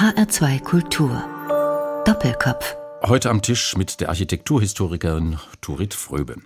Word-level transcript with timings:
HR2 0.00 0.62
Kultur. 0.62 1.22
Doppelkopf. 2.06 2.74
Heute 3.02 3.28
am 3.28 3.42
Tisch 3.42 3.76
mit 3.76 4.00
der 4.00 4.08
Architekturhistorikerin 4.08 5.38
Turit 5.60 5.92
Fröbe. 5.92 6.36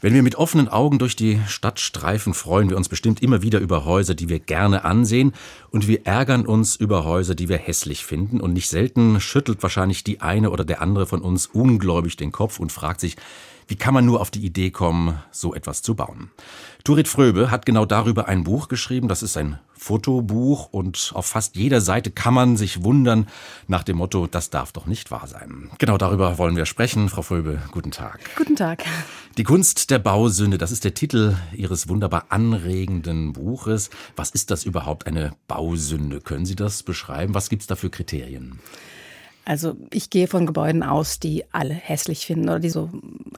Wenn 0.00 0.12
wir 0.12 0.24
mit 0.24 0.34
offenen 0.34 0.66
Augen 0.66 0.98
durch 0.98 1.14
die 1.14 1.40
Stadt 1.46 1.78
streifen, 1.78 2.34
freuen 2.34 2.68
wir 2.68 2.76
uns 2.76 2.88
bestimmt 2.88 3.22
immer 3.22 3.42
wieder 3.42 3.60
über 3.60 3.84
Häuser, 3.84 4.16
die 4.16 4.28
wir 4.28 4.40
gerne 4.40 4.84
ansehen, 4.84 5.34
und 5.70 5.86
wir 5.86 6.04
ärgern 6.04 6.46
uns 6.46 6.74
über 6.74 7.04
Häuser, 7.04 7.36
die 7.36 7.48
wir 7.48 7.58
hässlich 7.58 8.04
finden, 8.04 8.40
und 8.40 8.52
nicht 8.52 8.68
selten 8.68 9.20
schüttelt 9.20 9.62
wahrscheinlich 9.62 10.02
die 10.02 10.20
eine 10.20 10.50
oder 10.50 10.64
der 10.64 10.82
andere 10.82 11.06
von 11.06 11.22
uns 11.22 11.46
ungläubig 11.46 12.16
den 12.16 12.32
Kopf 12.32 12.58
und 12.58 12.72
fragt 12.72 12.98
sich, 12.98 13.14
wie 13.68 13.76
kann 13.76 13.94
man 13.94 14.04
nur 14.04 14.20
auf 14.20 14.30
die 14.30 14.44
Idee 14.44 14.70
kommen, 14.70 15.18
so 15.30 15.54
etwas 15.54 15.82
zu 15.82 15.94
bauen? 15.94 16.30
Turit 16.84 17.08
Fröbe 17.08 17.50
hat 17.50 17.66
genau 17.66 17.84
darüber 17.84 18.28
ein 18.28 18.44
Buch 18.44 18.68
geschrieben. 18.68 19.08
Das 19.08 19.24
ist 19.24 19.36
ein 19.36 19.58
Fotobuch 19.74 20.68
und 20.72 21.10
auf 21.14 21.26
fast 21.26 21.56
jeder 21.56 21.80
Seite 21.80 22.10
kann 22.10 22.32
man 22.32 22.56
sich 22.56 22.84
wundern 22.84 23.26
nach 23.66 23.82
dem 23.82 23.96
Motto, 23.96 24.26
das 24.26 24.50
darf 24.50 24.72
doch 24.72 24.86
nicht 24.86 25.10
wahr 25.10 25.26
sein. 25.26 25.70
Genau 25.78 25.98
darüber 25.98 26.38
wollen 26.38 26.56
wir 26.56 26.64
sprechen. 26.64 27.08
Frau 27.08 27.22
Fröbe, 27.22 27.60
guten 27.72 27.90
Tag. 27.90 28.20
Guten 28.36 28.56
Tag. 28.56 28.84
Die 29.36 29.44
Kunst 29.44 29.90
der 29.90 29.98
Bausünde, 29.98 30.58
das 30.58 30.70
ist 30.70 30.84
der 30.84 30.94
Titel 30.94 31.36
Ihres 31.52 31.88
wunderbar 31.88 32.26
anregenden 32.28 33.32
Buches. 33.32 33.90
Was 34.14 34.30
ist 34.30 34.50
das 34.50 34.64
überhaupt, 34.64 35.06
eine 35.06 35.32
Bausünde? 35.48 36.20
Können 36.20 36.46
Sie 36.46 36.56
das 36.56 36.82
beschreiben? 36.84 37.34
Was 37.34 37.48
gibt 37.48 37.62
es 37.62 37.66
da 37.66 37.74
für 37.74 37.90
Kriterien? 37.90 38.60
Also 39.46 39.76
ich 39.92 40.10
gehe 40.10 40.26
von 40.26 40.44
Gebäuden 40.44 40.82
aus, 40.82 41.20
die 41.20 41.44
alle 41.52 41.72
hässlich 41.72 42.26
finden 42.26 42.48
oder 42.48 42.58
die 42.58 42.68
so 42.68 42.90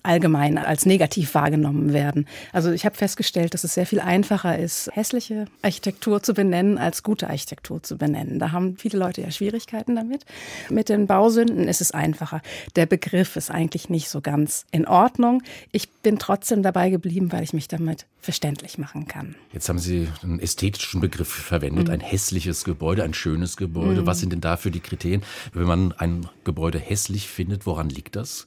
allgemein 0.02 0.56
als 0.56 0.86
negativ 0.86 1.34
wahrgenommen 1.34 1.92
werden. 1.92 2.26
Also 2.50 2.72
ich 2.72 2.86
habe 2.86 2.96
festgestellt, 2.96 3.52
dass 3.52 3.62
es 3.62 3.74
sehr 3.74 3.84
viel 3.84 4.00
einfacher 4.00 4.58
ist, 4.58 4.88
hässliche 4.94 5.44
Architektur 5.60 6.22
zu 6.22 6.32
benennen, 6.32 6.78
als 6.78 7.02
gute 7.02 7.28
Architektur 7.28 7.82
zu 7.82 7.98
benennen. 7.98 8.38
Da 8.38 8.52
haben 8.52 8.78
viele 8.78 8.98
Leute 8.98 9.20
ja 9.20 9.30
Schwierigkeiten 9.30 9.96
damit. 9.96 10.24
Mit 10.70 10.88
den 10.88 11.06
Bausünden 11.06 11.68
ist 11.68 11.82
es 11.82 11.90
einfacher. 11.90 12.40
Der 12.74 12.86
Begriff 12.86 13.36
ist 13.36 13.50
eigentlich 13.50 13.90
nicht 13.90 14.08
so 14.08 14.22
ganz 14.22 14.64
in 14.70 14.88
Ordnung. 14.88 15.42
Ich 15.72 15.90
bin 15.90 16.18
trotzdem 16.18 16.62
dabei 16.62 16.88
geblieben, 16.88 17.32
weil 17.32 17.42
ich 17.42 17.52
mich 17.52 17.68
damit 17.68 18.06
verständlich 18.20 18.78
machen 18.78 19.06
kann. 19.06 19.34
Jetzt 19.52 19.68
haben 19.68 19.78
Sie 19.78 20.08
einen 20.22 20.40
ästhetischen 20.40 21.00
Begriff 21.00 21.28
verwendet, 21.28 21.86
mhm. 21.86 21.94
ein 21.94 22.00
hässliches 22.00 22.64
Gebäude, 22.64 23.02
ein 23.04 23.14
schönes 23.14 23.56
Gebäude. 23.56 24.02
Mhm. 24.02 24.06
Was 24.06 24.20
sind 24.20 24.32
denn 24.32 24.40
da 24.40 24.56
für 24.56 24.70
die 24.70 24.80
Kriterien, 24.80 25.22
wenn 25.52 25.66
man 25.66 25.92
ein 25.92 26.28
Gebäude 26.44 26.78
hässlich 26.78 27.28
findet? 27.28 27.66
Woran 27.66 27.88
liegt 27.88 28.16
das? 28.16 28.46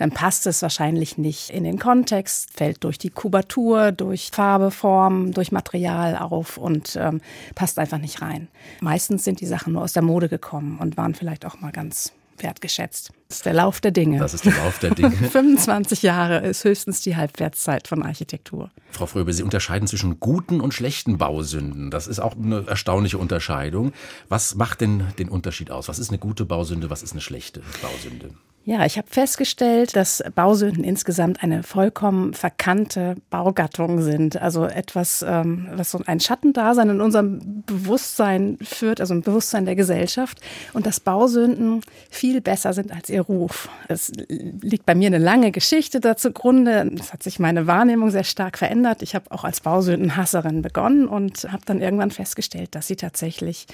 dann 0.00 0.12
passt 0.12 0.46
es 0.46 0.62
wahrscheinlich 0.62 1.18
nicht 1.18 1.50
in 1.50 1.62
den 1.62 1.78
Kontext, 1.78 2.50
fällt 2.56 2.84
durch 2.84 2.96
die 2.96 3.10
Kubatur, 3.10 3.92
durch 3.92 4.30
Farbe, 4.32 4.70
Form, 4.70 5.32
durch 5.32 5.52
Material 5.52 6.16
auf 6.16 6.56
und 6.56 6.96
ähm, 6.96 7.20
passt 7.54 7.78
einfach 7.78 7.98
nicht 7.98 8.22
rein. 8.22 8.48
Meistens 8.80 9.24
sind 9.24 9.40
die 9.40 9.46
Sachen 9.46 9.74
nur 9.74 9.82
aus 9.82 9.92
der 9.92 10.02
Mode 10.02 10.30
gekommen 10.30 10.78
und 10.78 10.96
waren 10.96 11.14
vielleicht 11.14 11.44
auch 11.44 11.60
mal 11.60 11.70
ganz 11.70 12.14
wertgeschätzt. 12.42 13.12
Das 13.28 13.38
ist 13.38 13.46
der 13.46 13.54
Lauf 13.54 13.80
der 13.80 13.90
Dinge. 13.90 14.18
Das 14.18 14.34
ist 14.34 14.44
der 14.44 14.56
Lauf 14.56 14.78
der 14.78 14.94
Dinge. 14.94 15.10
25 15.30 16.02
Jahre 16.02 16.38
ist 16.38 16.64
höchstens 16.64 17.00
die 17.00 17.16
Halbwertszeit 17.16 17.88
von 17.88 18.02
Architektur. 18.02 18.70
Frau 18.90 19.06
Fröbe, 19.06 19.32
Sie 19.32 19.42
unterscheiden 19.42 19.86
zwischen 19.86 20.18
guten 20.20 20.60
und 20.60 20.74
schlechten 20.74 21.18
Bausünden. 21.18 21.90
Das 21.90 22.06
ist 22.06 22.18
auch 22.18 22.36
eine 22.36 22.66
erstaunliche 22.66 23.18
Unterscheidung. 23.18 23.92
Was 24.28 24.54
macht 24.54 24.80
denn 24.80 25.04
den 25.18 25.28
Unterschied 25.28 25.70
aus? 25.70 25.88
Was 25.88 25.98
ist 25.98 26.10
eine 26.10 26.18
gute 26.18 26.44
Bausünde? 26.44 26.90
Was 26.90 27.02
ist 27.02 27.12
eine 27.12 27.20
schlechte 27.20 27.62
Bausünde? 27.82 28.30
Ja, 28.64 28.84
ich 28.84 28.98
habe 28.98 29.08
festgestellt, 29.08 29.96
dass 29.96 30.22
Bausünden 30.34 30.84
insgesamt 30.84 31.42
eine 31.42 31.62
vollkommen 31.62 32.34
verkannte 32.34 33.16
Baugattung 33.30 34.02
sind. 34.02 34.40
Also 34.40 34.66
etwas, 34.66 35.24
ähm, 35.26 35.66
was 35.72 35.90
so 35.92 36.02
ein 36.04 36.20
Schattendasein 36.20 36.90
in 36.90 37.00
unserem 37.00 37.62
Bewusstsein 37.64 38.58
führt, 38.60 39.00
also 39.00 39.14
im 39.14 39.22
Bewusstsein 39.22 39.64
der 39.64 39.76
Gesellschaft. 39.76 40.40
Und 40.74 40.84
dass 40.84 41.00
Bausünden 41.00 41.80
viel 42.10 42.42
besser 42.42 42.74
sind 42.74 42.92
als 42.92 43.08
ihr 43.08 43.22
Ruf. 43.22 43.70
Es 43.88 44.12
liegt 44.28 44.84
bei 44.84 44.94
mir 44.94 45.06
eine 45.06 45.18
lange 45.18 45.52
Geschichte 45.52 45.98
dazu 45.98 46.30
Grunde. 46.30 46.92
Es 47.00 47.14
hat 47.14 47.22
sich 47.22 47.38
meine 47.38 47.66
Wahrnehmung 47.66 48.10
sehr 48.10 48.24
stark 48.24 48.58
verändert. 48.58 49.00
Ich 49.00 49.14
habe 49.14 49.32
auch 49.32 49.44
als 49.44 49.62
Bausündenhasserin 49.62 50.60
begonnen 50.60 51.08
und 51.08 51.50
habe 51.50 51.62
dann 51.64 51.80
irgendwann 51.80 52.10
festgestellt, 52.10 52.74
dass 52.74 52.88
sie 52.88 52.96
tatsächlich 52.96 53.66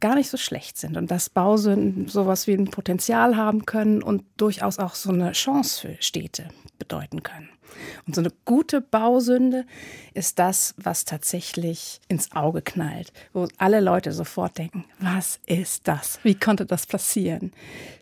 gar 0.00 0.14
nicht 0.14 0.30
so 0.30 0.36
schlecht 0.36 0.76
sind 0.76 0.96
und 0.96 1.10
dass 1.10 1.30
Bausünden 1.30 2.08
sowas 2.08 2.46
wie 2.46 2.54
ein 2.54 2.70
Potenzial 2.70 3.36
haben 3.36 3.66
können 3.66 4.02
und 4.02 4.24
durchaus 4.36 4.78
auch 4.78 4.94
so 4.94 5.10
eine 5.10 5.32
Chance 5.32 5.80
für 5.80 6.02
Städte 6.02 6.48
bedeuten 6.78 7.22
können. 7.22 7.48
Und 8.06 8.14
so 8.14 8.20
eine 8.20 8.30
gute 8.44 8.80
Bausünde 8.80 9.64
ist 10.12 10.38
das, 10.38 10.74
was 10.76 11.04
tatsächlich 11.04 12.00
ins 12.08 12.32
Auge 12.32 12.62
knallt, 12.62 13.12
wo 13.32 13.48
alle 13.58 13.80
Leute 13.80 14.12
sofort 14.12 14.58
denken, 14.58 14.84
was 15.00 15.40
ist 15.46 15.88
das? 15.88 16.20
Wie 16.22 16.34
konnte 16.34 16.66
das 16.66 16.86
passieren? 16.86 17.52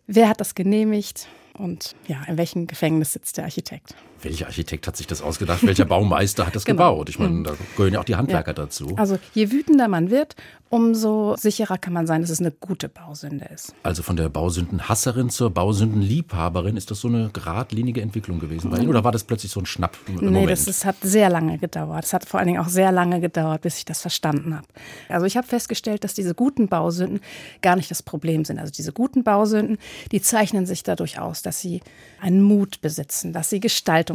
Wer 0.07 0.29
hat 0.29 0.41
das 0.41 0.55
genehmigt? 0.55 1.29
Und 1.55 1.95
ja, 2.07 2.23
in 2.29 2.39
welchem 2.39 2.67
Gefängnis 2.67 3.13
sitzt 3.13 3.37
der 3.37 3.45
Architekt? 3.45 3.95
Welcher 4.23 4.47
Architekt 4.47 4.87
hat 4.87 4.97
sich 4.97 5.07
das 5.07 5.23
ausgedacht? 5.23 5.67
Welcher 5.67 5.85
Baumeister 5.85 6.47
hat 6.47 6.57
das 6.57 6.65
genau. 6.67 6.91
gebaut? 6.91 7.09
Ich 7.09 7.19
meine, 7.19 7.33
mhm. 7.33 7.45
da 7.45 7.53
gehören 7.77 7.95
ja 7.95 8.01
auch 8.01 8.05
die 8.05 8.17
Handwerker 8.17 8.51
ja. 8.51 8.55
dazu. 8.55 8.95
Also 8.97 9.19
je 9.35 9.51
wütender 9.51 9.89
man 9.89 10.11
wird, 10.11 10.37
umso 10.73 11.37
sicherer 11.37 11.77
kann 11.77 11.93
man 11.93 12.07
sein, 12.07 12.23
dass 12.23 12.31
es 12.31 12.41
eine 12.41 12.51
gute 12.51 12.89
Bausünde 12.89 13.45
ist. 13.53 13.75
Also 13.83 14.03
von 14.03 14.17
der 14.17 14.31
Bausündenhasserin 14.31 15.29
zur 15.29 15.51
Bausündenliebhaberin, 15.51 16.79
ist 16.79 16.91
das 16.91 17.01
so 17.01 17.09
eine 17.09 17.29
geradlinige 17.31 18.01
Entwicklung 18.01 18.41
gewesen 18.41 18.71
bei 18.71 18.79
Ihnen? 18.79 18.89
Oder 18.89 19.05
war 19.05 19.13
das 19.13 19.25
plötzlich 19.25 19.53
so 19.53 19.61
ein 19.61 19.67
Schnapp? 19.67 19.99
Nee, 20.09 20.23
Moment? 20.23 20.51
das, 20.51 20.65
das 20.65 20.87
hat 20.87 20.97
sehr 21.03 21.29
lange 21.29 21.59
gedauert. 21.59 22.07
Es 22.07 22.15
hat 22.15 22.25
vor 22.25 22.41
allen 22.41 22.47
Dingen 22.47 22.61
auch 22.61 22.71
sehr 22.71 22.91
lange 22.91 23.21
gedauert, 23.21 23.61
bis 23.61 23.77
ich 23.77 23.85
das 23.85 24.01
verstanden 24.01 24.57
habe. 24.57 24.67
Also 25.11 25.27
ich 25.27 25.37
habe 25.37 25.47
festgestellt, 25.47 26.05
dass 26.05 26.15
diese 26.15 26.35
guten 26.35 26.69
Bausünden 26.69 27.21
gar 27.61 27.77
nicht 27.77 27.91
das 27.91 28.03
Problem 28.03 28.47
sind. 28.47 28.59
Also 28.59 28.73
diese 28.73 28.95
guten 28.95 29.25
Bausünden, 29.25 29.77
die 30.11 30.23
zeichnen 30.23 30.65
sich 30.65 30.83
dadurch 30.83 31.19
aus, 31.19 31.43
dass 31.43 31.61
sie 31.61 31.83
einen 32.19 32.41
Mut 32.41 32.81
besitzen, 32.81 33.35
dass 33.35 33.51
sie 33.51 33.61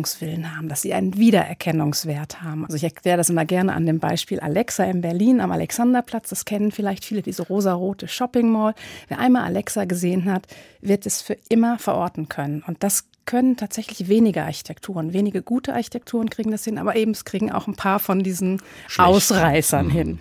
Gestaltungswillen 0.03 0.56
haben, 0.56 0.69
dass 0.69 0.81
sie 0.81 0.94
einen 0.94 1.18
Wiedererkennungswert 1.18 2.41
haben. 2.41 2.66
Also 2.66 2.75
ich 2.75 2.84
erkläre 2.84 3.18
das 3.18 3.30
immer 3.30 3.46
gerne 3.46 3.74
an 3.74 3.85
dem 3.85 4.00
Beispiel 4.00 4.40
Alexa 4.40 4.84
in 4.84 5.02
Berlin 5.02 5.41
am 5.41 5.52
Alexanderplatz. 5.52 6.30
Das 6.30 6.46
kennen 6.46 6.72
vielleicht 6.72 7.06
viele, 7.06 7.22
diese 7.22 7.44
rosarote 7.44 8.07
Shopping 8.07 8.50
Mall. 8.50 8.74
Wer 9.07 9.19
einmal 9.19 9.44
Alexa 9.44 9.86
gesehen 9.86 10.31
hat, 10.31 10.47
wird 10.81 11.06
es 11.06 11.22
für 11.22 11.38
immer 11.50 11.80
verorten 11.80 12.30
können. 12.30 12.63
Und 12.66 12.84
das 12.84 13.06
können 13.25 13.57
tatsächlich 13.57 14.07
wenige 14.07 14.44
Architekturen, 14.44 15.13
wenige 15.13 15.41
gute 15.41 15.74
Architekturen 15.74 16.30
kriegen 16.30 16.52
das 16.52 16.63
hin, 16.63 16.78
aber 16.78 16.96
eben 16.96 17.12
es 17.12 17.25
kriegen 17.25 17.52
auch 17.52 17.68
ein 17.68 17.75
paar 17.75 18.00
von 18.00 18.24
diesen 18.24 18.62
Schlecht. 18.88 19.09
Ausreißern 19.09 19.88
mhm. 19.88 19.91
hin. 19.91 20.19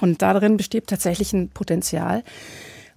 Und 0.00 0.22
darin 0.22 0.56
besteht 0.56 0.86
tatsächlich 0.86 1.32
ein 1.32 1.48
Potenzial. 1.48 2.22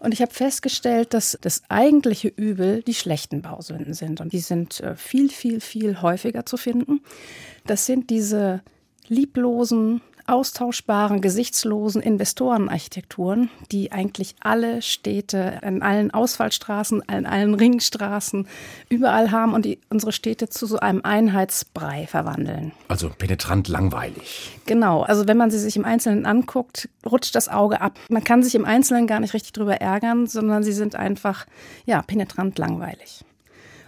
Und 0.03 0.13
ich 0.13 0.21
habe 0.21 0.33
festgestellt, 0.33 1.13
dass 1.13 1.37
das 1.39 1.63
eigentliche 1.69 2.27
Übel 2.27 2.83
die 2.83 2.93
schlechten 2.93 3.41
Bausünden 3.41 3.93
sind. 3.93 4.19
Und 4.19 4.33
die 4.33 4.41
sind 4.41 4.81
äh, 4.81 4.97
viel, 4.97 5.29
viel, 5.29 5.61
viel 5.61 6.01
häufiger 6.01 6.45
zu 6.45 6.57
finden. 6.57 6.99
Das 7.65 7.85
sind 7.85 8.09
diese 8.09 8.61
lieblosen, 9.07 10.01
austauschbaren, 10.27 11.21
gesichtslosen 11.21 12.01
Investorenarchitekturen, 12.01 13.49
die 13.71 13.91
eigentlich 13.91 14.35
alle 14.39 14.81
Städte 14.81 15.59
in 15.61 15.81
allen 15.81 16.11
Ausfallstraßen, 16.11 17.03
in 17.11 17.25
allen 17.25 17.53
Ringstraßen 17.53 18.47
überall 18.89 19.31
haben 19.31 19.53
und 19.53 19.65
die 19.65 19.79
unsere 19.89 20.11
Städte 20.11 20.49
zu 20.49 20.65
so 20.65 20.79
einem 20.79 21.01
Einheitsbrei 21.03 22.07
verwandeln. 22.07 22.71
Also 22.87 23.09
penetrant 23.09 23.67
langweilig. 23.67 24.57
Genau, 24.65 25.01
also 25.01 25.27
wenn 25.27 25.37
man 25.37 25.51
sie 25.51 25.59
sich 25.59 25.75
im 25.75 25.85
Einzelnen 25.85 26.25
anguckt, 26.25 26.89
rutscht 27.05 27.35
das 27.35 27.49
Auge 27.49 27.81
ab. 27.81 27.99
Man 28.09 28.23
kann 28.23 28.43
sich 28.43 28.55
im 28.55 28.65
Einzelnen 28.65 29.07
gar 29.07 29.19
nicht 29.19 29.33
richtig 29.33 29.53
drüber 29.53 29.75
ärgern, 29.81 30.27
sondern 30.27 30.63
sie 30.63 30.73
sind 30.73 30.95
einfach 30.95 31.45
ja 31.85 32.01
penetrant 32.01 32.57
langweilig. 32.57 33.25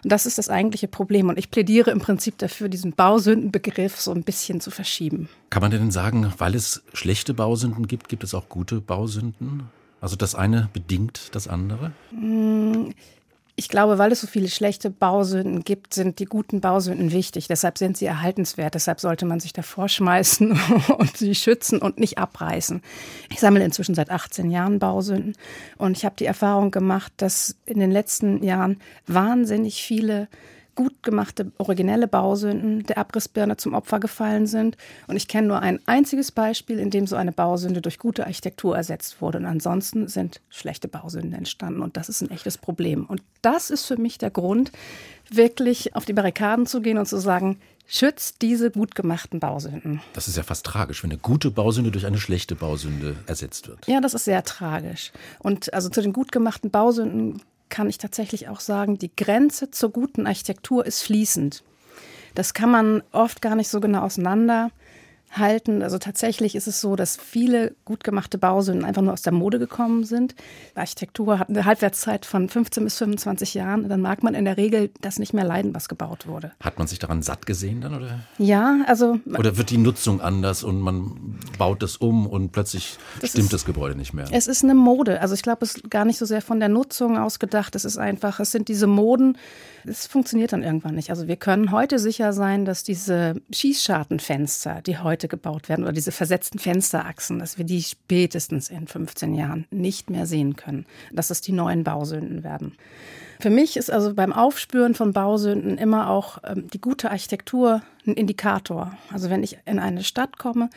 Und 0.05 0.11
das 0.11 0.27
ist 0.27 0.37
das 0.37 0.49
eigentliche 0.49 0.87
Problem. 0.87 1.29
Und 1.29 1.39
ich 1.39 1.49
plädiere 1.49 1.89
im 1.89 1.97
Prinzip 1.97 2.37
dafür, 2.37 2.69
diesen 2.69 2.93
Bausündenbegriff 2.93 3.99
so 3.99 4.11
ein 4.11 4.21
bisschen 4.21 4.61
zu 4.61 4.69
verschieben. 4.69 5.29
Kann 5.49 5.63
man 5.63 5.71
denn 5.71 5.89
sagen, 5.89 6.31
weil 6.37 6.53
es 6.53 6.83
schlechte 6.93 7.33
Bausünden 7.33 7.87
gibt, 7.87 8.07
gibt 8.07 8.23
es 8.23 8.35
auch 8.35 8.47
gute 8.47 8.81
Bausünden? 8.81 9.63
Also 10.01 10.15
das 10.15 10.35
eine 10.35 10.69
bedingt 10.73 11.29
das 11.33 11.47
andere? 11.47 11.91
Ich 13.57 13.69
glaube, 13.69 13.97
weil 13.97 14.11
es 14.11 14.19
so 14.19 14.27
viele 14.27 14.49
schlechte 14.49 14.89
Bausünden 14.89 15.63
gibt, 15.63 15.93
sind 15.93 16.19
die 16.19 16.25
guten 16.25 16.59
Bausünden 16.59 17.13
wichtig. 17.13 17.47
Deshalb 17.47 17.77
sind 17.77 17.95
sie 17.95 18.05
erhaltenswert. 18.05 18.75
Deshalb 18.75 18.99
sollte 18.99 19.25
man 19.25 19.39
sich 19.39 19.53
davor 19.53 19.87
schmeißen 19.87 20.59
und 20.97 21.15
sie 21.15 21.33
schützen 21.35 21.79
und 21.81 21.97
nicht 21.97 22.17
abreißen. 22.17 22.81
Ich 23.29 23.39
sammle 23.39 23.63
inzwischen 23.63 23.95
seit 23.95 24.09
18 24.09 24.51
Jahren 24.51 24.79
Bausünden 24.79 25.37
und 25.77 25.95
ich 25.97 26.03
habe 26.03 26.15
die 26.17 26.25
Erfahrung 26.25 26.71
gemacht, 26.71 27.13
dass 27.17 27.55
in 27.65 27.79
den 27.79 27.91
letzten 27.91 28.43
Jahren 28.43 28.81
wahnsinnig 29.07 29.81
viele 29.83 30.27
gut 30.75 31.03
gemachte, 31.03 31.51
originelle 31.57 32.07
Bausünden 32.07 32.83
der 32.83 32.97
Abrissbirne 32.97 33.57
zum 33.57 33.73
Opfer 33.73 33.99
gefallen 33.99 34.45
sind. 34.45 34.77
Und 35.07 35.15
ich 35.15 35.27
kenne 35.27 35.47
nur 35.47 35.59
ein 35.61 35.79
einziges 35.85 36.31
Beispiel, 36.31 36.79
in 36.79 36.91
dem 36.91 37.07
so 37.07 37.15
eine 37.15 37.31
Bausünde 37.31 37.81
durch 37.81 37.97
gute 37.97 38.25
Architektur 38.25 38.75
ersetzt 38.75 39.21
wurde. 39.21 39.39
Und 39.39 39.45
ansonsten 39.45 40.07
sind 40.07 40.41
schlechte 40.49 40.87
Bausünden 40.87 41.33
entstanden. 41.33 41.81
Und 41.81 41.97
das 41.97 42.09
ist 42.09 42.21
ein 42.21 42.31
echtes 42.31 42.57
Problem. 42.57 43.05
Und 43.05 43.21
das 43.41 43.69
ist 43.69 43.85
für 43.85 43.97
mich 43.97 44.17
der 44.17 44.31
Grund, 44.31 44.71
wirklich 45.31 45.95
auf 45.95 46.05
die 46.05 46.13
Barrikaden 46.13 46.67
zu 46.67 46.81
gehen 46.81 46.97
und 46.97 47.07
zu 47.07 47.17
sagen, 47.17 47.57
schützt 47.87 48.41
diese 48.41 48.71
gut 48.71 48.95
gemachten 48.95 49.39
Bausünden. 49.39 50.01
Das 50.13 50.27
ist 50.27 50.37
ja 50.37 50.43
fast 50.43 50.65
tragisch, 50.65 51.03
wenn 51.03 51.11
eine 51.11 51.19
gute 51.19 51.51
Bausünde 51.51 51.91
durch 51.91 52.05
eine 52.05 52.17
schlechte 52.17 52.55
Bausünde 52.55 53.15
ersetzt 53.27 53.67
wird. 53.67 53.87
Ja, 53.87 54.01
das 54.01 54.13
ist 54.13 54.25
sehr 54.25 54.43
tragisch. 54.43 55.11
Und 55.39 55.73
also 55.73 55.89
zu 55.89 56.01
den 56.01 56.13
gut 56.13 56.31
gemachten 56.31 56.71
Bausünden 56.71 57.41
kann 57.75 57.89
ich 57.89 57.97
tatsächlich 57.97 58.47
auch 58.47 58.61
sagen, 58.61 58.97
die 58.97 59.13
Grenze 59.13 59.69
zur 59.69 59.89
guten 59.89 60.27
Architektur 60.27 60.85
ist 60.85 61.01
fließend. 61.03 61.61
Das 62.33 62.53
kann 62.53 62.71
man 62.71 63.03
oft 63.11 63.41
gar 63.41 63.55
nicht 63.55 63.67
so 63.67 63.81
genau 63.81 64.03
auseinander 64.03 64.71
halten. 65.31 65.81
Also 65.81 65.97
tatsächlich 65.97 66.55
ist 66.55 66.67
es 66.67 66.81
so, 66.81 66.95
dass 66.95 67.17
viele 67.17 67.75
gut 67.85 68.03
gemachte 68.03 68.37
Bausünden 68.37 68.85
einfach 68.85 69.01
nur 69.01 69.13
aus 69.13 69.21
der 69.21 69.33
Mode 69.33 69.59
gekommen 69.59 70.03
sind. 70.03 70.35
Architektur 70.75 71.39
hat 71.39 71.49
eine 71.49 71.65
Halbwertszeit 71.65 72.25
von 72.25 72.49
15 72.49 72.83
bis 72.83 72.97
25 72.97 73.53
Jahren. 73.53 73.89
Dann 73.89 74.01
mag 74.01 74.23
man 74.23 74.33
in 74.33 74.45
der 74.45 74.57
Regel 74.57 74.91
das 75.01 75.19
nicht 75.19 75.33
mehr 75.33 75.43
leiden, 75.43 75.73
was 75.73 75.89
gebaut 75.89 76.27
wurde. 76.27 76.51
Hat 76.61 76.77
man 76.77 76.87
sich 76.87 76.99
daran 76.99 77.21
satt 77.21 77.45
gesehen 77.45 77.81
dann 77.81 77.95
oder? 77.95 78.19
Ja, 78.37 78.79
also 78.87 79.19
oder 79.37 79.57
wird 79.57 79.69
die 79.69 79.77
Nutzung 79.77 80.21
anders 80.21 80.63
und 80.63 80.79
man 80.79 81.39
baut 81.57 81.83
das 81.83 81.97
um 81.97 82.27
und 82.27 82.51
plötzlich 82.51 82.97
das 83.21 83.31
stimmt 83.31 83.45
ist, 83.45 83.53
das 83.53 83.65
Gebäude 83.65 83.95
nicht 83.95 84.13
mehr? 84.13 84.27
Es 84.31 84.47
ist 84.47 84.63
eine 84.63 84.75
Mode. 84.75 85.21
Also 85.21 85.33
ich 85.33 85.41
glaube, 85.41 85.65
es 85.65 85.75
ist 85.75 85.91
gar 85.91 86.05
nicht 86.05 86.17
so 86.17 86.25
sehr 86.25 86.41
von 86.41 86.59
der 86.59 86.69
Nutzung 86.69 87.17
ausgedacht. 87.17 87.75
Es 87.75 87.85
ist 87.85 87.97
einfach, 87.97 88.39
es 88.39 88.51
sind 88.51 88.67
diese 88.67 88.87
Moden. 88.87 89.37
Es 89.87 90.07
funktioniert 90.07 90.51
dann 90.53 90.63
irgendwann 90.63 90.95
nicht. 90.95 91.09
Also 91.09 91.27
wir 91.27 91.35
können 91.35 91.71
heute 91.71 91.99
sicher 91.99 92.33
sein, 92.33 92.65
dass 92.65 92.83
diese 92.83 93.35
Schießschartenfenster, 93.51 94.81
die 94.81 94.97
heute 94.97 95.14
heute 95.15 95.29
gebaut 95.29 95.69
werden 95.69 95.83
oder 95.83 95.93
diese 95.93 96.11
versetzten 96.11 96.59
Fensterachsen, 96.59 97.39
dass 97.39 97.57
wir 97.57 97.63
die 97.63 97.81
spätestens 97.81 98.69
in 98.69 98.85
15 98.85 99.33
Jahren 99.33 99.65
nicht 99.71 100.09
mehr 100.09 100.25
sehen 100.25 100.57
können, 100.57 100.85
dass 101.13 101.29
es 101.29 101.39
die 101.39 101.53
neuen 101.53 101.85
Bausünden 101.85 102.43
werden. 102.43 102.73
Für 103.39 103.49
mich 103.49 103.77
ist 103.77 103.89
also 103.89 104.13
beim 104.13 104.33
Aufspüren 104.33 104.93
von 104.93 105.13
Bausünden 105.13 105.77
immer 105.77 106.09
auch 106.09 106.39
ähm, 106.43 106.67
die 106.73 106.81
gute 106.81 107.11
Architektur 107.11 107.81
ein 108.05 108.13
Indikator. 108.13 108.97
Also 109.11 109.29
wenn 109.29 109.41
ich 109.41 109.57
in 109.65 109.79
eine 109.79 110.03
Stadt 110.03 110.37
komme, 110.37 110.69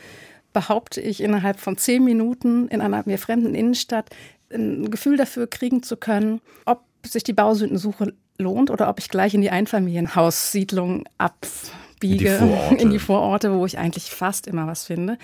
behaupte 0.53 1.01
ich 1.01 1.21
innerhalb 1.21 1.59
von 1.59 1.77
zehn 1.77 2.03
Minuten 2.03 2.69
in 2.69 2.79
einer 2.79 3.03
mir 3.05 3.19
fremden 3.19 3.55
Innenstadt 3.55 4.09
ein 4.53 4.89
Gefühl 4.89 5.17
dafür 5.17 5.47
kriegen 5.47 5.83
zu 5.83 5.97
können, 5.97 6.39
ob 6.65 6.83
sich 7.05 7.23
die 7.23 7.33
Bausündensuche 7.33 8.13
lohnt 8.37 8.71
oder 8.71 8.87
ob 8.87 8.99
ich 8.99 9.09
gleich 9.09 9.33
in 9.33 9.41
die 9.41 9.51
Einfamilienhaussiedlung 9.51 11.03
ab 11.17 11.45
abbiege 11.99 12.37
in 12.37 12.77
die, 12.77 12.81
in 12.83 12.89
die 12.89 12.99
Vororte, 12.99 13.53
wo 13.53 13.65
ich 13.65 13.77
eigentlich 13.77 14.09
fast 14.11 14.47
immer 14.47 14.67
was 14.67 14.85
finde. 14.85 15.17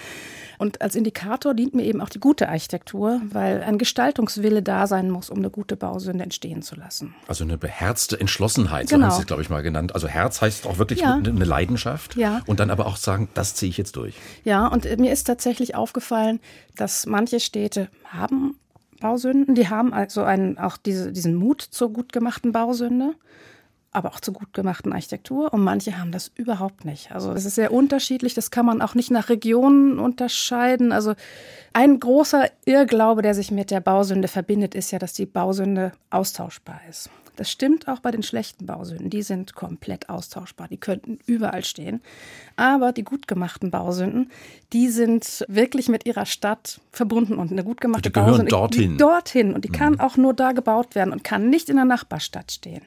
Und 0.58 0.82
als 0.82 0.96
Indikator 0.96 1.54
dient 1.54 1.74
mir 1.74 1.84
eben 1.84 2.02
auch 2.02 2.10
die 2.10 2.20
gute 2.20 2.48
Architektur, 2.48 3.22
weil 3.30 3.62
ein 3.64 3.78
Gestaltungswille 3.78 4.62
da 4.62 4.88
sein 4.88 5.10
muss, 5.10 5.30
um 5.30 5.40
eine 5.40 5.50
gute 5.50 5.76
Bausünde 5.76 6.24
entstehen 6.24 6.62
zu 6.62 6.76
lassen. 6.76 7.14
Also 7.28 7.44
eine 7.44 7.58
beherzte 7.58 8.20
Entschlossenheit, 8.20 8.88
so 8.88 8.96
genau. 8.96 9.08
haben 9.08 9.16
Sie 9.16 9.22
es, 9.22 9.28
glaube 9.28 9.42
ich, 9.42 9.50
mal 9.50 9.64
genannt. 9.64 9.94
Also 9.94 10.08
Herz 10.08 10.42
heißt 10.42 10.66
auch 10.68 10.78
wirklich 10.78 11.02
ja. 11.02 11.16
eine 11.16 11.46
Leidenschaft. 11.46 12.16
Ja. 12.16 12.42
Und 12.46 12.60
dann 12.60 12.70
aber 12.70 12.86
auch 12.86 12.98
sagen, 12.98 13.28
das 13.34 13.56
ziehe 13.56 13.70
ich 13.70 13.78
jetzt 13.78 13.96
durch. 13.98 14.16
Ja, 14.44 14.68
und 14.68 14.86
mir 15.00 15.12
ist 15.12 15.26
tatsächlich 15.26 15.76
aufgefallen, 15.76 16.40
dass 16.76 17.06
manche 17.06 17.40
Städte 17.40 17.90
haben 18.06 18.58
Bausünden, 19.02 19.56
die 19.56 19.68
haben 19.68 19.94
also 19.94 20.24
einen, 20.24 20.58
auch 20.58 20.78
diese, 20.78 21.12
diesen 21.12 21.36
Mut 21.36 21.62
zur 21.62 21.92
gut 21.92 22.14
gemachten 22.14 22.54
Bausünde 22.54 23.14
aber 23.96 24.10
auch 24.10 24.20
zur 24.20 24.34
gut 24.34 24.54
gemachten 24.54 24.94
Architektur. 24.94 25.54
Und 25.54 25.64
manche 25.64 25.98
haben 25.98 26.12
das 26.12 26.32
überhaupt 26.36 26.86
nicht. 26.86 27.12
Also 27.12 27.32
es 27.32 27.46
ist 27.46 27.56
sehr 27.56 27.72
unterschiedlich. 27.72 28.34
Das 28.34 28.52
kann 28.52 28.66
man 28.66 28.82
auch 28.82 28.96
nicht 28.96 29.12
nach 29.12 29.30
Regionen 29.30 30.00
unterscheiden. 30.00 30.92
Also 30.92 31.14
ein 31.74 32.00
großer 32.00 32.50
Irrglaube, 32.66 33.22
der 33.22 33.34
sich 33.34 33.52
mit 33.52 33.72
der 33.72 33.80
Bausünde 33.80 34.28
verbindet, 34.28 34.76
ist 34.76 34.92
ja, 34.92 35.00
dass 35.00 35.14
die 35.14 35.26
Bausünde 35.26 35.94
austauschbar 36.10 36.82
ist. 36.90 37.10
Das 37.36 37.52
stimmt 37.52 37.88
auch 37.88 38.00
bei 38.00 38.12
den 38.12 38.24
schlechten 38.24 38.66
Bausünden. 38.66 39.10
Die 39.10 39.22
sind 39.22 39.56
komplett 39.56 40.10
austauschbar. 40.10 40.68
Die 40.68 40.78
könnten 40.78 41.20
überall 41.26 41.64
stehen. 41.64 42.02
Aber 42.56 42.92
die 42.94 43.04
gut 43.04 43.28
gemachten 43.28 43.72
Bausünden, 43.72 44.32
die 44.74 44.88
sind 44.90 45.46
wirklich 45.48 45.90
mit 45.90 46.06
ihrer 46.06 46.26
Stadt 46.26 46.80
verbunden. 46.92 47.36
Und 47.36 47.52
eine 47.52 47.64
gut 47.64 47.82
gemachte 47.82 48.10
die 48.10 48.14
gehören 48.14 48.32
Bausünde, 48.32 48.50
dorthin. 48.50 48.92
Die, 48.92 48.98
dorthin. 48.98 49.54
Und 49.54 49.66
die 49.66 49.70
kann 49.70 49.94
mhm. 49.94 50.00
auch 50.00 50.18
nur 50.18 50.34
da 50.34 50.54
gebaut 50.54 50.96
werden 50.96 51.12
und 51.12 51.24
kann 51.24 51.50
nicht 51.50 51.70
in 51.70 51.76
der 51.76 51.86
Nachbarstadt 51.86 52.52
stehen. 52.52 52.84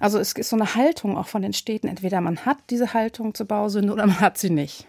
Also 0.00 0.18
es 0.18 0.32
ist 0.32 0.48
so 0.48 0.56
eine 0.56 0.74
Haltung 0.74 1.16
auch 1.16 1.28
von 1.28 1.42
den 1.42 1.52
Städten. 1.52 1.86
Entweder 1.86 2.20
man 2.20 2.44
hat 2.44 2.58
diese 2.70 2.92
Haltung 2.94 3.34
zur 3.34 3.46
Bausünde 3.46 3.92
oder 3.92 4.06
man 4.06 4.18
hat 4.20 4.38
sie 4.38 4.50
nicht. 4.50 4.88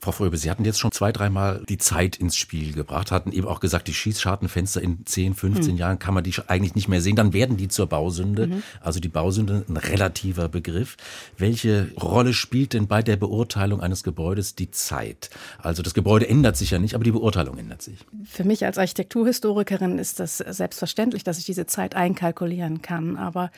Frau 0.00 0.12
Fröbe, 0.12 0.38
Sie 0.38 0.50
hatten 0.50 0.64
jetzt 0.64 0.78
schon 0.78 0.92
zwei, 0.92 1.12
dreimal 1.12 1.62
die 1.68 1.76
Zeit 1.76 2.16
ins 2.16 2.36
Spiel 2.36 2.72
gebracht, 2.72 3.10
hatten 3.10 3.32
eben 3.32 3.46
auch 3.46 3.60
gesagt, 3.60 3.86
die 3.86 3.92
Schießschartenfenster 3.92 4.80
in 4.80 5.04
10, 5.04 5.34
15 5.34 5.72
mhm. 5.72 5.78
Jahren 5.78 5.98
kann 5.98 6.14
man 6.14 6.24
die 6.24 6.34
eigentlich 6.46 6.74
nicht 6.74 6.88
mehr 6.88 7.02
sehen, 7.02 7.16
dann 7.16 7.34
werden 7.34 7.58
die 7.58 7.68
zur 7.68 7.86
Bausünde. 7.86 8.46
Mhm. 8.46 8.62
Also 8.80 8.98
die 8.98 9.08
Bausünde 9.08 9.64
ein 9.68 9.76
relativer 9.76 10.48
Begriff. 10.48 10.96
Welche 11.36 11.92
Rolle 12.00 12.32
spielt 12.32 12.72
denn 12.72 12.86
bei 12.86 13.02
der 13.02 13.16
Beurteilung 13.16 13.82
eines 13.82 14.02
Gebäudes 14.02 14.54
die 14.54 14.70
Zeit? 14.70 15.28
Also 15.58 15.82
das 15.82 15.92
Gebäude 15.92 16.28
ändert 16.28 16.56
sich 16.56 16.70
ja 16.70 16.78
nicht, 16.78 16.94
aber 16.94 17.04
die 17.04 17.12
Beurteilung 17.12 17.58
ändert 17.58 17.82
sich. 17.82 17.98
Für 18.24 18.44
mich 18.44 18.64
als 18.64 18.78
Architekturhistorikerin 18.78 19.98
ist 19.98 20.18
das 20.18 20.38
selbstverständlich, 20.38 21.24
dass 21.24 21.38
ich 21.38 21.44
diese 21.44 21.66
Zeit 21.66 21.94
einkalkulieren 21.94 22.80
kann. 22.80 23.16
Aber 23.16 23.50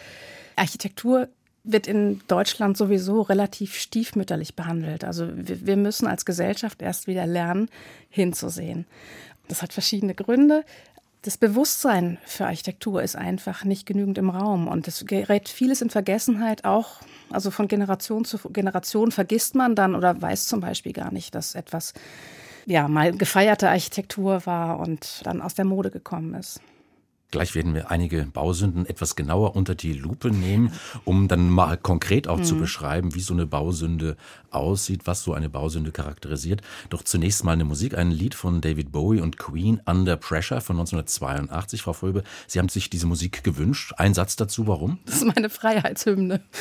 Architektur 0.57 1.29
wird 1.65 1.87
in 1.87 2.21
Deutschland 2.27 2.77
sowieso 2.77 3.23
relativ 3.23 3.77
stiefmütterlich 3.77 4.57
behandelt. 4.57 5.05
Also 5.05 5.29
wir, 5.33 5.77
müssen 5.77 6.07
als 6.07 6.25
Gesellschaft 6.25 6.83
erst 6.83 7.07
wieder 7.07 7.27
lernen, 7.27 7.69
hinzusehen. 8.09 8.87
Das 9.49 9.63
hat 9.63 9.73
verschiedene 9.73 10.15
Gründe. 10.15 10.65
Das 11.23 11.37
Bewusstsein 11.39 12.19
für 12.25 12.47
Architektur 12.47 13.01
ist 13.01 13.15
einfach 13.15 13.65
nicht 13.65 13.87
genügend 13.87 14.19
im 14.19 14.29
Raum 14.29 14.67
und 14.67 14.89
es 14.89 15.07
gerät 15.07 15.49
vieles 15.49 15.81
in 15.81 15.91
Vergessenheit. 15.91 16.65
Auch 16.65 16.97
also 17.31 17.53
von 17.53 17.69
Generation 17.69 18.25
zu 18.25 18.39
Generation 18.51 19.13
vergisst 19.13 19.55
man 19.55 19.77
dann 19.77 19.95
oder 19.95 20.21
weiß 20.21 20.47
zum 20.47 20.61
Beispiel 20.61 20.93
gar 20.93 21.13
nicht, 21.13 21.37
dass 21.37 21.55
etwas 21.55 21.95
ja 22.67 22.89
mal 22.89 23.13
gefeierte 23.13 23.69
Architektur 23.69 24.47
war 24.47 24.81
und 24.81 25.21
dann 25.23 25.41
aus 25.41 25.55
der 25.55 25.65
Mode 25.65 25.93
gekommen 25.93 26.35
ist. 26.35 26.61
Gleich 27.33 27.55
werden 27.55 27.75
wir 27.75 27.91
einige 27.91 28.27
Bausünden 28.27 28.85
etwas 28.85 29.17
genauer 29.17 29.57
unter 29.57 29.75
die 29.75 29.95
Lupe 29.95 30.31
nehmen, 30.31 30.71
um 31.07 31.29
dann 31.29 31.49
mal 31.49 31.79
konkret 31.79 32.29
auch 32.29 32.37
mhm. 32.37 32.45
zu 32.45 32.57
beschreiben, 32.57 33.15
wie 33.15 33.23
so 33.23 33.33
eine 33.33 33.47
Bausünde 33.47 34.19
aussieht, 34.51 35.07
was 35.07 35.25
so 35.25 35.33
eine 35.33 35.49
Bausünde 35.49 35.93
charakterisiert. 35.93 36.61
Doch 36.91 37.03
zunächst 37.03 37.43
mal 37.43 37.53
eine 37.53 37.65
Musik, 37.65 37.97
ein 37.97 38.11
Lied 38.11 38.35
von 38.35 38.61
David 38.61 38.93
Bowie 38.93 39.23
und 39.23 39.39
Queen, 39.39 39.81
Under 39.87 40.17
Pressure 40.17 40.61
von 40.61 40.77
1982. 40.77 41.81
Frau 41.81 41.95
Fröbe, 41.95 42.23
Sie 42.47 42.59
haben 42.59 42.69
sich 42.69 42.91
diese 42.91 43.07
Musik 43.07 43.43
gewünscht. 43.43 43.95
Ein 43.97 44.13
Satz 44.13 44.37
dazu, 44.37 44.67
warum? 44.67 44.99
Das 45.07 45.17
ist 45.17 45.25
meine 45.25 45.49
Freiheitshymne. 45.49 46.43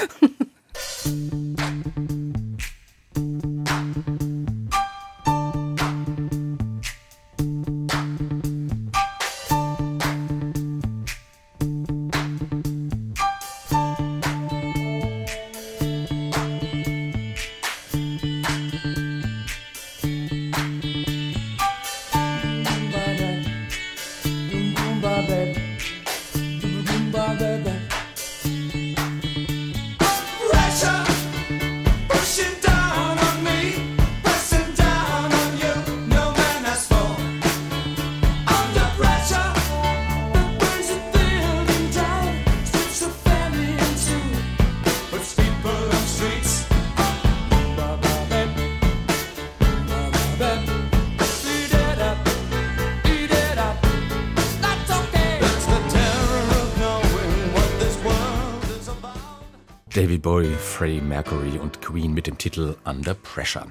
Freddie 60.62 61.01
Mercury 61.01 61.58
und 61.58 61.82
Queen 61.82 62.13
mit 62.13 62.27
dem 62.27 62.38
Titel 62.38 62.75
Under 62.86 63.15
Pressure. 63.15 63.65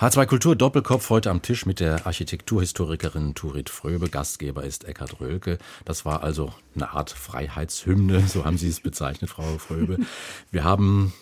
H2 0.00 0.26
Kultur 0.26 0.56
Doppelkopf 0.56 1.08
heute 1.08 1.30
am 1.30 1.40
Tisch 1.40 1.64
mit 1.66 1.80
der 1.80 2.06
Architekturhistorikerin 2.06 3.34
Turit 3.34 3.70
Fröbe. 3.70 4.08
Gastgeber 4.08 4.64
ist 4.64 4.84
Eckhard 4.84 5.20
Rölke. 5.20 5.58
Das 5.84 6.04
war 6.04 6.22
also 6.22 6.52
eine 6.74 6.90
Art 6.90 7.10
Freiheitshymne, 7.10 8.26
so 8.26 8.44
haben 8.44 8.58
Sie 8.58 8.68
es 8.68 8.80
bezeichnet, 8.80 9.30
Frau 9.30 9.58
Fröbe. 9.58 9.98
Wir 10.50 10.64
haben 10.64 11.12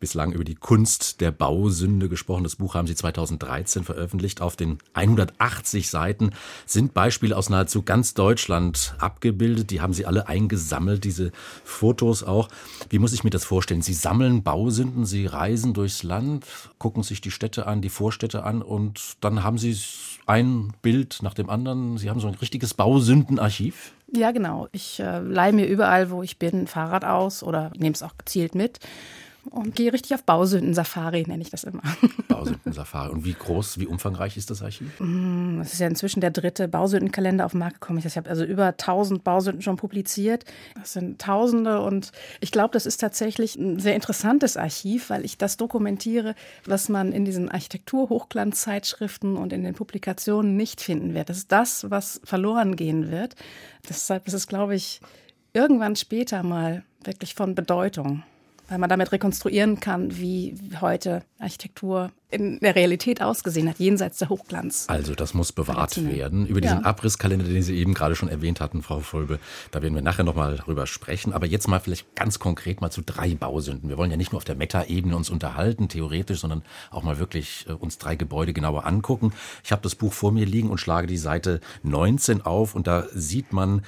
bislang 0.00 0.32
über 0.32 0.44
die 0.44 0.54
Kunst 0.54 1.20
der 1.20 1.30
Bausünde 1.30 2.08
gesprochen. 2.08 2.42
Das 2.42 2.56
Buch 2.56 2.74
haben 2.74 2.86
Sie 2.86 2.94
2013 2.94 3.84
veröffentlicht. 3.84 4.40
Auf 4.40 4.56
den 4.56 4.78
180 4.94 5.90
Seiten 5.90 6.30
sind 6.64 6.94
Beispiele 6.94 7.36
aus 7.36 7.50
nahezu 7.50 7.82
ganz 7.82 8.14
Deutschland 8.14 8.94
abgebildet. 8.98 9.70
Die 9.70 9.82
haben 9.82 9.92
Sie 9.92 10.06
alle 10.06 10.26
eingesammelt, 10.26 11.04
diese 11.04 11.30
Fotos 11.64 12.24
auch. 12.24 12.48
Wie 12.88 12.98
muss 12.98 13.12
ich 13.12 13.24
mir 13.24 13.30
das 13.30 13.44
vorstellen? 13.44 13.82
Sie 13.82 13.92
sammeln 13.92 14.42
Bausünden, 14.42 15.04
Sie 15.04 15.26
reisen 15.26 15.74
durchs 15.74 16.02
Land, 16.02 16.46
gucken 16.78 17.02
sich 17.02 17.20
die 17.20 17.30
Städte 17.30 17.66
an, 17.66 17.82
die 17.82 17.90
Vorstädte 17.90 18.42
an 18.42 18.62
und 18.62 19.16
dann 19.20 19.44
haben 19.44 19.58
Sie 19.58 19.78
ein 20.24 20.72
Bild 20.80 21.18
nach 21.22 21.34
dem 21.34 21.50
anderen. 21.50 21.98
Sie 21.98 22.08
haben 22.08 22.20
so 22.20 22.28
ein 22.28 22.34
richtiges 22.34 22.72
Bausündenarchiv. 22.72 23.92
Ja, 24.12 24.30
genau. 24.30 24.68
Ich 24.72 24.98
äh, 24.98 25.20
leihe 25.20 25.52
mir 25.52 25.66
überall, 25.66 26.10
wo 26.10 26.22
ich 26.22 26.38
bin, 26.38 26.62
ein 26.62 26.66
Fahrrad 26.66 27.04
aus 27.04 27.42
oder 27.42 27.70
nehme 27.76 27.94
es 27.94 28.02
auch 28.02 28.16
gezielt 28.16 28.54
mit 28.54 28.80
und 29.48 29.74
gehe 29.74 29.92
richtig 29.92 30.14
auf 30.14 30.22
Bausünden-Safari, 30.24 31.24
nenne 31.26 31.42
ich 31.42 31.50
das 31.50 31.64
immer. 31.64 31.82
Bausünden-Safari. 32.28 33.10
Und 33.10 33.24
wie 33.24 33.32
groß, 33.32 33.78
wie 33.78 33.86
umfangreich 33.86 34.36
ist 34.36 34.50
das 34.50 34.62
Archiv? 34.62 35.00
Mm, 35.00 35.58
das 35.58 35.72
ist 35.72 35.78
ja 35.80 35.86
inzwischen 35.86 36.20
der 36.20 36.30
dritte 36.30 36.68
Bausündenkalender 36.68 37.46
auf 37.46 37.52
den 37.52 37.60
Markt 37.60 37.80
gekommen. 37.80 38.02
Ich 38.04 38.16
habe 38.16 38.28
also 38.28 38.44
über 38.44 38.66
1000 38.66 39.24
Bausünden 39.24 39.62
schon 39.62 39.76
publiziert. 39.76 40.44
Das 40.74 40.92
sind 40.92 41.20
Tausende 41.20 41.80
und 41.80 42.12
ich 42.40 42.52
glaube, 42.52 42.72
das 42.72 42.86
ist 42.86 42.98
tatsächlich 42.98 43.56
ein 43.56 43.78
sehr 43.78 43.94
interessantes 43.94 44.56
Archiv, 44.56 45.10
weil 45.10 45.24
ich 45.24 45.38
das 45.38 45.56
dokumentiere, 45.56 46.34
was 46.66 46.88
man 46.88 47.12
in 47.12 47.24
diesen 47.24 47.50
Architektur-Hochglanzzeitschriften 47.50 49.36
und 49.36 49.52
in 49.52 49.64
den 49.64 49.74
Publikationen 49.74 50.56
nicht 50.56 50.80
finden 50.80 51.14
wird. 51.14 51.30
Das 51.30 51.38
ist 51.38 51.52
das, 51.52 51.90
was 51.90 52.20
verloren 52.24 52.76
gehen 52.76 53.10
wird. 53.10 53.34
Deshalb 53.88 54.26
ist 54.26 54.34
es, 54.34 54.46
glaube 54.46 54.74
ich, 54.74 55.00
irgendwann 55.52 55.96
später 55.96 56.42
mal 56.42 56.84
wirklich 57.04 57.34
von 57.34 57.54
Bedeutung 57.54 58.22
weil 58.70 58.78
man 58.78 58.88
damit 58.88 59.10
rekonstruieren 59.10 59.80
kann, 59.80 60.16
wie 60.16 60.54
heute 60.80 61.24
Architektur 61.40 62.12
in 62.30 62.60
der 62.60 62.76
Realität 62.76 63.20
ausgesehen 63.20 63.68
hat, 63.68 63.80
jenseits 63.80 64.18
der 64.18 64.28
Hochglanz. 64.28 64.84
Also 64.86 65.16
das 65.16 65.34
muss 65.34 65.50
bewahrt 65.50 65.96
werden. 66.06 66.46
Über 66.46 66.60
diesen 66.60 66.78
ja. 66.78 66.84
Abrisskalender, 66.84 67.44
den 67.44 67.62
Sie 67.62 67.76
eben 67.76 67.94
gerade 67.94 68.14
schon 68.14 68.28
erwähnt 68.28 68.60
hatten, 68.60 68.82
Frau 68.82 69.00
Fulbe, 69.00 69.40
da 69.72 69.82
werden 69.82 69.96
wir 69.96 70.02
nachher 70.02 70.22
nochmal 70.22 70.56
drüber 70.56 70.86
sprechen. 70.86 71.32
Aber 71.32 71.46
jetzt 71.46 71.66
mal 71.66 71.80
vielleicht 71.80 72.14
ganz 72.14 72.38
konkret 72.38 72.80
mal 72.80 72.90
zu 72.90 73.02
drei 73.02 73.34
Bausünden. 73.34 73.88
Wir 73.88 73.98
wollen 73.98 74.12
ja 74.12 74.16
nicht 74.16 74.30
nur 74.30 74.36
auf 74.36 74.44
der 74.44 74.54
Meta-Ebene 74.54 75.16
uns 75.16 75.30
unterhalten, 75.30 75.88
theoretisch, 75.88 76.38
sondern 76.38 76.62
auch 76.92 77.02
mal 77.02 77.18
wirklich 77.18 77.66
äh, 77.68 77.72
uns 77.72 77.98
drei 77.98 78.14
Gebäude 78.14 78.52
genauer 78.52 78.86
angucken. 78.86 79.32
Ich 79.64 79.72
habe 79.72 79.82
das 79.82 79.96
Buch 79.96 80.12
vor 80.12 80.30
mir 80.30 80.46
liegen 80.46 80.70
und 80.70 80.78
schlage 80.78 81.08
die 81.08 81.18
Seite 81.18 81.60
19 81.82 82.42
auf 82.42 82.76
und 82.76 82.86
da 82.86 83.06
sieht 83.12 83.52
man 83.52 83.82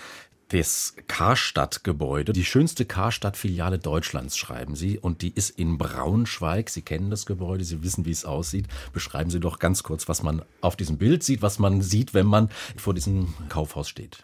das 0.52 0.94
Karstadt-Gebäude, 1.08 2.32
die 2.32 2.44
schönste 2.44 2.84
Karstadt-Filiale 2.84 3.78
Deutschlands, 3.78 4.36
schreiben 4.36 4.76
Sie. 4.76 4.98
Und 4.98 5.22
die 5.22 5.32
ist 5.34 5.50
in 5.50 5.78
Braunschweig. 5.78 6.68
Sie 6.68 6.82
kennen 6.82 7.10
das 7.10 7.24
Gebäude, 7.26 7.64
Sie 7.64 7.82
wissen, 7.82 8.04
wie 8.04 8.10
es 8.10 8.24
aussieht. 8.24 8.66
Beschreiben 8.92 9.30
Sie 9.30 9.40
doch 9.40 9.58
ganz 9.58 9.82
kurz, 9.82 10.08
was 10.08 10.22
man 10.22 10.42
auf 10.60 10.76
diesem 10.76 10.98
Bild 10.98 11.22
sieht, 11.22 11.42
was 11.42 11.58
man 11.58 11.80
sieht, 11.80 12.12
wenn 12.12 12.26
man 12.26 12.50
vor 12.76 12.92
diesem 12.92 13.34
Kaufhaus 13.48 13.88
steht. 13.88 14.18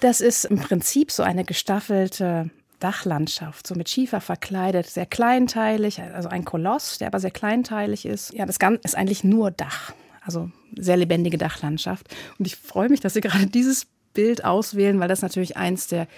Das 0.00 0.20
ist 0.20 0.44
im 0.44 0.58
Prinzip 0.58 1.12
so 1.12 1.22
eine 1.22 1.44
gestaffelte 1.44 2.50
Dachlandschaft, 2.80 3.66
so 3.66 3.74
mit 3.74 3.88
Schiefer 3.88 4.20
verkleidet, 4.20 4.86
sehr 4.86 5.06
kleinteilig, 5.06 6.00
also 6.00 6.28
ein 6.28 6.44
Koloss, 6.44 6.98
der 6.98 7.08
aber 7.08 7.20
sehr 7.20 7.30
kleinteilig 7.30 8.04
ist. 8.04 8.32
Ja, 8.32 8.46
das 8.46 8.58
Ganze 8.58 8.80
ist 8.84 8.96
eigentlich 8.96 9.24
nur 9.24 9.50
Dach, 9.50 9.92
also 10.22 10.50
sehr 10.76 10.96
lebendige 10.96 11.38
Dachlandschaft. 11.38 12.14
Und 12.38 12.46
ich 12.46 12.56
freue 12.56 12.88
mich, 12.88 13.00
dass 13.00 13.14
Sie 13.14 13.20
gerade 13.20 13.46
dieses 13.46 13.86
Bild 14.18 14.44
auswählen, 14.44 14.98
weil 14.98 15.06
das 15.06 15.22
natürlich 15.22 15.56
eins 15.56 15.86
der 15.86 16.08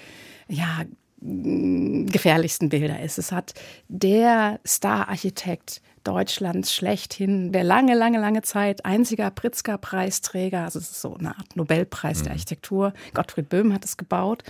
ja, 0.48 0.84
gefährlichsten 1.20 2.70
Bilder 2.70 2.98
ist. 3.02 3.18
Es 3.18 3.30
hat 3.30 3.52
der 3.88 4.58
Star-Architekt 4.66 5.82
Deutschlands 6.02 6.74
schlechthin, 6.74 7.52
der 7.52 7.62
lange, 7.62 7.94
lange, 7.94 8.18
lange 8.18 8.40
Zeit 8.40 8.86
einziger 8.86 9.30
Pritzker-Preisträger, 9.30 10.64
also 10.64 10.78
es 10.78 10.92
ist 10.92 11.02
so 11.02 11.14
eine 11.14 11.36
Art 11.36 11.56
Nobelpreis 11.56 12.20
mhm. 12.20 12.24
der 12.24 12.32
Architektur. 12.32 12.94
Gottfried 13.12 13.50
Böhm 13.50 13.74
hat 13.74 13.84
es 13.84 13.98
gebaut. 13.98 14.44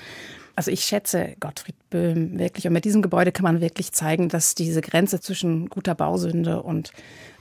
Also 0.55 0.71
ich 0.71 0.85
schätze 0.85 1.35
Gottfried 1.41 1.75
Böhm 1.91 2.39
wirklich. 2.39 2.69
Und 2.69 2.73
mit 2.73 2.85
diesem 2.85 3.03
Gebäude 3.03 3.33
kann 3.33 3.43
man 3.43 3.61
wirklich 3.61 3.91
zeigen, 3.91 4.29
dass 4.29 4.55
diese 4.55 4.81
Grenze 4.81 5.19
zwischen 5.19 5.69
guter 5.71 5.97
Bausünde 5.97 6.63
und 6.63 6.93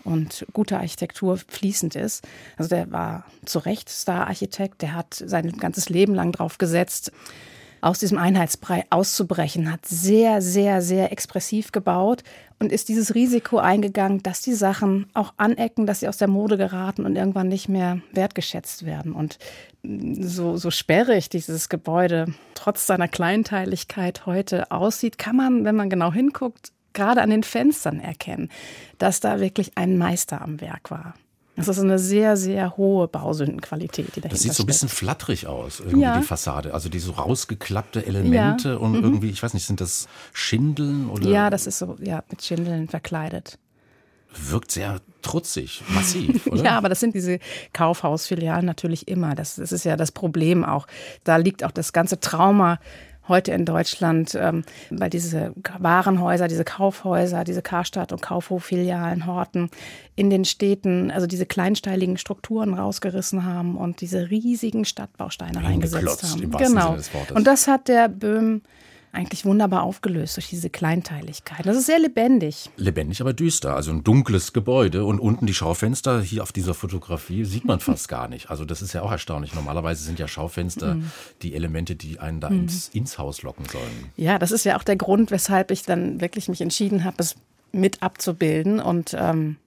und 0.10 0.46
gute 0.54 0.78
Architektur 0.78 1.38
fließend 1.48 1.96
ist. 1.96 2.28
Also 2.58 2.70
der 2.70 2.92
war 2.92 3.26
zu 3.46 3.60
Recht 3.60 3.90
Star-Architekt, 3.90 4.82
der 4.82 4.94
hat 4.94 5.14
sein 5.14 5.52
ganzes 5.54 5.90
Leben 5.90 6.14
lang 6.14 6.32
drauf 6.32 6.58
gesetzt, 6.58 7.12
aus 7.82 8.00
diesem 8.00 8.18
Einheitsbrei 8.18 8.86
auszubrechen, 8.90 9.72
hat 9.72 9.86
sehr, 9.86 10.42
sehr, 10.42 10.82
sehr 10.82 11.12
expressiv 11.12 11.72
gebaut 11.72 12.24
und 12.60 12.72
ist 12.72 12.90
dieses 12.90 13.16
Risiko 13.16 13.58
eingegangen, 13.58 14.22
dass 14.22 14.42
die 14.42 14.54
Sachen 14.54 15.08
auch 15.14 15.34
anecken, 15.38 15.86
dass 15.86 16.02
sie 16.02 16.08
aus 16.08 16.18
der 16.18 16.28
Mode 16.28 16.58
geraten 16.58 17.06
und 17.06 17.16
irgendwann 17.16 17.48
nicht 17.48 17.70
mehr 17.70 18.02
wertgeschätzt 18.12 18.86
werden. 18.86 19.14
Und 19.14 19.38
so, 19.84 20.58
so 20.58 20.72
sperrig 20.72 21.30
dieses 21.30 21.70
Gebäude 21.70 22.34
trotz 22.54 22.86
seiner 22.86 23.08
Kleinteiligkeit 23.08 24.26
heute 24.26 24.72
aussieht, 24.72 25.18
kann 25.18 25.38
man, 25.38 25.64
wenn 25.64 25.76
man 25.76 25.90
genau 25.90 26.12
hinguckt, 26.12 26.74
gerade 26.94 27.22
an 27.22 27.30
den 27.30 27.44
Fenstern 27.44 28.00
erkennen, 28.00 28.50
dass 28.98 29.20
da 29.20 29.40
wirklich 29.40 29.78
ein 29.78 29.98
Meister 29.98 30.42
am 30.42 30.62
Werk 30.62 30.92
war. 30.92 31.14
Das 31.60 31.68
ist 31.68 31.80
eine 31.80 32.00
sehr, 32.00 32.38
sehr 32.38 32.78
hohe 32.78 33.10
Bausündenqualität, 33.10 34.08
die 34.16 34.22
dahinter 34.22 34.30
Das 34.30 34.42
sieht 34.42 34.54
so 34.54 34.64
ein 34.64 34.66
bisschen 34.66 34.88
flatterig 34.88 35.48
aus, 35.48 35.82
irgendwie 35.82 36.02
ja. 36.02 36.18
die 36.18 36.24
Fassade. 36.24 36.74
Also 36.74 36.88
diese 36.88 37.16
rausgeklappte 37.16 38.06
Elemente 38.06 38.70
ja. 38.70 38.76
und 38.76 38.94
mhm. 38.94 39.04
irgendwie, 39.04 39.30
ich 39.30 39.44
weiß 39.44 39.54
nicht, 39.54 39.66
sind 39.66 39.82
das 39.82 40.08
Schindeln 40.32 41.10
oder? 41.10 41.28
Ja, 41.28 41.50
das 41.50 41.68
ist 41.68 41.80
so, 41.80 41.98
ja, 42.00 42.24
mit 42.30 42.42
Schindeln 42.42 42.88
verkleidet. 42.88 43.60
Wirkt 44.32 44.72
sehr 44.72 45.02
trutzig, 45.22 45.84
massiv, 45.90 46.48
oder? 46.52 46.64
ja, 46.64 46.78
aber 46.78 46.88
das 46.88 47.02
sind 47.02 47.14
diese 47.14 47.40
Kaufhausfilialen 47.74 48.66
natürlich 48.66 49.10
immer. 49.10 49.36
Das, 49.36 49.56
das 49.56 49.74
ist 49.74 49.84
ja 49.84 49.98
das 49.98 50.14
Problem 50.14 50.64
auch. 50.64 50.88
Da 51.26 51.36
liegt 51.36 51.66
auch 51.66 51.72
das 51.72 51.92
ganze 51.92 52.22
Trauma 52.22 52.80
heute 53.30 53.52
in 53.52 53.66
Deutschland, 53.66 54.36
ähm, 54.40 54.64
weil 54.90 55.10
diese 55.10 55.54
Warenhäuser, 55.78 56.48
diese 56.48 56.64
Kaufhäuser, 56.64 57.44
diese 57.44 57.62
Karstadt- 57.62 58.12
und 58.12 58.22
Kaufhof-Filialen, 58.22 59.26
Horten 59.26 59.70
in 60.16 60.30
den 60.30 60.44
Städten, 60.46 61.12
also 61.12 61.28
diese 61.28 61.46
kleinsteiligen 61.46 62.18
Strukturen 62.18 62.74
rausgerissen 62.74 63.46
haben 63.46 63.78
und 63.78 64.02
diese 64.02 64.30
riesigen 64.30 64.84
Stadtbausteine 64.86 65.64
reingesetzt 65.64 66.24
haben. 66.24 66.52
Genau. 66.52 66.98
Und 67.34 67.48
das 67.48 67.68
hat 67.68 67.88
der 67.88 68.10
Böhm 68.10 68.62
eigentlich 69.12 69.46
wunderbar 69.46 69.84
aufgelöst 69.84 70.38
durch 70.38 70.50
diese 70.50 70.70
Kleinteiligkeit. 70.70 71.66
Das 71.66 71.76
ist 71.76 71.88
sehr 71.88 72.00
lebendig. 72.00 72.70
Lebendig, 72.78 73.22
aber 73.22 73.34
düster. 73.34 73.76
Also 73.76 73.92
ein 73.92 74.04
dunkles 74.04 74.54
Gebäude 74.54 75.06
und 75.06 75.20
unten 75.20 75.48
die 75.48 75.54
Schaufenster. 75.54 76.22
Hier 76.22 76.44
auf 76.44 76.52
dieser 76.52 76.74
Fotografie 76.74 77.44
sieht 77.44 77.66
man 77.66 77.80
fast 77.80 78.08
gar 78.08 78.28
nicht. 78.28 78.50
Also 78.50 78.66
das 78.66 78.82
ist 78.82 78.94
ja 78.94 79.02
auch 79.02 79.12
erstaunlich. 79.12 79.56
Normalerweise 79.56 80.04
sind 80.04 80.20
ja 80.20 80.28
Schaufenster 80.28 80.96
mhm. 80.96 81.12
die 81.42 81.56
Elemente, 81.56 81.96
die 81.96 82.20
einen 82.20 82.40
da 82.40 82.50
ins, 82.50 82.90
ins 82.90 83.18
Haus 83.18 83.42
locken 83.42 83.66
sollen. 83.66 84.12
Ja, 84.16 84.38
das 84.38 84.52
ist 84.52 84.64
ja 84.64 84.78
auch 84.78 84.84
der 84.84 84.96
Grund, 84.96 85.32
weshalb 85.32 85.72
ich 85.72 85.84
dann 85.84 86.22
wirklich 86.22 86.48
mich 86.48 86.62
entschieden 86.62 87.04
habe, 87.04 87.18
es 87.20 87.36
mit 87.72 88.02
abzubilden 88.02 88.80
und 88.80 89.16
ähm, 89.18 89.58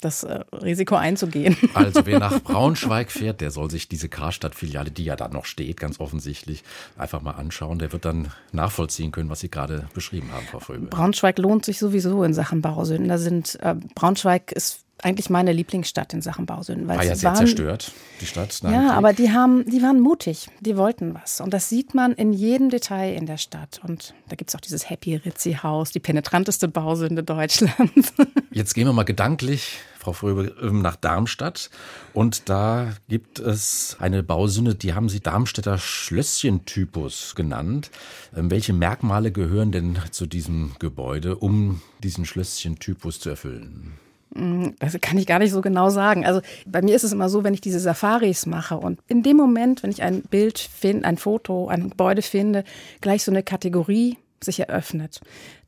das 0.00 0.22
äh, 0.22 0.40
Risiko 0.52 0.94
einzugehen. 0.94 1.56
Also 1.74 2.04
wer 2.06 2.18
nach 2.18 2.40
Braunschweig 2.42 3.12
fährt, 3.12 3.40
der 3.40 3.50
soll 3.50 3.70
sich 3.70 3.88
diese 3.88 4.08
Karstadt-Filiale, 4.08 4.90
die 4.90 5.04
ja 5.04 5.16
da 5.16 5.28
noch 5.28 5.44
steht, 5.44 5.78
ganz 5.78 6.00
offensichtlich, 6.00 6.64
einfach 6.96 7.22
mal 7.22 7.32
anschauen. 7.32 7.78
Der 7.78 7.92
wird 7.92 8.04
dann 8.04 8.32
nachvollziehen 8.52 9.12
können, 9.12 9.30
was 9.30 9.40
Sie 9.40 9.50
gerade 9.50 9.88
beschrieben 9.94 10.32
haben, 10.32 10.46
Frau 10.46 10.58
Fröbe. 10.58 10.86
Braunschweig 10.86 11.38
lohnt 11.38 11.64
sich 11.64 11.78
sowieso 11.78 12.24
in 12.24 12.34
Sachen 12.34 12.62
Bausünden. 12.62 13.08
Da 13.08 13.18
sind 13.18 13.58
äh, 13.62 13.74
Braunschweig 13.94 14.50
ist 14.52 14.80
eigentlich 15.02 15.30
meine 15.30 15.52
Lieblingsstadt 15.52 16.12
in 16.12 16.22
Sachen 16.22 16.46
Bausünden. 16.46 16.88
Weil 16.88 16.98
War 16.98 17.04
ja 17.04 17.14
sehr 17.14 17.30
waren, 17.30 17.38
zerstört, 17.38 17.92
die 18.20 18.26
Stadt. 18.26 18.60
Ja, 18.62 18.92
aber 18.92 19.12
die 19.12 19.30
haben, 19.30 19.64
die 19.66 19.82
waren 19.82 20.00
mutig, 20.00 20.48
die 20.60 20.76
wollten 20.76 21.14
was. 21.14 21.40
Und 21.40 21.54
das 21.54 21.68
sieht 21.68 21.94
man 21.94 22.12
in 22.12 22.32
jedem 22.32 22.70
Detail 22.70 23.14
in 23.14 23.26
der 23.26 23.36
Stadt. 23.36 23.80
Und 23.86 24.14
da 24.28 24.36
gibt 24.36 24.50
es 24.50 24.56
auch 24.56 24.60
dieses 24.60 24.90
Happy 24.90 25.16
Ritzi-Haus, 25.16 25.92
die 25.92 26.00
penetranteste 26.00 26.68
Bausünde 26.68 27.22
Deutschlands. 27.22 28.12
Jetzt 28.50 28.74
gehen 28.74 28.86
wir 28.86 28.92
mal 28.92 29.04
gedanklich, 29.04 29.78
Frau 29.98 30.12
Fröbe, 30.12 30.54
ähm, 30.60 30.82
nach 30.82 30.96
Darmstadt. 30.96 31.70
Und 32.12 32.48
da 32.48 32.92
gibt 33.08 33.38
es 33.38 33.96
eine 34.00 34.22
Bausünde, 34.22 34.74
die 34.74 34.94
haben 34.94 35.08
Sie 35.08 35.20
Darmstädter 35.20 35.78
Schlösschen-Typus 35.78 37.34
genannt. 37.36 37.90
Ähm, 38.36 38.50
welche 38.50 38.72
Merkmale 38.72 39.30
gehören 39.30 39.70
denn 39.70 39.98
zu 40.10 40.26
diesem 40.26 40.72
Gebäude, 40.78 41.36
um 41.36 41.82
diesen 42.02 42.24
Schlösschen-Typus 42.24 43.20
zu 43.20 43.30
erfüllen? 43.30 43.92
Mm, 44.34 44.68
das 44.78 44.96
kann 45.00 45.18
ich 45.18 45.26
gar 45.26 45.38
nicht 45.38 45.52
so 45.52 45.60
genau 45.60 45.90
sagen. 45.90 46.26
Also 46.26 46.40
bei 46.66 46.82
mir 46.82 46.94
ist 46.94 47.04
es 47.04 47.12
immer 47.12 47.28
so, 47.28 47.44
wenn 47.44 47.54
ich 47.54 47.60
diese 47.60 47.80
Safaris 47.80 48.46
mache 48.46 48.76
und 48.76 49.00
in 49.08 49.22
dem 49.22 49.36
Moment, 49.36 49.82
wenn 49.82 49.90
ich 49.90 50.02
ein 50.02 50.22
Bild 50.22 50.58
finde, 50.58 51.06
ein 51.06 51.16
Foto, 51.16 51.68
ein 51.68 51.90
Gebäude 51.90 52.22
finde, 52.22 52.64
gleich 53.00 53.24
so 53.24 53.30
eine 53.30 53.42
Kategorie 53.42 54.18
sich 54.40 54.60
eröffnet, 54.60 55.20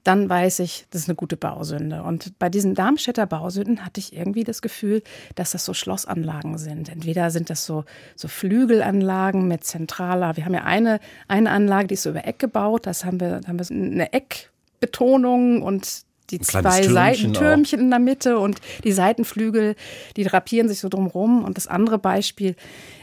dann 0.05 0.29
weiß 0.29 0.61
ich, 0.61 0.87
das 0.90 1.02
ist 1.02 1.09
eine 1.09 1.17
gute 1.17 1.37
Bausünde. 1.37 2.02
Und 2.02 2.38
bei 2.38 2.49
diesen 2.49 2.75
Darmstädter 2.75 3.26
Bausünden 3.26 3.85
hatte 3.85 4.00
ich 4.00 4.17
irgendwie 4.17 4.45
das 4.45 4.62
Gefühl, 4.62 5.02
dass 5.35 5.50
das 5.50 5.64
so 5.64 5.75
Schlossanlagen 5.75 6.57
sind. 6.57 6.88
Entweder 6.88 7.31
sind 7.31 7.50
das 7.50 7.67
so, 7.67 7.85
so 8.17 8.29
Flügelanlagen 8.29 9.47
mit 9.47 9.64
zentraler, 9.64 10.37
wir 10.37 10.45
haben 10.45 10.55
ja 10.55 10.64
eine, 10.64 11.00
eine 11.29 11.50
Anlage, 11.50 11.88
die 11.88 11.95
ist 11.95 12.05
so 12.05 12.11
über 12.11 12.26
Eck 12.26 12.38
gebaut, 12.38 12.87
das 12.87 13.05
haben 13.05 13.21
wir, 13.21 13.40
haben 13.47 13.59
wir 13.59 13.67
eine 13.71 14.12
Eckbetonung 14.12 15.62
und 15.62 16.05
die 16.30 16.40
zwei 16.40 16.82
Seitentürmchen 16.82 17.80
in 17.80 17.90
der 17.90 17.99
Mitte 17.99 18.38
und 18.38 18.60
die 18.84 18.92
Seitenflügel, 18.92 19.75
die 20.16 20.25
drapieren 20.25 20.68
sich 20.68 20.80
so 20.80 20.88
drumrum. 20.88 21.44
Und 21.44 21.56
das 21.56 21.66
andere 21.66 21.99
Beispiel 21.99 22.56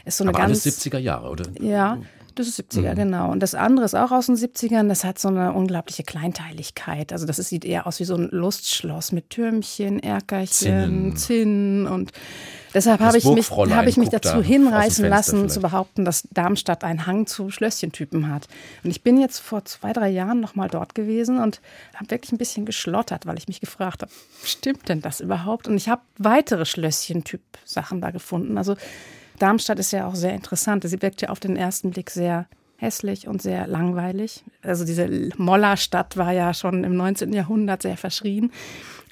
ist 0.04 0.16
so 0.18 0.24
eine 0.24 0.30
Aber 0.30 0.40
ganz. 0.40 0.64
Alles 0.66 0.84
70er 0.84 0.98
Jahre, 0.98 1.30
oder? 1.30 1.44
Ja. 1.60 1.98
Das 2.38 2.46
ist 2.46 2.60
70er, 2.60 2.92
mhm. 2.92 2.94
genau. 2.94 3.32
Und 3.32 3.42
das 3.42 3.56
andere 3.56 3.84
ist 3.84 3.96
auch 3.96 4.12
aus 4.12 4.26
den 4.26 4.36
70ern. 4.36 4.86
Das 4.86 5.02
hat 5.02 5.18
so 5.18 5.26
eine 5.26 5.52
unglaubliche 5.52 6.04
Kleinteiligkeit. 6.04 7.12
Also 7.12 7.26
das 7.26 7.38
sieht 7.38 7.64
eher 7.64 7.88
aus 7.88 7.98
wie 7.98 8.04
so 8.04 8.14
ein 8.14 8.28
Lustschloss 8.30 9.10
mit 9.10 9.30
Türmchen, 9.30 10.00
Erkerchen, 10.00 10.46
Zinnen, 10.52 11.16
Zinnen 11.16 11.86
und 11.88 12.12
deshalb 12.74 13.00
habe 13.00 13.18
ich 13.18 13.24
mich, 13.24 13.50
habe 13.50 13.88
ich 13.88 13.96
mich 13.96 14.10
dazu 14.10 14.40
hinreißen 14.40 15.08
lassen, 15.08 15.38
vielleicht. 15.38 15.50
zu 15.50 15.60
behaupten, 15.60 16.04
dass 16.04 16.28
Darmstadt 16.30 16.84
einen 16.84 17.06
Hang 17.06 17.26
zu 17.26 17.50
Schlösschentypen 17.50 18.30
hat. 18.30 18.46
Und 18.84 18.90
ich 18.90 19.02
bin 19.02 19.18
jetzt 19.18 19.40
vor 19.40 19.64
zwei, 19.64 19.92
drei 19.92 20.08
Jahren 20.08 20.38
noch 20.38 20.54
mal 20.54 20.68
dort 20.68 20.94
gewesen 20.94 21.40
und 21.40 21.60
habe 21.96 22.12
wirklich 22.12 22.30
ein 22.30 22.38
bisschen 22.38 22.66
geschlottert, 22.66 23.26
weil 23.26 23.36
ich 23.36 23.48
mich 23.48 23.60
gefragt 23.60 24.02
habe, 24.02 24.12
stimmt 24.44 24.88
denn 24.88 25.00
das 25.00 25.18
überhaupt? 25.18 25.66
Und 25.66 25.76
ich 25.76 25.88
habe 25.88 26.02
weitere 26.18 26.64
Schlösschentyp-Sachen 26.64 28.00
da 28.00 28.12
gefunden. 28.12 28.56
Also 28.58 28.76
Darmstadt 29.38 29.78
ist 29.78 29.92
ja 29.92 30.06
auch 30.06 30.14
sehr 30.14 30.34
interessant. 30.34 30.84
Sie 30.84 31.02
wirkt 31.02 31.22
ja 31.22 31.28
auf 31.28 31.40
den 31.40 31.56
ersten 31.56 31.90
Blick 31.90 32.10
sehr 32.10 32.46
hässlich 32.76 33.26
und 33.26 33.42
sehr 33.42 33.66
langweilig. 33.66 34.44
Also 34.62 34.84
diese 34.84 35.30
Mollerstadt 35.36 36.16
war 36.16 36.32
ja 36.32 36.54
schon 36.54 36.84
im 36.84 36.96
19. 36.96 37.32
Jahrhundert 37.32 37.82
sehr 37.82 37.96
verschrien. 37.96 38.52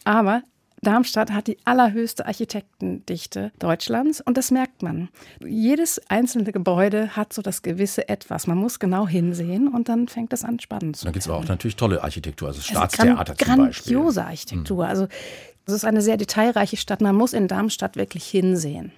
Aber 0.05 0.43
Darmstadt 0.83 1.33
hat 1.33 1.49
die 1.49 1.59
allerhöchste 1.65 2.27
Architektendichte 2.27 3.51
Deutschlands 3.59 4.21
und 4.21 4.37
das 4.37 4.51
merkt 4.51 4.83
man. 4.83 5.09
Jedes 5.45 6.01
einzelne 6.09 6.53
Gebäude 6.53 7.17
hat 7.17 7.33
so 7.33 7.43
das 7.43 7.63
gewisse 7.63 8.09
Etwas. 8.09 8.47
Man 8.47 8.59
muss 8.59 8.79
genau 8.79 9.09
hinsehen 9.09 9.69
und 9.69 9.89
dann 9.89 10.07
fängt 10.07 10.33
es 10.33 10.45
an 10.45 10.61
spannend 10.61 10.97
zu 10.97 11.05
werden. 11.05 11.13
Da 11.13 11.17
gibt 11.17 11.25
es 11.25 11.31
auch 11.31 11.49
natürlich 11.49 11.77
tolle 11.77 12.05
Architektur, 12.05 12.49
also 12.49 12.59
das 12.59 12.67
Staatstheater 12.67 13.19
also 13.19 13.35
zum 13.35 13.57
Beispiel. 13.57 13.95
Grandiose 13.95 14.25
Architektur. 14.25 14.85
Mhm. 14.85 14.91
Also 14.91 15.09
es 15.67 15.73
ist 15.73 15.85
eine 15.85 16.03
sehr 16.03 16.19
detailreiche 16.19 16.77
Stadt. 16.77 17.01
Man 17.01 17.17
muss 17.17 17.33
in 17.33 17.49
Darmstadt 17.49 17.97
wirklich 17.97 18.27
hinsehen 18.27 18.93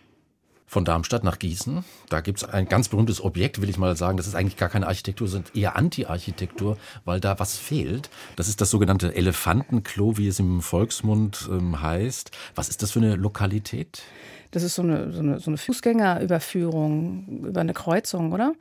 von 0.68 0.84
Darmstadt 0.84 1.24
nach 1.24 1.38
Gießen. 1.38 1.82
Da 2.10 2.20
gibt 2.20 2.38
es 2.38 2.44
ein 2.48 2.68
ganz 2.68 2.88
berühmtes 2.88 3.24
Objekt, 3.24 3.60
will 3.60 3.70
ich 3.70 3.78
mal 3.78 3.96
sagen. 3.96 4.18
Das 4.18 4.26
ist 4.26 4.34
eigentlich 4.34 4.58
gar 4.58 4.68
keine 4.68 4.86
Architektur, 4.86 5.26
sondern 5.26 5.50
eher 5.54 5.74
Anti-Architektur, 5.76 6.76
weil 7.04 7.20
da 7.20 7.40
was 7.40 7.56
fehlt. 7.56 8.10
Das 8.36 8.48
ist 8.48 8.60
das 8.60 8.70
sogenannte 8.70 9.14
Elefantenklo, 9.14 10.18
wie 10.18 10.28
es 10.28 10.38
im 10.38 10.60
Volksmund 10.60 11.48
ähm, 11.50 11.80
heißt. 11.82 12.30
Was 12.54 12.68
ist 12.68 12.82
das 12.82 12.92
für 12.92 13.00
eine 13.00 13.16
Lokalität? 13.16 14.02
Das 14.50 14.62
ist 14.62 14.74
so 14.74 14.82
eine, 14.82 15.10
so 15.10 15.20
eine, 15.20 15.40
so 15.40 15.50
eine 15.50 15.56
Fußgängerüberführung 15.56 17.44
über 17.46 17.60
eine 17.60 17.74
Kreuzung, 17.74 18.32
oder? 18.32 18.54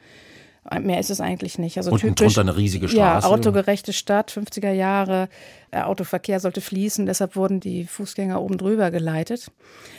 Mehr 0.81 1.00
ist 1.00 1.09
es 1.09 1.21
eigentlich 1.21 1.57
nicht. 1.59 1.77
Also 1.77 1.91
Unten 1.91 2.15
typisch, 2.15 2.33
drunter 2.33 2.50
eine 2.50 2.57
riesige 2.57 2.89
Straße. 2.89 3.27
Ja, 3.27 3.31
autogerechte 3.31 3.93
Stadt, 3.93 4.31
50er 4.31 4.71
Jahre. 4.71 5.29
Äh, 5.71 5.81
Autoverkehr 5.81 6.39
sollte 6.39 6.62
fließen, 6.62 7.05
deshalb 7.05 7.36
wurden 7.36 7.59
die 7.59 7.86
Fußgänger 7.86 8.41
oben 8.41 8.57
drüber 8.57 8.91
geleitet. 8.91 9.51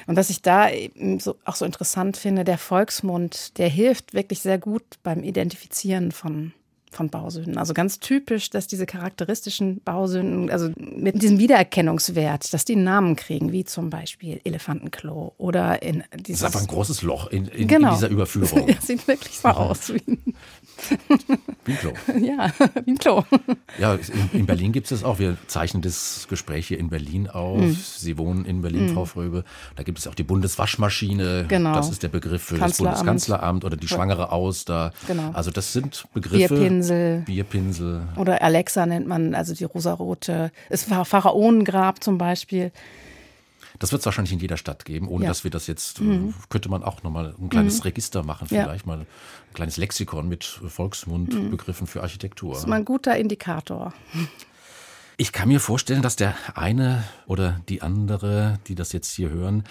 Und 0.06 0.16
was 0.16 0.30
ich 0.30 0.42
da 0.42 0.68
so, 1.18 1.36
auch 1.44 1.56
so 1.56 1.64
interessant 1.64 2.16
finde, 2.16 2.44
der 2.44 2.58
Volksmund, 2.58 3.58
der 3.58 3.68
hilft 3.68 4.14
wirklich 4.14 4.40
sehr 4.40 4.58
gut 4.58 4.84
beim 5.02 5.22
Identifizieren 5.22 6.12
von 6.12 6.52
von 6.90 7.10
Bausünden. 7.10 7.58
Also 7.58 7.74
ganz 7.74 8.00
typisch, 8.00 8.50
dass 8.50 8.66
diese 8.66 8.86
charakteristischen 8.86 9.80
Bausünden, 9.82 10.50
also 10.50 10.70
mit 10.76 11.20
diesem 11.22 11.38
Wiedererkennungswert, 11.38 12.52
dass 12.52 12.64
die 12.64 12.74
einen 12.74 12.84
Namen 12.84 13.16
kriegen, 13.16 13.52
wie 13.52 13.64
zum 13.64 13.90
Beispiel 13.90 14.40
Elefantenklo 14.44 15.34
oder 15.38 15.82
in 15.82 16.04
dieses. 16.14 16.40
Das 16.40 16.50
ist 16.50 16.56
einfach 16.56 16.60
ein 16.68 16.74
großes 16.74 17.02
Loch 17.02 17.28
in, 17.28 17.46
in, 17.46 17.68
genau. 17.68 17.88
in 17.88 17.94
dieser 17.94 18.08
Überführung. 18.10 18.68
ja, 18.68 18.80
sieht 18.80 19.06
wirklich 19.06 19.38
so 19.38 19.48
aus 19.48 19.92
wie 19.92 20.02
ein 20.06 20.34
wie 21.64 21.72
ein 21.72 21.78
Klo. 21.78 21.92
Ja, 22.20 22.50
wie 22.84 22.92
ein 22.92 22.98
Klo. 22.98 23.24
Ja, 23.78 23.94
in, 23.94 24.40
in 24.40 24.46
Berlin 24.46 24.72
gibt 24.72 24.86
es 24.86 24.90
das 24.90 25.04
auch. 25.04 25.18
Wir 25.18 25.36
zeichnen 25.46 25.82
das 25.82 26.26
Gespräch 26.28 26.68
hier 26.68 26.78
in 26.78 26.88
Berlin 26.88 27.28
auf. 27.28 27.60
Mhm. 27.60 27.76
Sie 27.76 28.18
wohnen 28.18 28.44
in 28.44 28.62
Berlin, 28.62 28.86
mhm. 28.86 28.94
Frau 28.94 29.04
Fröbe. 29.04 29.44
Da 29.76 29.82
gibt 29.82 29.98
es 29.98 30.06
auch 30.06 30.14
die 30.14 30.22
Bundeswaschmaschine. 30.22 31.46
Genau. 31.48 31.74
Das 31.74 31.90
ist 31.90 32.02
der 32.02 32.08
Begriff 32.08 32.42
für 32.42 32.58
das 32.58 32.78
Bundeskanzleramt 32.78 33.64
oder 33.64 33.76
die 33.76 33.88
Schwangere 33.88 34.32
Auster. 34.32 34.92
Genau. 35.06 35.30
Also 35.32 35.50
das 35.50 35.72
sind 35.72 36.04
Begriffe. 36.14 36.54
Bierpinsel. 36.54 37.22
Bierpinsel. 37.26 38.02
Oder 38.16 38.42
Alexa 38.42 38.86
nennt 38.86 39.06
man, 39.06 39.34
also 39.34 39.54
die 39.54 39.64
rosarote. 39.64 40.52
Es 40.68 40.90
war 40.90 41.04
Pharaonengrab 41.04 42.02
zum 42.02 42.18
Beispiel. 42.18 42.72
Das 43.78 43.92
wird 43.92 44.00
es 44.00 44.06
wahrscheinlich 44.06 44.32
in 44.32 44.40
jeder 44.40 44.56
Stadt 44.56 44.84
geben, 44.84 45.08
ohne 45.08 45.24
ja. 45.24 45.30
dass 45.30 45.44
wir 45.44 45.50
das 45.50 45.66
jetzt, 45.66 46.00
äh, 46.00 46.04
mhm. 46.04 46.34
könnte 46.48 46.68
man 46.68 46.82
auch 46.82 47.02
nochmal 47.02 47.34
ein 47.38 47.48
kleines 47.48 47.78
mhm. 47.78 47.82
Register 47.82 48.24
machen, 48.24 48.48
vielleicht 48.48 48.86
ja. 48.86 48.92
mal 48.92 49.00
ein 49.00 49.06
kleines 49.54 49.76
Lexikon 49.76 50.28
mit 50.28 50.44
Volksmundbegriffen 50.44 51.84
mhm. 51.84 51.88
für 51.88 52.02
Architektur. 52.02 52.52
Das 52.52 52.60
ist 52.60 52.66
mal 52.68 52.76
ein 52.76 52.84
guter 52.84 53.16
Indikator. 53.16 53.92
Ich 55.16 55.32
kann 55.32 55.48
mir 55.48 55.60
vorstellen, 55.60 56.02
dass 56.02 56.16
der 56.16 56.36
eine 56.54 57.04
oder 57.26 57.60
die 57.68 57.82
andere, 57.82 58.60
die 58.66 58.74
das 58.74 58.92
jetzt 58.92 59.12
hier 59.12 59.30
hören, 59.30 59.64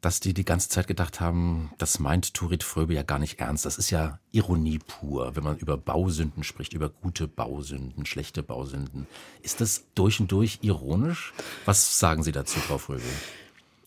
dass 0.00 0.20
die 0.20 0.34
die 0.34 0.44
ganze 0.44 0.68
Zeit 0.68 0.86
gedacht 0.86 1.20
haben, 1.20 1.72
das 1.78 1.98
meint 1.98 2.34
Turit 2.34 2.62
Fröbe 2.62 2.94
ja 2.94 3.02
gar 3.02 3.18
nicht 3.18 3.40
ernst. 3.40 3.66
Das 3.66 3.76
ist 3.76 3.90
ja 3.90 4.20
Ironie 4.30 4.78
pur, 4.78 5.34
wenn 5.34 5.42
man 5.42 5.56
über 5.56 5.76
Bausünden 5.76 6.44
spricht, 6.44 6.74
über 6.74 6.90
gute 6.90 7.26
Bausünden, 7.26 8.06
schlechte 8.06 8.42
Bausünden. 8.42 9.06
Ist 9.42 9.60
das 9.60 9.84
durch 9.94 10.20
und 10.20 10.30
durch 10.30 10.60
ironisch? 10.62 11.34
Was 11.64 11.98
sagen 11.98 12.22
Sie 12.22 12.32
dazu, 12.32 12.60
Frau 12.60 12.78
Fröbe? 12.78 13.02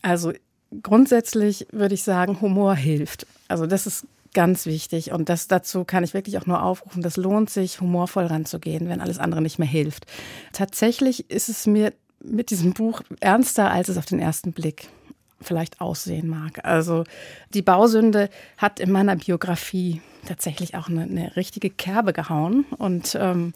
Also 0.02 0.32
grundsätzlich 0.82 1.66
würde 1.72 1.94
ich 1.94 2.02
sagen, 2.02 2.40
Humor 2.40 2.74
hilft. 2.74 3.26
Also 3.48 3.66
das 3.66 3.86
ist 3.86 4.06
ganz 4.32 4.66
wichtig 4.66 5.10
und 5.10 5.28
das 5.28 5.48
dazu 5.48 5.84
kann 5.84 6.04
ich 6.04 6.14
wirklich 6.14 6.38
auch 6.38 6.46
nur 6.46 6.62
aufrufen. 6.62 7.02
Das 7.02 7.16
lohnt 7.16 7.50
sich, 7.50 7.80
humorvoll 7.80 8.26
ranzugehen, 8.26 8.88
wenn 8.88 9.00
alles 9.00 9.18
andere 9.18 9.42
nicht 9.42 9.58
mehr 9.58 9.68
hilft. 9.68 10.06
Tatsächlich 10.52 11.30
ist 11.30 11.48
es 11.48 11.66
mir 11.66 11.92
mit 12.22 12.50
diesem 12.50 12.72
Buch 12.72 13.02
ernster, 13.20 13.70
als 13.70 13.88
es 13.88 13.96
auf 13.96 14.06
den 14.06 14.20
ersten 14.20 14.52
Blick 14.52 14.88
vielleicht 15.40 15.80
aussehen 15.80 16.28
mag. 16.28 16.64
Also 16.64 17.04
die 17.54 17.62
Bausünde 17.62 18.28
hat 18.58 18.78
in 18.78 18.92
meiner 18.92 19.16
Biografie 19.16 20.02
tatsächlich 20.26 20.74
auch 20.74 20.88
eine, 20.88 21.02
eine 21.02 21.34
richtige 21.34 21.70
Kerbe 21.70 22.12
gehauen 22.12 22.66
und 22.76 23.16
ähm, 23.18 23.54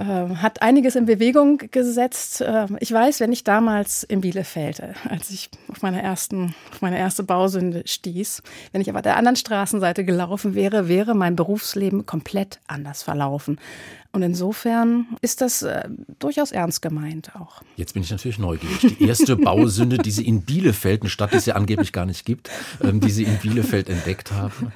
ähm, 0.00 0.40
hat 0.40 0.62
einiges 0.62 0.96
in 0.96 1.04
Bewegung 1.04 1.58
gesetzt. 1.70 2.42
Ähm, 2.46 2.78
ich 2.80 2.90
weiß, 2.90 3.20
wenn 3.20 3.32
ich 3.32 3.44
damals 3.44 4.02
in 4.02 4.22
Bielefeld, 4.22 4.80
äh, 4.80 4.94
als 5.08 5.30
ich 5.30 5.50
auf 5.68 5.82
meine, 5.82 6.02
ersten, 6.02 6.54
auf 6.72 6.80
meine 6.80 6.98
erste 6.98 7.22
Bausünde 7.22 7.82
stieß, 7.84 8.42
wenn 8.72 8.80
ich 8.80 8.88
aber 8.88 9.02
der 9.02 9.16
anderen 9.16 9.36
Straßenseite 9.36 10.04
gelaufen 10.04 10.54
wäre, 10.54 10.88
wäre 10.88 11.14
mein 11.14 11.36
Berufsleben 11.36 12.06
komplett 12.06 12.60
anders 12.66 13.02
verlaufen. 13.02 13.60
Und 14.12 14.22
insofern 14.22 15.06
ist 15.20 15.40
das 15.40 15.62
äh, 15.62 15.88
durchaus 16.18 16.50
ernst 16.50 16.82
gemeint 16.82 17.36
auch. 17.36 17.62
Jetzt 17.76 17.94
bin 17.94 18.02
ich 18.02 18.10
natürlich 18.10 18.38
neugierig. 18.38 18.96
Die 18.98 19.06
erste 19.06 19.36
Bausünde, 19.36 19.98
die 19.98 20.10
Sie 20.10 20.26
in 20.26 20.42
Bielefeld, 20.42 21.02
eine 21.02 21.10
Stadt, 21.10 21.32
die 21.32 21.36
es 21.36 21.46
ja 21.46 21.54
angeblich 21.54 21.92
gar 21.92 22.06
nicht 22.06 22.24
gibt, 22.24 22.50
ähm, 22.82 23.00
die 23.00 23.10
Sie 23.10 23.24
in 23.24 23.36
Bielefeld 23.38 23.88
entdeckt 23.88 24.32
haben. 24.32 24.72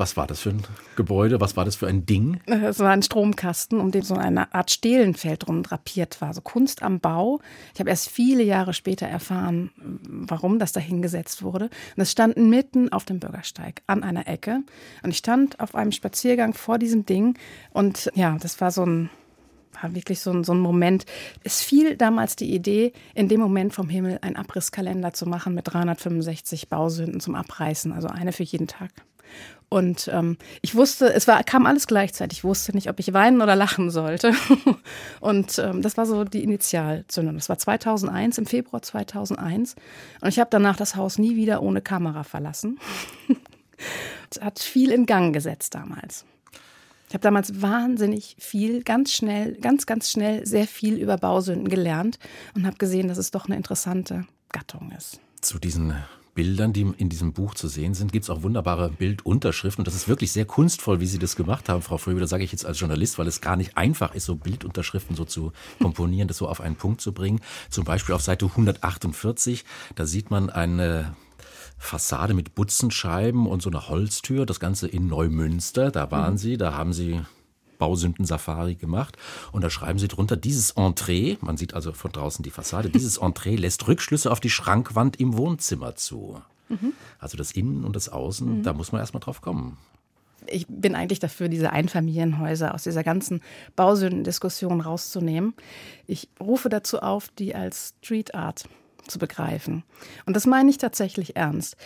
Was 0.00 0.16
war 0.16 0.26
das 0.26 0.40
für 0.40 0.48
ein 0.48 0.62
Gebäude? 0.96 1.42
Was 1.42 1.58
war 1.58 1.66
das 1.66 1.76
für 1.76 1.86
ein 1.86 2.06
Ding? 2.06 2.40
Es 2.46 2.78
war 2.78 2.90
ein 2.90 3.02
Stromkasten, 3.02 3.78
um 3.78 3.90
den 3.90 4.00
so 4.00 4.14
eine 4.14 4.54
Art 4.54 4.70
Stehlenfeld 4.70 5.46
drum 5.46 5.62
drapiert 5.62 6.22
war. 6.22 6.32
So 6.32 6.40
Kunst 6.40 6.82
am 6.82 7.00
Bau. 7.00 7.40
Ich 7.74 7.80
habe 7.80 7.90
erst 7.90 8.08
viele 8.08 8.42
Jahre 8.42 8.72
später 8.72 9.06
erfahren, 9.06 9.70
warum 9.76 10.58
das 10.58 10.72
da 10.72 10.80
hingesetzt 10.80 11.42
wurde. 11.42 11.66
Und 11.96 12.02
es 12.02 12.10
stand 12.10 12.38
mitten 12.38 12.90
auf 12.90 13.04
dem 13.04 13.20
Bürgersteig 13.20 13.82
an 13.86 14.02
einer 14.02 14.26
Ecke. 14.26 14.62
Und 15.02 15.10
ich 15.10 15.18
stand 15.18 15.60
auf 15.60 15.74
einem 15.74 15.92
Spaziergang 15.92 16.54
vor 16.54 16.78
diesem 16.78 17.04
Ding. 17.04 17.38
Und 17.70 18.10
ja, 18.14 18.38
das 18.40 18.58
war 18.62 18.70
so 18.70 18.86
ein 18.86 19.10
war 19.82 19.94
wirklich 19.94 20.20
so 20.20 20.30
ein, 20.30 20.44
so 20.44 20.52
ein 20.52 20.60
Moment. 20.60 21.04
Es 21.44 21.60
fiel 21.60 21.96
damals 21.96 22.36
die 22.36 22.54
Idee, 22.54 22.92
in 23.14 23.28
dem 23.28 23.40
Moment 23.40 23.74
vom 23.74 23.88
Himmel 23.88 24.18
einen 24.22 24.36
Abrisskalender 24.36 25.12
zu 25.12 25.26
machen 25.26 25.54
mit 25.54 25.72
365 25.72 26.68
Bausünden 26.68 27.20
zum 27.20 27.34
Abreißen, 27.34 27.92
also 27.92 28.08
eine 28.08 28.32
für 28.32 28.42
jeden 28.42 28.66
Tag. 28.66 28.90
Und 29.72 30.10
ähm, 30.12 30.36
ich 30.62 30.74
wusste, 30.74 31.12
es 31.14 31.28
war, 31.28 31.44
kam 31.44 31.64
alles 31.64 31.86
gleichzeitig. 31.86 32.38
Ich 32.38 32.44
wusste 32.44 32.72
nicht, 32.74 32.90
ob 32.90 32.98
ich 32.98 33.12
weinen 33.12 33.40
oder 33.40 33.54
lachen 33.54 33.90
sollte. 33.90 34.34
und 35.20 35.60
ähm, 35.60 35.80
das 35.80 35.96
war 35.96 36.06
so 36.06 36.24
die 36.24 36.42
Initialzündung. 36.42 37.36
Das 37.36 37.48
war 37.48 37.56
2001, 37.56 38.38
im 38.38 38.46
Februar 38.46 38.82
2001. 38.82 39.76
Und 40.20 40.28
ich 40.28 40.40
habe 40.40 40.50
danach 40.50 40.76
das 40.76 40.96
Haus 40.96 41.18
nie 41.18 41.36
wieder 41.36 41.62
ohne 41.62 41.80
Kamera 41.80 42.24
verlassen. 42.24 42.80
Hat 44.40 44.58
viel 44.58 44.90
in 44.90 45.06
Gang 45.06 45.32
gesetzt 45.32 45.74
damals. 45.76 46.24
Ich 47.08 47.14
habe 47.14 47.22
damals 47.22 47.62
wahnsinnig 47.62 48.36
viel, 48.38 48.82
ganz 48.82 49.12
schnell, 49.12 49.54
ganz, 49.54 49.86
ganz 49.86 50.10
schnell 50.10 50.46
sehr 50.46 50.66
viel 50.66 50.96
über 50.96 51.16
Bausünden 51.16 51.68
gelernt 51.68 52.18
und 52.54 52.66
habe 52.66 52.76
gesehen, 52.76 53.08
dass 53.08 53.18
es 53.18 53.32
doch 53.32 53.46
eine 53.46 53.56
interessante 53.56 54.26
Gattung 54.52 54.92
ist. 54.96 55.20
Zu 55.40 55.58
diesen 55.58 55.94
Bildern, 56.40 56.72
die 56.72 56.90
in 56.96 57.10
diesem 57.10 57.34
Buch 57.34 57.52
zu 57.52 57.68
sehen 57.68 57.92
sind, 57.92 58.12
gibt 58.12 58.22
es 58.22 58.30
auch 58.30 58.42
wunderbare 58.42 58.88
Bildunterschriften. 58.88 59.82
Und 59.82 59.86
das 59.86 59.94
ist 59.94 60.08
wirklich 60.08 60.32
sehr 60.32 60.46
kunstvoll, 60.46 60.98
wie 60.98 61.06
Sie 61.06 61.18
das 61.18 61.36
gemacht 61.36 61.68
haben, 61.68 61.82
Frau 61.82 61.98
Fröbe. 61.98 62.18
Das 62.18 62.30
sage 62.30 62.44
ich 62.44 62.50
jetzt 62.50 62.64
als 62.64 62.80
Journalist, 62.80 63.18
weil 63.18 63.26
es 63.26 63.42
gar 63.42 63.56
nicht 63.56 63.76
einfach 63.76 64.14
ist, 64.14 64.24
so 64.24 64.36
Bildunterschriften 64.36 65.14
so 65.16 65.26
zu 65.26 65.52
komponieren, 65.82 66.28
das 66.28 66.38
so 66.38 66.48
auf 66.48 66.62
einen 66.62 66.76
Punkt 66.76 67.02
zu 67.02 67.12
bringen. 67.12 67.42
Zum 67.68 67.84
Beispiel 67.84 68.14
auf 68.14 68.22
Seite 68.22 68.46
148, 68.46 69.66
da 69.96 70.06
sieht 70.06 70.30
man 70.30 70.48
eine 70.48 71.14
Fassade 71.76 72.32
mit 72.32 72.54
Butzenscheiben 72.54 73.46
und 73.46 73.60
so 73.60 73.68
eine 73.68 73.90
Holztür. 73.90 74.46
Das 74.46 74.60
Ganze 74.60 74.88
in 74.88 75.08
Neumünster. 75.08 75.90
Da 75.90 76.10
waren 76.10 76.32
mhm. 76.32 76.38
Sie, 76.38 76.56
da 76.56 76.72
haben 76.72 76.94
Sie 76.94 77.20
Bausünden-Safari 77.80 78.76
gemacht. 78.76 79.16
Und 79.50 79.64
da 79.64 79.70
schreiben 79.70 79.98
Sie 79.98 80.06
drunter, 80.06 80.36
dieses 80.36 80.70
Entree, 80.72 81.36
man 81.40 81.56
sieht 81.56 81.74
also 81.74 81.92
von 81.92 82.12
draußen 82.12 82.44
die 82.44 82.50
Fassade, 82.50 82.90
dieses 82.90 83.16
Entree 83.16 83.56
lässt 83.56 83.88
Rückschlüsse 83.88 84.30
auf 84.30 84.38
die 84.38 84.50
Schrankwand 84.50 85.18
im 85.18 85.36
Wohnzimmer 85.36 85.96
zu. 85.96 86.40
Mhm. 86.68 86.92
Also 87.18 87.36
das 87.36 87.50
Innen 87.50 87.84
und 87.84 87.96
das 87.96 88.08
Außen, 88.08 88.58
mhm. 88.58 88.62
da 88.62 88.72
muss 88.72 88.92
man 88.92 89.00
erstmal 89.00 89.20
drauf 89.20 89.40
kommen 89.40 89.76
ich 90.46 90.66
bin 90.68 90.94
eigentlich 90.94 91.18
dafür, 91.18 91.48
diese 91.48 91.70
Einfamilienhäuser 91.70 92.74
aus 92.74 92.84
dieser 92.84 93.04
ganzen 93.04 93.42
Bausündendiskussion 93.76 94.80
rauszunehmen. 94.80 95.54
Ich 96.06 96.28
rufe 96.40 96.68
dazu 96.68 97.00
auf, 97.00 97.28
die 97.38 97.54
als 97.54 97.94
Street 98.02 98.34
Art 98.34 98.64
zu 99.06 99.18
begreifen. 99.18 99.82
Und 100.26 100.36
das 100.36 100.46
meine 100.46 100.70
ich 100.70 100.78
tatsächlich 100.78 101.36
ernst. 101.36 101.76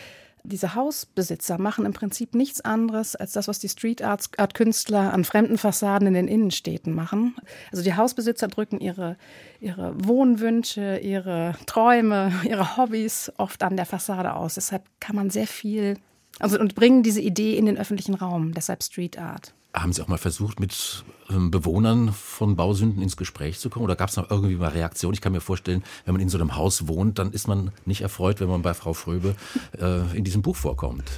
Diese 0.46 0.74
Hausbesitzer 0.74 1.58
machen 1.58 1.86
im 1.86 1.94
Prinzip 1.94 2.34
nichts 2.34 2.60
anderes 2.60 3.16
als 3.16 3.32
das, 3.32 3.48
was 3.48 3.60
die 3.60 3.68
Street 3.70 4.02
Art 4.02 4.52
Künstler 4.52 5.12
an 5.14 5.24
fremden 5.24 5.56
Fassaden 5.56 6.06
in 6.06 6.12
den 6.12 6.28
Innenstädten 6.28 6.94
machen. 6.94 7.34
Also 7.72 7.82
die 7.82 7.94
Hausbesitzer 7.94 8.48
drücken 8.48 8.78
ihre, 8.78 9.16
ihre 9.60 9.94
Wohnwünsche, 9.96 10.98
ihre 10.98 11.54
Träume, 11.64 12.30
ihre 12.44 12.76
Hobbys 12.76 13.32
oft 13.38 13.62
an 13.62 13.76
der 13.76 13.86
Fassade 13.86 14.34
aus. 14.34 14.56
Deshalb 14.56 14.84
kann 15.00 15.16
man 15.16 15.30
sehr 15.30 15.46
viel 15.46 15.96
also 16.40 16.58
und 16.58 16.74
bringen 16.74 17.02
diese 17.02 17.20
Idee 17.20 17.56
in 17.56 17.66
den 17.66 17.78
öffentlichen 17.78 18.14
Raum, 18.14 18.54
deshalb 18.54 18.82
Street 18.82 19.18
Art. 19.18 19.54
Haben 19.74 19.92
Sie 19.92 20.02
auch 20.02 20.08
mal 20.08 20.18
versucht, 20.18 20.60
mit 20.60 21.04
ähm, 21.30 21.50
Bewohnern 21.50 22.12
von 22.12 22.54
Bausünden 22.54 23.02
ins 23.02 23.16
Gespräch 23.16 23.58
zu 23.58 23.70
kommen? 23.70 23.84
Oder 23.84 23.96
gab 23.96 24.08
es 24.08 24.16
noch 24.16 24.30
irgendwie 24.30 24.54
mal 24.54 24.68
Reaktionen? 24.68 25.14
Ich 25.14 25.20
kann 25.20 25.32
mir 25.32 25.40
vorstellen, 25.40 25.82
wenn 26.04 26.14
man 26.14 26.20
in 26.20 26.28
so 26.28 26.38
einem 26.38 26.54
Haus 26.54 26.86
wohnt, 26.86 27.18
dann 27.18 27.32
ist 27.32 27.48
man 27.48 27.72
nicht 27.84 28.02
erfreut, 28.02 28.40
wenn 28.40 28.48
man 28.48 28.62
bei 28.62 28.72
Frau 28.72 28.92
Fröbe 28.92 29.34
äh, 29.80 30.16
in 30.16 30.22
diesem 30.22 30.42
Buch 30.42 30.54
vorkommt. 30.54 31.10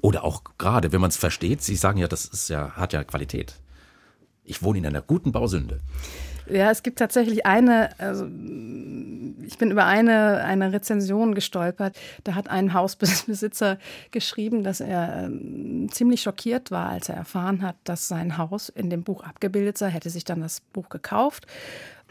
Oder 0.00 0.24
auch 0.24 0.42
gerade, 0.56 0.92
wenn 0.92 1.00
man 1.00 1.10
es 1.10 1.18
versteht, 1.18 1.62
Sie 1.62 1.76
sagen 1.76 1.98
ja, 1.98 2.08
das 2.08 2.24
ist 2.24 2.48
ja, 2.48 2.70
hat 2.70 2.94
ja 2.94 3.04
Qualität. 3.04 3.54
Ich 4.44 4.62
wohne 4.62 4.78
in 4.78 4.86
einer 4.86 5.02
guten 5.02 5.32
Bausünde. 5.32 5.80
Ja, 6.50 6.70
es 6.70 6.82
gibt 6.82 6.98
tatsächlich 6.98 7.46
eine, 7.46 7.90
also 7.98 8.24
ich 9.46 9.58
bin 9.58 9.70
über 9.70 9.86
eine, 9.86 10.44
eine 10.44 10.72
Rezension 10.72 11.34
gestolpert. 11.34 11.96
Da 12.24 12.34
hat 12.34 12.48
ein 12.48 12.74
Hausbesitzer 12.74 13.78
geschrieben, 14.10 14.62
dass 14.62 14.80
er 14.80 15.28
äh, 15.28 15.86
ziemlich 15.88 16.22
schockiert 16.22 16.70
war, 16.70 16.90
als 16.90 17.08
er 17.08 17.16
erfahren 17.16 17.62
hat, 17.62 17.76
dass 17.84 18.08
sein 18.08 18.38
Haus 18.38 18.68
in 18.68 18.90
dem 18.90 19.02
Buch 19.02 19.24
abgebildet 19.24 19.78
sei, 19.78 19.90
hätte 19.90 20.10
sich 20.10 20.24
dann 20.24 20.40
das 20.40 20.60
Buch 20.60 20.88
gekauft 20.88 21.46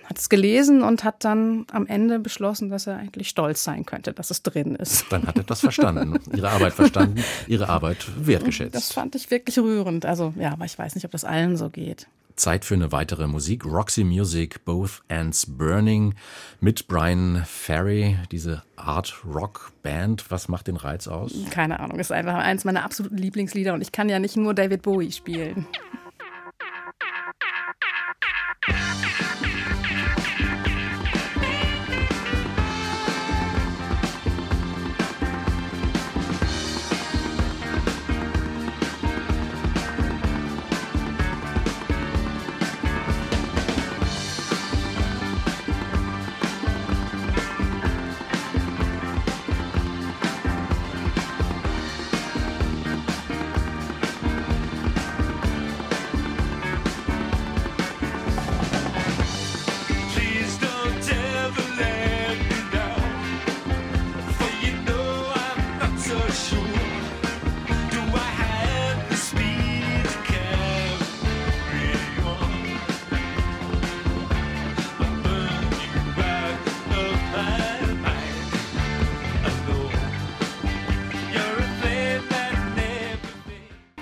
hat 0.08 0.20
es 0.20 0.30
gelesen 0.30 0.84
und 0.84 1.04
hat 1.04 1.26
dann 1.26 1.66
am 1.72 1.86
Ende 1.86 2.20
beschlossen, 2.20 2.70
dass 2.70 2.88
er 2.88 2.96
eigentlich 2.96 3.28
stolz 3.28 3.64
sein 3.64 3.86
könnte, 3.86 4.14
dass 4.14 4.32
es 4.32 4.42
drin 4.42 4.76
ist. 4.76 5.06
Dann 5.10 5.28
hat 5.28 5.38
er 5.38 5.44
das 5.44 5.60
verstanden, 5.60 6.18
ihre 6.34 6.50
Arbeit 6.50 6.74
verstanden, 6.74 7.22
ihre 7.48 7.68
Arbeit 7.68 8.08
wertgeschätzt. 8.26 8.74
Das 8.74 8.94
fand 8.94 9.16
ich 9.16 9.30
wirklich 9.32 9.60
rührend. 9.60 10.06
Also 10.06 10.34
ja, 10.40 10.54
aber 10.54 10.64
ich 10.64 10.80
weiß 10.80 10.96
nicht, 10.96 11.04
ob 11.04 11.12
das 11.12 11.26
allen 11.26 11.58
so 11.58 11.70
geht. 11.70 12.08
Zeit 12.38 12.64
für 12.64 12.76
eine 12.76 12.92
weitere 12.92 13.28
Musik. 13.28 13.66
Roxy 13.66 14.04
Music, 14.04 14.64
Both 14.64 15.04
Ends 15.08 15.46
Burning 15.46 16.14
mit 16.60 16.88
Brian 16.88 17.44
Ferry, 17.46 18.18
diese 18.32 18.64
Art 18.76 19.24
Rock 19.26 19.74
Band. 19.84 20.30
Was 20.30 20.48
macht 20.48 20.68
den 20.68 20.78
Reiz 20.78 21.08
aus? 21.08 21.34
Keine 21.50 21.80
Ahnung, 21.80 22.00
ist 22.00 22.12
einfach 22.12 22.36
eins 22.36 22.64
meiner 22.64 22.84
absoluten 22.84 23.18
Lieblingslieder 23.18 23.74
und 23.74 23.82
ich 23.82 23.92
kann 23.92 24.08
ja 24.08 24.20
nicht 24.20 24.38
nur 24.38 24.54
David 24.54 24.84
Bowie 24.84 25.12
spielen. 25.12 25.68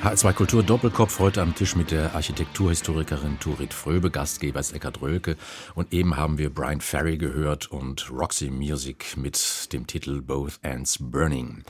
H2 0.06 0.34
Kultur 0.34 0.62
Doppelkopf 0.62 1.18
heute 1.18 1.41
am 1.41 1.56
Tisch 1.56 1.76
mit 1.76 1.89
der 1.89 2.13
Architekturhistorikerin 2.13 3.39
Turit 3.39 3.74
Fröbe, 3.74 4.12
Gastgeber 4.12 4.60
ist 4.60 4.72
Eckhard 4.72 5.02
Rölke 5.02 5.36
und 5.74 5.91
eben 5.94 6.15
haben 6.15 6.38
wir 6.38 6.52
Brian 6.52 6.80
Ferry 6.80 7.18
gehört 7.18 7.72
und 7.72 8.12
Roxy 8.12 8.52
Music 8.52 9.18
mit 9.18 9.74
dem 9.74 9.88
Titel 9.88 10.22
Both 10.22 10.60
Ends 10.62 11.00
Burning. 11.02 11.63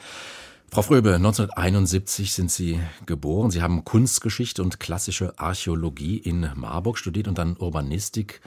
Frau 0.70 0.82
Fröbe, 0.82 1.16
1971 1.16 2.34
sind 2.34 2.52
Sie 2.52 2.82
geboren. 3.06 3.52
Sie 3.52 3.62
haben 3.62 3.86
Kunstgeschichte 3.86 4.62
und 4.62 4.82
klassische 4.82 5.40
Archäologie 5.40 6.18
in 6.18 6.52
Marburg 6.56 6.98
studiert 6.98 7.30
und 7.30 7.38
dann 7.38 7.56
Urbanistik 7.56 8.42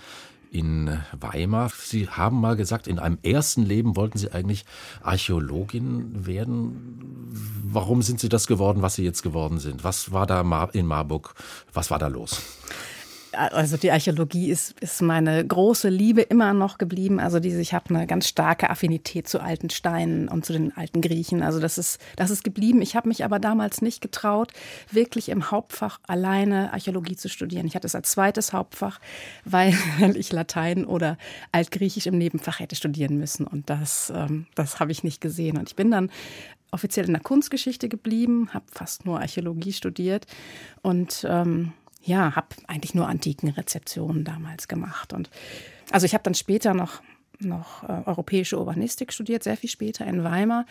in 0.50 0.98
Weimar. 1.18 1.70
Sie 1.76 2.08
haben 2.08 2.40
mal 2.40 2.56
gesagt, 2.56 2.86
in 2.86 2.98
einem 2.98 3.18
ersten 3.22 3.64
Leben 3.64 3.96
wollten 3.96 4.18
Sie 4.18 4.30
eigentlich 4.30 4.64
Archäologin 5.02 6.26
werden. 6.26 7.30
Warum 7.64 8.02
sind 8.02 8.20
Sie 8.20 8.28
das 8.28 8.46
geworden, 8.46 8.82
was 8.82 8.94
Sie 8.94 9.04
jetzt 9.04 9.22
geworden 9.22 9.58
sind? 9.58 9.84
Was 9.84 10.12
war 10.12 10.26
da 10.26 10.40
in 10.72 10.86
Marburg? 10.86 11.34
Was 11.72 11.90
war 11.90 11.98
da 11.98 12.08
los? 12.08 12.42
Also 13.32 13.76
die 13.76 13.90
Archäologie 13.90 14.50
ist, 14.50 14.78
ist 14.80 15.02
meine 15.02 15.46
große 15.46 15.88
Liebe 15.88 16.22
immer 16.22 16.52
noch 16.52 16.78
geblieben. 16.78 17.20
Also 17.20 17.40
diese, 17.40 17.60
ich 17.60 17.74
habe 17.74 17.94
eine 17.94 18.06
ganz 18.06 18.28
starke 18.28 18.70
Affinität 18.70 19.28
zu 19.28 19.40
alten 19.40 19.70
Steinen 19.70 20.28
und 20.28 20.44
zu 20.44 20.52
den 20.52 20.76
alten 20.76 21.00
Griechen. 21.00 21.42
Also 21.42 21.60
das 21.60 21.78
ist, 21.78 22.00
das 22.16 22.30
ist 22.30 22.44
geblieben. 22.44 22.82
Ich 22.82 22.96
habe 22.96 23.08
mich 23.08 23.24
aber 23.24 23.38
damals 23.38 23.82
nicht 23.82 24.00
getraut, 24.00 24.52
wirklich 24.90 25.28
im 25.28 25.50
Hauptfach 25.50 26.00
alleine 26.06 26.72
Archäologie 26.72 27.16
zu 27.16 27.28
studieren. 27.28 27.66
Ich 27.66 27.74
hatte 27.74 27.86
es 27.86 27.94
als 27.94 28.10
zweites 28.10 28.52
Hauptfach, 28.52 29.00
weil 29.44 29.74
ich 30.14 30.32
Latein 30.32 30.84
oder 30.84 31.18
Altgriechisch 31.52 32.06
im 32.06 32.18
Nebenfach 32.18 32.60
hätte 32.60 32.76
studieren 32.76 33.18
müssen. 33.18 33.46
Und 33.46 33.70
das, 33.70 34.12
ähm, 34.14 34.46
das 34.54 34.80
habe 34.80 34.92
ich 34.92 35.04
nicht 35.04 35.20
gesehen. 35.20 35.58
Und 35.58 35.68
ich 35.68 35.76
bin 35.76 35.90
dann 35.90 36.10
offiziell 36.70 37.06
in 37.06 37.12
der 37.12 37.22
Kunstgeschichte 37.22 37.88
geblieben, 37.88 38.50
habe 38.52 38.66
fast 38.70 39.06
nur 39.06 39.20
Archäologie 39.20 39.72
studiert 39.72 40.26
und 40.82 41.26
ähm, 41.28 41.72
ja, 42.00 42.36
habe 42.36 42.48
eigentlich 42.66 42.94
nur 42.94 43.08
antiken 43.08 43.50
Rezeptionen 43.50 44.24
damals 44.24 44.68
gemacht. 44.68 45.12
Und 45.12 45.30
also 45.90 46.06
ich 46.06 46.14
habe 46.14 46.24
dann 46.24 46.34
später 46.34 46.74
noch 46.74 47.02
noch 47.40 47.84
äh, 47.84 48.02
europäische 48.06 48.58
Urbanistik 48.58 49.12
studiert, 49.12 49.42
sehr 49.42 49.56
viel 49.56 49.70
später 49.70 50.06
in 50.06 50.24
Weimar. 50.24 50.66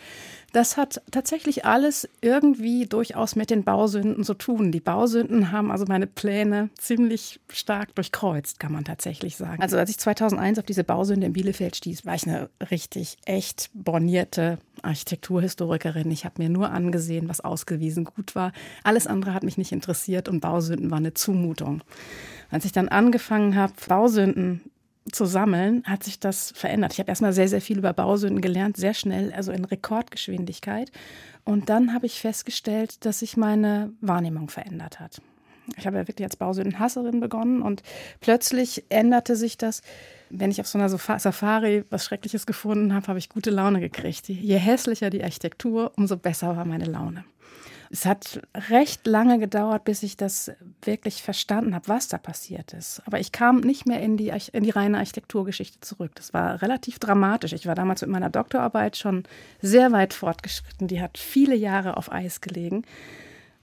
Das 0.52 0.76
hat 0.76 1.00
tatsächlich 1.10 1.64
alles 1.64 2.08
irgendwie 2.20 2.86
durchaus 2.86 3.36
mit 3.36 3.50
den 3.50 3.64
Bausünden 3.64 4.24
zu 4.24 4.34
tun. 4.34 4.72
Die 4.72 4.80
Bausünden 4.80 5.52
haben 5.52 5.70
also 5.70 5.84
meine 5.86 6.06
Pläne 6.06 6.70
ziemlich 6.78 7.40
stark 7.50 7.94
durchkreuzt, 7.94 8.60
kann 8.60 8.72
man 8.72 8.84
tatsächlich 8.84 9.36
sagen. 9.36 9.62
Also 9.62 9.78
als 9.78 9.90
ich 9.90 9.98
2001 9.98 10.58
auf 10.58 10.64
diese 10.64 10.84
Bausünde 10.84 11.26
in 11.26 11.32
Bielefeld 11.32 11.76
stieß, 11.76 12.04
war 12.04 12.14
ich 12.14 12.26
eine 12.26 12.50
richtig 12.70 13.16
echt 13.24 13.70
bornierte 13.74 14.58
Architekturhistorikerin. 14.82 16.10
Ich 16.10 16.24
habe 16.24 16.42
mir 16.42 16.48
nur 16.48 16.70
angesehen, 16.70 17.28
was 17.28 17.40
ausgewiesen 17.40 18.04
gut 18.04 18.34
war. 18.34 18.52
Alles 18.84 19.06
andere 19.06 19.34
hat 19.34 19.42
mich 19.42 19.58
nicht 19.58 19.72
interessiert 19.72 20.28
und 20.28 20.40
Bausünden 20.40 20.90
war 20.90 20.98
eine 20.98 21.14
Zumutung. 21.14 21.82
Als 22.50 22.64
ich 22.64 22.72
dann 22.72 22.88
angefangen 22.88 23.56
habe, 23.56 23.72
Bausünden 23.88 24.62
zu 25.10 25.24
sammeln, 25.24 25.82
hat 25.84 26.04
sich 26.04 26.20
das 26.20 26.52
verändert. 26.54 26.92
Ich 26.92 26.98
habe 26.98 27.08
erstmal 27.10 27.32
sehr, 27.32 27.48
sehr 27.48 27.60
viel 27.60 27.78
über 27.78 27.92
Bausünden 27.92 28.40
gelernt, 28.40 28.76
sehr 28.76 28.94
schnell, 28.94 29.32
also 29.32 29.52
in 29.52 29.64
Rekordgeschwindigkeit. 29.64 30.90
Und 31.44 31.68
dann 31.68 31.94
habe 31.94 32.06
ich 32.06 32.20
festgestellt, 32.20 33.04
dass 33.04 33.20
sich 33.20 33.36
meine 33.36 33.92
Wahrnehmung 34.00 34.50
verändert 34.50 35.00
hat. 35.00 35.20
Ich 35.76 35.86
habe 35.86 35.98
ja 35.98 36.08
wirklich 36.08 36.24
als 36.24 36.36
Bausündenhasserin 36.36 37.20
begonnen 37.20 37.62
und 37.62 37.82
plötzlich 38.20 38.84
änderte 38.88 39.36
sich 39.36 39.58
das. 39.58 39.82
Wenn 40.30 40.50
ich 40.50 40.60
auf 40.60 40.66
so 40.66 40.78
einer 40.78 40.88
Safari 40.88 41.84
was 41.90 42.04
Schreckliches 42.04 42.46
gefunden 42.46 42.94
habe, 42.94 43.06
habe 43.08 43.18
ich 43.18 43.28
gute 43.28 43.50
Laune 43.50 43.80
gekriegt. 43.80 44.28
Je 44.28 44.56
hässlicher 44.56 45.10
die 45.10 45.22
Architektur, 45.22 45.92
umso 45.96 46.16
besser 46.16 46.56
war 46.56 46.64
meine 46.64 46.86
Laune. 46.86 47.24
Es 47.90 48.04
hat 48.04 48.42
recht 48.68 49.06
lange 49.06 49.38
gedauert, 49.38 49.84
bis 49.84 50.02
ich 50.02 50.16
das 50.16 50.52
wirklich 50.82 51.22
verstanden 51.22 51.74
habe, 51.74 51.88
was 51.88 52.08
da 52.08 52.18
passiert 52.18 52.74
ist. 52.74 53.02
Aber 53.06 53.18
ich 53.18 53.32
kam 53.32 53.60
nicht 53.60 53.86
mehr 53.86 54.00
in 54.02 54.16
die, 54.18 54.32
in 54.52 54.62
die 54.62 54.70
reine 54.70 54.98
Architekturgeschichte 54.98 55.80
zurück. 55.80 56.12
Das 56.14 56.34
war 56.34 56.60
relativ 56.60 56.98
dramatisch. 56.98 57.54
Ich 57.54 57.66
war 57.66 57.74
damals 57.74 58.02
mit 58.02 58.10
meiner 58.10 58.28
Doktorarbeit 58.28 58.96
schon 58.98 59.24
sehr 59.62 59.90
weit 59.92 60.12
fortgeschritten. 60.12 60.86
Die 60.86 61.00
hat 61.00 61.16
viele 61.16 61.54
Jahre 61.54 61.96
auf 61.96 62.12
Eis 62.12 62.42
gelegen. 62.42 62.84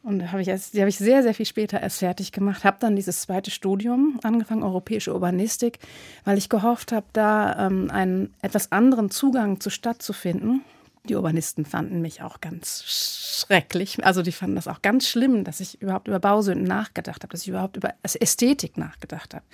Und 0.02 0.32
hab 0.32 0.40
ich 0.40 0.48
erst, 0.48 0.76
die 0.76 0.82
habe 0.82 0.90
ich 0.90 0.98
sehr, 0.98 1.24
sehr 1.24 1.34
viel 1.34 1.48
später 1.48 1.82
erst 1.82 2.00
fertig 2.00 2.32
gemacht. 2.32 2.64
Habe 2.64 2.78
dann 2.80 2.96
dieses 2.96 3.22
zweite 3.22 3.50
Studium 3.50 4.20
angefangen, 4.24 4.64
europäische 4.64 5.14
Urbanistik, 5.14 5.80
weil 6.26 6.38
ich 6.38 6.50
gehofft 6.50 6.92
habe, 6.92 7.08
da 7.14 7.68
ähm, 7.68 7.90
einen 7.92 8.34
etwas 8.42 8.72
anderen 8.72 9.10
Zugang 9.10 9.60
zur 9.60 9.72
Stadt 9.72 10.04
zu 10.04 10.14
finden. 10.14 10.62
Die 11.10 11.16
Urbanisten 11.16 11.66
fanden 11.66 12.02
mich 12.02 12.22
auch 12.22 12.42
ganz 12.42 12.84
schrecklich. 12.86 14.04
Also 14.04 14.22
die 14.22 14.32
fanden 14.32 14.56
das 14.56 14.68
auch 14.68 14.82
ganz 14.82 15.08
schlimm, 15.08 15.44
dass 15.44 15.60
ich 15.60 15.82
überhaupt 15.82 16.08
über 16.08 16.20
Bausünden 16.20 16.66
nachgedacht 16.66 17.24
habe, 17.24 17.32
dass 17.32 17.42
ich 17.42 17.50
überhaupt 17.50 17.78
über 17.78 17.94
Ästhetik 18.02 18.78
nachgedacht 18.78 19.34
habe. 19.34 19.46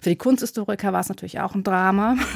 Für 0.00 0.10
die 0.10 0.16
Kunsthistoriker 0.16 0.92
war 0.92 1.00
es 1.00 1.08
natürlich 1.08 1.40
auch 1.40 1.54
ein 1.54 1.64
Drama. 1.64 2.16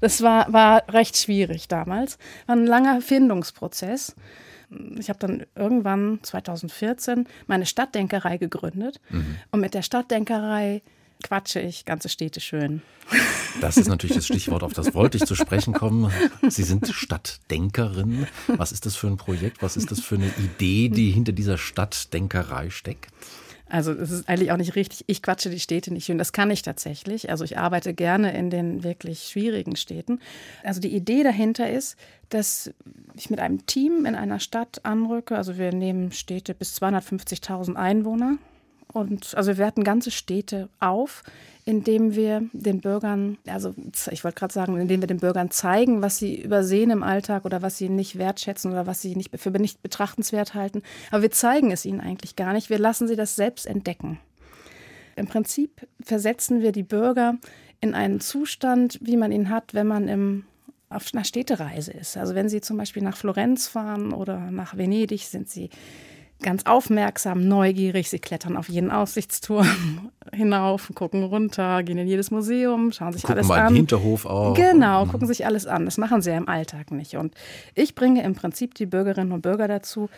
Das 0.00 0.20
war, 0.20 0.52
war 0.52 0.82
recht 0.88 1.16
schwierig 1.16 1.68
damals. 1.68 2.18
War 2.46 2.56
ein 2.56 2.66
langer 2.66 3.00
Findungsprozess. 3.00 4.16
Ich 4.98 5.08
habe 5.08 5.18
dann 5.20 5.46
irgendwann 5.54 6.18
2014 6.22 7.28
meine 7.46 7.66
Stadtdenkerei 7.66 8.38
gegründet. 8.38 9.00
Mhm. 9.10 9.36
Und 9.52 9.60
mit 9.60 9.74
der 9.74 9.82
Stadtdenkerei 9.82 10.82
quatsche 11.22 11.60
ich 11.60 11.84
ganze 11.84 12.08
Städte 12.08 12.40
schön. 12.40 12.82
Das 13.60 13.76
ist 13.76 13.88
natürlich 13.88 14.16
das 14.16 14.26
Stichwort, 14.26 14.62
auf 14.62 14.72
das 14.72 14.94
wollte 14.94 15.18
ich 15.18 15.24
zu 15.24 15.34
sprechen 15.34 15.74
kommen. 15.74 16.10
Sie 16.48 16.62
sind 16.62 16.88
Stadtdenkerin. 16.88 18.26
Was 18.46 18.72
ist 18.72 18.86
das 18.86 18.96
für 18.96 19.08
ein 19.08 19.16
Projekt? 19.16 19.62
Was 19.62 19.76
ist 19.76 19.90
das 19.90 20.00
für 20.00 20.14
eine 20.16 20.32
Idee, 20.38 20.88
die 20.88 21.10
hinter 21.10 21.32
dieser 21.32 21.58
Stadtdenkerei 21.58 22.70
steckt? 22.70 23.10
Also 23.72 23.92
es 23.92 24.10
ist 24.10 24.28
eigentlich 24.28 24.52
auch 24.52 24.58
nicht 24.58 24.76
richtig, 24.76 25.04
ich 25.06 25.22
quatsche 25.22 25.48
die 25.48 25.58
Städte 25.58 25.94
nicht 25.94 26.04
schön. 26.04 26.18
Das 26.18 26.34
kann 26.34 26.50
ich 26.50 26.60
tatsächlich. 26.60 27.30
Also 27.30 27.42
ich 27.42 27.56
arbeite 27.56 27.94
gerne 27.94 28.36
in 28.36 28.50
den 28.50 28.84
wirklich 28.84 29.28
schwierigen 29.30 29.76
Städten. 29.76 30.20
Also 30.62 30.78
die 30.78 30.94
Idee 30.94 31.22
dahinter 31.22 31.70
ist, 31.70 31.96
dass 32.28 32.70
ich 33.14 33.30
mit 33.30 33.40
einem 33.40 33.64
Team 33.64 34.04
in 34.04 34.14
einer 34.14 34.40
Stadt 34.40 34.84
anrücke. 34.84 35.38
Also 35.38 35.56
wir 35.56 35.72
nehmen 35.72 36.12
Städte 36.12 36.52
bis 36.52 36.76
250.000 36.82 37.74
Einwohner 37.74 38.36
und 38.92 39.34
also 39.34 39.52
wir 39.52 39.58
werten 39.58 39.84
ganze 39.84 40.10
Städte 40.10 40.68
auf, 40.80 41.22
indem 41.64 42.14
wir 42.14 42.42
den 42.52 42.80
Bürgern, 42.80 43.38
also 43.46 43.74
ich 44.10 44.24
wollte 44.24 44.38
gerade 44.38 44.52
sagen, 44.52 44.76
indem 44.78 45.00
wir 45.00 45.06
den 45.06 45.20
Bürgern 45.20 45.50
zeigen, 45.50 46.02
was 46.02 46.18
sie 46.18 46.40
übersehen 46.40 46.90
im 46.90 47.02
Alltag 47.02 47.44
oder 47.44 47.62
was 47.62 47.78
sie 47.78 47.88
nicht 47.88 48.18
wertschätzen 48.18 48.72
oder 48.72 48.86
was 48.86 49.00
sie 49.00 49.14
nicht 49.14 49.38
für 49.38 49.50
nicht 49.50 49.82
betrachtenswert 49.82 50.54
halten. 50.54 50.82
Aber 51.10 51.22
wir 51.22 51.30
zeigen 51.30 51.70
es 51.70 51.84
ihnen 51.84 52.00
eigentlich 52.00 52.36
gar 52.36 52.52
nicht. 52.52 52.68
Wir 52.68 52.78
lassen 52.78 53.06
sie 53.06 53.16
das 53.16 53.36
selbst 53.36 53.66
entdecken. 53.66 54.18
Im 55.14 55.26
Prinzip 55.26 55.86
versetzen 56.02 56.62
wir 56.62 56.72
die 56.72 56.82
Bürger 56.82 57.36
in 57.80 57.94
einen 57.94 58.20
Zustand, 58.20 58.98
wie 59.02 59.16
man 59.16 59.30
ihn 59.30 59.50
hat, 59.50 59.74
wenn 59.74 59.86
man 59.86 60.08
im 60.08 60.44
auf 60.92 61.06
einer 61.14 61.24
Städtereise 61.24 61.90
ist. 61.90 62.16
Also 62.16 62.34
wenn 62.34 62.50
Sie 62.50 62.60
zum 62.60 62.76
Beispiel 62.76 63.02
nach 63.02 63.16
Florenz 63.16 63.66
fahren 63.66 64.12
oder 64.12 64.50
nach 64.50 64.76
Venedig, 64.76 65.22
sind 65.22 65.48
Sie 65.48 65.70
ganz 66.42 66.66
aufmerksam, 66.66 67.46
neugierig. 67.48 68.10
Sie 68.10 68.18
klettern 68.18 68.56
auf 68.56 68.68
jeden 68.68 68.90
Aussichtsturm 68.90 70.10
hinauf, 70.32 70.90
gucken 70.94 71.22
runter, 71.24 71.82
gehen 71.82 71.98
in 71.98 72.06
jedes 72.06 72.30
Museum, 72.30 72.92
schauen 72.92 73.12
sich 73.12 73.22
gucken 73.22 73.36
alles 73.36 73.48
mal 73.48 73.60
an. 73.60 73.68
Den 73.68 73.76
Hinterhof 73.76 74.26
auch. 74.26 74.54
Genau, 74.54 75.06
gucken 75.06 75.26
sich 75.26 75.46
alles 75.46 75.66
an. 75.66 75.84
Das 75.84 75.98
machen 75.98 76.22
sie 76.22 76.30
ja 76.30 76.36
im 76.36 76.48
Alltag 76.48 76.90
nicht. 76.90 77.16
Und 77.16 77.34
ich 77.74 77.94
bringe 77.94 78.22
im 78.22 78.34
Prinzip 78.34 78.74
die 78.74 78.86
Bürgerinnen 78.86 79.32
und 79.32 79.42
Bürger 79.42 79.68
dazu, 79.68 80.08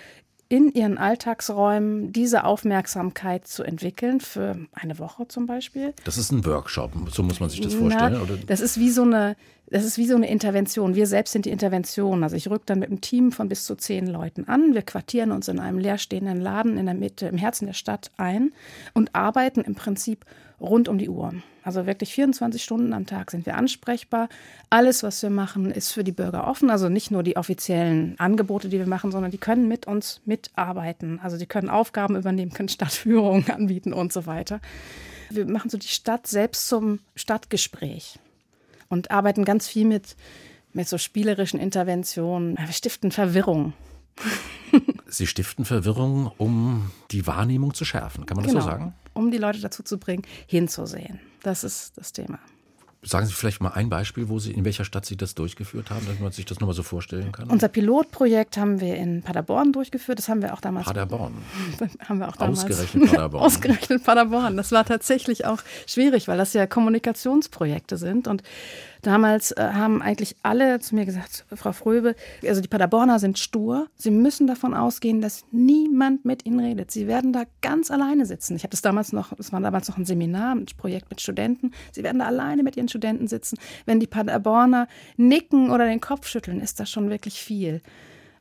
in 0.49 0.71
ihren 0.73 0.99
Alltagsräumen 0.99 2.13
diese 2.13 2.45
Aufmerksamkeit 2.45 3.47
zu 3.47 3.63
entwickeln, 3.63 4.21
für 4.21 4.57
eine 4.73 4.99
Woche 4.99 5.27
zum 5.27 5.47
Beispiel. 5.47 5.95
Das 6.05 6.19
ist 6.19 6.33
ein 6.33 6.45
Workshop, 6.45 6.93
so 7.11 7.23
muss 7.23 7.41
man 7.41 7.49
sich 7.51 7.61
das 7.61 7.75
vorstellen. 7.75 8.21
Na, 8.29 8.37
das 8.47 8.61
ist 8.61 8.79
wie 8.79 8.91
so 8.91 9.03
eine, 9.03 9.37
das 9.75 9.85
ist 9.85 9.99
wie 9.99 10.07
so 10.07 10.15
eine 10.15 10.31
Intervention. 10.31 10.95
Wir 10.95 11.09
selbst 11.09 11.33
sind 11.33 11.47
die 11.47 11.51
Intervention. 11.51 12.23
Also 12.23 12.37
ich 12.37 12.49
rücke 12.49 12.63
dann 12.67 12.79
mit 12.79 12.91
einem 12.91 13.01
Team 13.01 13.33
von 13.33 13.49
bis 13.49 13.65
zu 13.65 13.75
zehn 13.75 14.07
Leuten 14.07 14.47
an. 14.47 14.73
Wir 14.73 14.83
quartieren 14.83 15.33
uns 15.33 15.49
in 15.49 15.59
einem 15.59 15.81
leerstehenden 15.81 16.41
Laden 16.41 16.79
in 16.79 16.87
der 16.87 16.95
Mitte, 16.95 17.27
im 17.27 17.37
Herzen 17.37 17.67
der 17.67 17.73
Stadt 17.73 18.13
ein 18.17 18.53
und 18.93 19.17
arbeiten 19.17 19.63
im 19.63 19.75
Prinzip 19.75 20.27
rund 20.61 20.89
um 20.89 20.97
die 20.97 21.09
Uhr. 21.09 21.35
Also 21.65 21.87
wirklich 21.87 22.15
24 22.15 22.63
Stunden 22.63 22.93
am 22.93 23.07
Tag 23.07 23.33
sind 23.33 23.47
wir 23.47 23.57
ansprechbar. 23.57 24.29
Alles, 24.71 25.03
was 25.03 25.21
wir 25.25 25.31
machen, 25.31 25.73
ist 25.73 25.91
für 25.91 26.05
die 26.05 26.13
Bürger 26.13 26.47
offen. 26.47 26.71
Also 26.71 26.89
nicht 26.89 27.11
nur 27.11 27.25
die 27.25 27.37
offiziellen 27.37 28.15
Angebote, 28.21 28.69
die 28.69 28.79
wir 28.79 28.87
machen, 28.87 29.11
sondern 29.11 29.33
die 29.33 29.39
können 29.39 29.67
mit 29.67 29.89
uns 29.89 30.21
mitarbeiten. 30.25 31.19
Also 31.21 31.37
die 31.37 31.47
können 31.47 31.69
Aufgaben 31.69 32.15
übernehmen, 32.15 32.53
können 32.53 32.69
Stadtführungen 32.69 33.51
anbieten 33.51 33.93
und 33.93 34.13
so 34.13 34.27
weiter. 34.27 34.61
Wir 35.31 35.47
machen 35.47 35.69
so 35.69 35.79
die 35.79 35.89
Stadt 35.89 36.29
selbst 36.29 36.69
zum 36.69 37.01
Stadtgespräch 37.17 38.21
und 38.95 39.11
arbeiten 39.11 39.45
ganz 39.45 39.69
viel 39.69 39.85
mit, 39.85 40.17
mit 40.73 40.89
so 40.89 40.97
spielerischen 40.97 41.61
Interventionen. 41.61 42.57
Wir 42.57 42.73
stiften 42.73 43.11
Verwirrung. 43.11 43.75
Sie 45.07 45.27
stiften 45.27 45.65
Verwirrung, 45.65 46.33
um 46.39 46.91
die 47.11 47.27
Wahrnehmung 47.27 47.75
zu 47.75 47.85
schärfen. 47.85 48.25
Kann 48.25 48.37
man 48.37 48.45
das 48.45 48.53
genau, 48.53 48.65
so 48.65 48.71
sagen? 48.71 48.95
Um 49.13 49.31
die 49.31 49.39
Leute 49.39 49.61
dazu 49.61 49.83
zu 49.83 49.99
bringen, 49.99 50.23
hinzusehen. 50.47 51.21
Das 51.43 51.63
ist 51.65 51.99
das 51.99 52.13
Thema. 52.13 52.39
Sagen 53.05 53.27
Sie 53.27 53.33
vielleicht 53.33 53.61
mal 53.61 53.71
ein 53.71 53.89
Beispiel, 53.89 54.29
wo 54.29 54.39
Sie, 54.39 54.53
in 54.53 54.65
welcher 54.65 54.85
Stadt 54.85 55.05
Sie 55.05 55.17
das 55.17 55.35
durchgeführt 55.35 55.91
haben, 55.91 56.05
damit 56.07 56.21
man 56.21 56.33
sich 56.33 56.47
das 56.47 56.61
nochmal 56.61 56.75
so 56.75 56.83
vorstellen 56.83 57.33
kann. 57.33 57.51
Unser 57.51 57.69
Pilotprojekt 57.69 58.57
haben 58.57 58.81
wir 58.81 58.97
in 58.97 59.23
Paderborn 59.23 59.73
durchgeführt. 59.73 60.19
Das 60.19 60.29
haben 60.29 60.43
wir 60.43 60.55
auch 60.55 60.61
damals. 60.61 60.87
Paderborn. 60.87 61.35
haben 62.09 62.19
wir 62.19 62.29
auch 62.29 62.37
damals. 62.37 62.61
Ausgerechnet 62.61 63.11
Paderborn. 63.11 63.45
Ausgerechnet 63.45 64.05
Paderborn. 64.05 64.57
Das 64.57 64.73
war 64.73 64.85
tatsächlich 64.85 65.45
auch 65.45 65.59
schwierig, 65.87 66.29
weil 66.29 66.39
das 66.39 66.53
ja 66.55 66.67
Kommunikationsprojekte 66.67 67.97
sind. 67.97 68.27
Und 68.27 68.43
Damals 69.05 69.53
äh, 69.53 69.61
haben 69.61 70.01
eigentlich 70.01 70.35
alle 70.43 70.81
zu 70.81 70.95
mir 70.95 71.05
gesagt, 71.05 71.45
Frau 71.55 71.73
Fröbe, 71.73 72.17
also 72.47 72.63
die 72.63 72.69
Paderborner 72.69 73.19
sind 73.19 73.39
stur. 73.39 73.87
Sie 73.97 74.11
müssen 74.11 74.47
davon 74.47 74.73
ausgehen, 74.73 75.21
dass 75.21 75.45
niemand 75.51 76.25
mit 76.25 76.47
ihnen 76.47 76.59
redet. 76.59 76.91
Sie 76.91 77.07
werden 77.07 77.33
da 77.33 77.45
ganz 77.61 77.91
alleine 77.91 78.25
sitzen. 78.25 78.57
Ich 78.57 78.63
habe 78.63 78.71
das 78.71 78.81
damals 78.81 79.13
noch, 79.13 79.33
es 79.39 79.53
war 79.53 79.61
damals 79.61 79.89
noch 79.89 79.99
ein 79.99 80.07
Seminar, 80.07 80.55
ein 80.55 80.67
Projekt 80.79 81.11
mit 81.11 81.21
Studenten. 81.21 81.73
Sie 81.93 82.03
werden 82.03 82.19
da 82.19 82.27
alleine 82.27 82.63
mit 82.63 82.77
ihren 82.79 82.89
Studenten 82.89 83.29
sitzen. 83.29 83.59
Wenn 83.85 84.01
die 84.01 84.07
Paderborner 84.07 84.89
nicken 85.19 85.71
oder 85.71 85.85
den 85.85 86.01
Kopf 86.01 86.27
schütteln, 86.27 86.61
ist 86.61 86.81
das 86.81 86.91
schon 86.91 87.11
wirklich 87.11 87.41
viel 87.41 87.83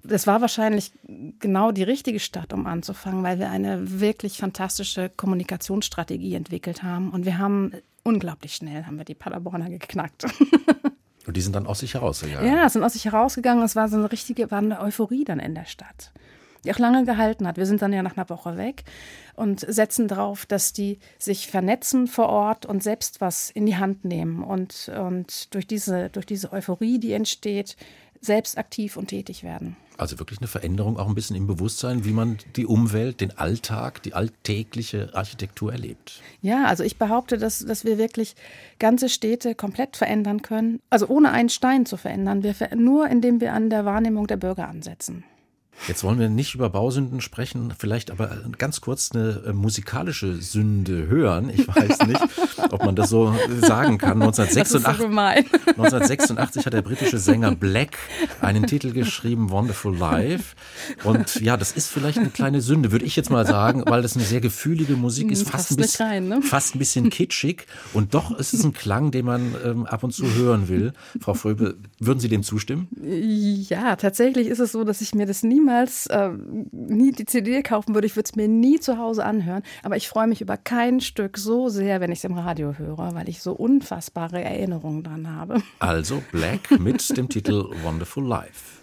das 0.06 0.28
war 0.28 0.42
wahrscheinlich 0.42 0.92
genau 1.40 1.72
die 1.72 1.84
richtige 1.84 2.20
Stadt, 2.20 2.52
um 2.52 2.68
anzufangen, 2.68 3.24
weil 3.24 3.40
wir 3.40 3.50
eine 3.50 4.02
wirklich 4.02 4.38
fantastische 4.38 5.10
Kommunikationsstrategie 5.16 6.36
entwickelt 6.36 6.84
haben. 6.84 7.10
Und 7.12 7.26
wir 7.26 7.38
haben 7.38 7.72
unglaublich 8.04 8.56
schnell 8.56 8.86
haben 8.86 8.98
wir 8.98 9.06
die 9.06 9.16
Paderborner 9.16 9.70
geknackt. 9.70 10.26
Und 11.26 11.38
die 11.38 11.42
sind 11.42 11.56
dann 11.56 11.68
aus 11.68 11.80
sich 11.80 11.94
herausgegangen. 11.94 12.54
Ja, 12.54 12.68
sind 12.68 12.84
aus 12.84 12.94
sich 12.94 13.06
herausgegangen. 13.06 13.64
Es 13.64 13.76
war 13.76 13.88
so 13.88 13.96
eine 13.96 14.12
richtige, 14.12 14.52
war 14.52 14.58
eine 14.58 14.82
Euphorie 14.82 15.24
dann 15.24 15.40
in 15.40 15.56
der 15.56 15.66
Stadt, 15.66 16.12
die 16.66 16.74
auch 16.74 16.80
lange 16.80 17.06
gehalten 17.06 17.48
hat. 17.48 17.56
Wir 17.56 17.66
sind 17.66 17.82
dann 17.82 17.94
ja 17.94 18.04
nach 18.04 18.18
einer 18.18 18.30
Woche 18.30 18.58
weg 18.58 18.84
und 19.36 19.62
setzen 19.62 20.10
darauf, 20.10 20.46
dass 20.46 20.74
die 20.74 21.00
sich 21.18 21.48
vernetzen 21.48 22.08
vor 22.08 22.28
Ort 22.28 22.66
und 22.66 22.84
selbst 22.84 23.22
was 23.22 23.50
in 23.50 23.66
die 23.66 23.78
Hand 23.78 24.04
nehmen 24.04 24.44
und, 24.44 24.92
und 25.00 25.54
durch, 25.54 25.66
diese, 25.66 26.10
durch 26.10 26.26
diese 26.26 26.52
Euphorie, 26.52 27.00
die 27.00 27.14
entsteht, 27.14 27.78
selbst 28.24 28.58
aktiv 28.58 28.98
und 28.98 29.08
tätig 29.08 29.44
werden. 29.44 29.76
Also 29.98 30.18
wirklich 30.18 30.40
eine 30.40 30.48
Veränderung 30.48 30.98
auch 30.98 31.08
ein 31.08 31.14
bisschen 31.14 31.36
im 31.36 31.46
Bewusstsein, 31.46 32.04
wie 32.04 32.14
man 32.14 32.38
die 32.56 32.66
Umwelt, 32.66 33.22
den 33.22 33.38
Alltag, 33.38 34.02
die 34.02 34.14
alltägliche 34.14 35.12
Architektur 35.14 35.72
erlebt. 35.72 36.22
Ja, 36.42 36.66
also 36.66 36.84
ich 36.84 36.98
behaupte, 36.98 37.38
dass, 37.38 37.60
dass 37.60 37.86
wir 37.86 37.98
wirklich 37.98 38.36
ganze 38.80 39.08
Städte 39.08 39.54
komplett 39.54 39.96
verändern 39.96 40.42
können. 40.42 40.80
Also 40.90 41.08
ohne 41.08 41.32
einen 41.32 41.50
Stein 41.50 41.86
zu 41.86 41.98
verändern, 41.98 42.44
wir, 42.44 42.56
nur 42.76 43.08
indem 43.08 43.40
wir 43.40 43.54
an 43.54 43.70
der 43.70 43.86
Wahrnehmung 43.86 44.26
der 44.26 44.38
Bürger 44.38 44.68
ansetzen. 44.68 45.24
Jetzt 45.88 46.04
wollen 46.06 46.18
wir 46.18 46.30
nicht 46.30 46.56
über 46.56 46.70
Bausünden 46.70 47.20
sprechen, 47.20 47.74
vielleicht 47.78 48.10
aber 48.10 48.38
ganz 48.58 48.80
kurz 48.80 49.12
eine 49.14 49.44
äh, 49.48 49.54
musikalische 49.54 50.36
Sünde 50.42 51.08
hören. 51.08 51.50
Ich 51.54 51.68
weiß 51.68 52.00
nicht, 52.08 52.22
ob 52.72 52.86
man 52.86 52.96
das 52.96 53.10
so 53.10 53.36
sagen 53.60 53.98
kann. 53.98 54.22
1986, 54.22 54.72
so 54.72 54.78
1986 54.78 56.66
hat 56.66 56.74
der 56.74 56.84
britische 56.84 57.18
Sänger 57.18 57.54
Black 57.54 57.98
einen 58.40 58.66
Titel 58.66 58.94
geschrieben, 58.94 59.50
Wonderful 59.50 59.96
Life. 59.98 60.56
Und 61.04 61.42
ja, 61.42 61.58
das 61.58 61.74
ist 61.74 61.90
vielleicht 61.90 62.18
eine 62.18 62.30
kleine 62.30 62.62
Sünde, 62.62 62.94
würde 62.94 63.04
ich 63.04 63.18
jetzt 63.18 63.30
mal 63.30 63.46
sagen, 63.46 63.84
weil 63.86 64.02
das 64.02 64.16
eine 64.16 64.24
sehr 64.24 64.40
gefühlige 64.40 64.96
Musik 64.96 65.32
ist, 65.32 65.50
fast 65.50 65.72
ein, 65.72 65.78
bisschen, 65.78 66.06
rein, 66.06 66.28
ne? 66.30 66.42
fast 66.42 66.76
ein 66.76 66.80
bisschen 66.80 67.10
kitschig. 67.10 67.68
Und 67.92 68.14
doch 68.14 68.32
ist 68.40 68.54
es 68.54 68.64
ein 68.64 68.72
Klang, 68.72 69.12
den 69.12 69.26
man 69.26 69.54
ähm, 69.66 69.86
ab 69.86 70.04
und 70.04 70.14
zu 70.14 70.34
hören 70.34 70.70
will. 70.70 70.94
Frau 71.20 71.34
Fröbe, 71.34 71.76
würden 72.00 72.22
Sie 72.22 72.30
dem 72.30 72.44
zustimmen? 72.44 72.88
Ja, 73.68 73.98
tatsächlich 73.98 74.48
ist 74.48 74.60
es 74.60 74.72
so, 74.72 74.86
dass 74.86 75.02
ich 75.02 75.14
mir 75.14 75.26
das 75.26 75.44
niemals 75.44 75.63
niemals 75.64 76.08
äh, 76.08 76.30
nie 76.72 77.12
die 77.12 77.26
CD 77.26 77.64
kaufen 77.64 77.94
würde. 77.96 78.08
Ich 78.08 78.16
würde 78.16 78.30
es 78.30 78.36
mir 78.36 78.48
nie 78.48 78.80
zu 78.80 78.98
Hause 78.98 79.26
anhören. 79.26 79.64
Aber 79.84 79.96
ich 79.96 80.08
freue 80.08 80.28
mich 80.28 80.42
über 80.42 80.58
kein 80.58 81.00
Stück 81.00 81.38
so 81.38 81.70
sehr, 81.70 82.02
wenn 82.02 82.12
ich 82.12 82.20
es 82.20 82.26
im 82.26 82.38
Radio 82.38 82.78
höre, 82.78 83.16
weil 83.16 83.30
ich 83.30 83.42
so 83.42 83.54
unfassbare 83.54 84.44
Erinnerungen 84.44 85.04
dran 85.04 85.34
habe. 85.34 85.62
Also 85.80 86.22
Black 86.32 86.80
mit 86.80 87.16
dem 87.18 87.30
Titel 87.30 87.66
Wonderful 87.84 88.26
Life. 88.26 88.82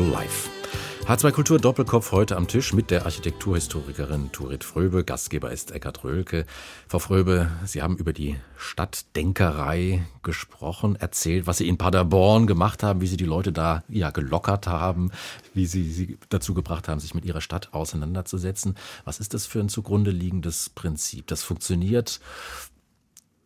Wonderful 0.00 0.12
Life. 0.12 0.48
H2 1.06 1.32
Kultur 1.32 1.58
Doppelkopf 1.58 2.12
heute 2.12 2.36
am 2.36 2.46
Tisch 2.46 2.72
mit 2.72 2.90
der 2.90 3.04
Architekturhistorikerin 3.04 4.30
Turit 4.32 4.64
Fröbe. 4.64 5.04
Gastgeber 5.04 5.50
ist 5.50 5.72
Eckhard 5.72 6.04
Röhlke. 6.04 6.46
Frau 6.88 7.00
Fröbe, 7.00 7.50
Sie 7.64 7.82
haben 7.82 7.96
über 7.96 8.12
die 8.12 8.36
Stadtdenkerei 8.56 10.06
gesprochen, 10.22 10.96
erzählt, 10.96 11.46
was 11.46 11.58
Sie 11.58 11.68
in 11.68 11.78
Paderborn 11.78 12.46
gemacht 12.46 12.82
haben, 12.82 13.00
wie 13.00 13.08
Sie 13.08 13.16
die 13.16 13.24
Leute 13.24 13.52
da 13.52 13.82
ja 13.88 14.10
gelockert 14.10 14.68
haben, 14.68 15.10
wie 15.52 15.66
Sie 15.66 15.90
sie 15.90 16.18
dazu 16.28 16.54
gebracht 16.54 16.88
haben, 16.88 17.00
sich 17.00 17.14
mit 17.14 17.24
ihrer 17.24 17.40
Stadt 17.40 17.74
auseinanderzusetzen. 17.74 18.76
Was 19.04 19.18
ist 19.18 19.34
das 19.34 19.46
für 19.46 19.60
ein 19.60 19.68
zugrunde 19.68 20.12
liegendes 20.12 20.70
Prinzip? 20.70 21.26
Das 21.26 21.42
funktioniert 21.42 22.20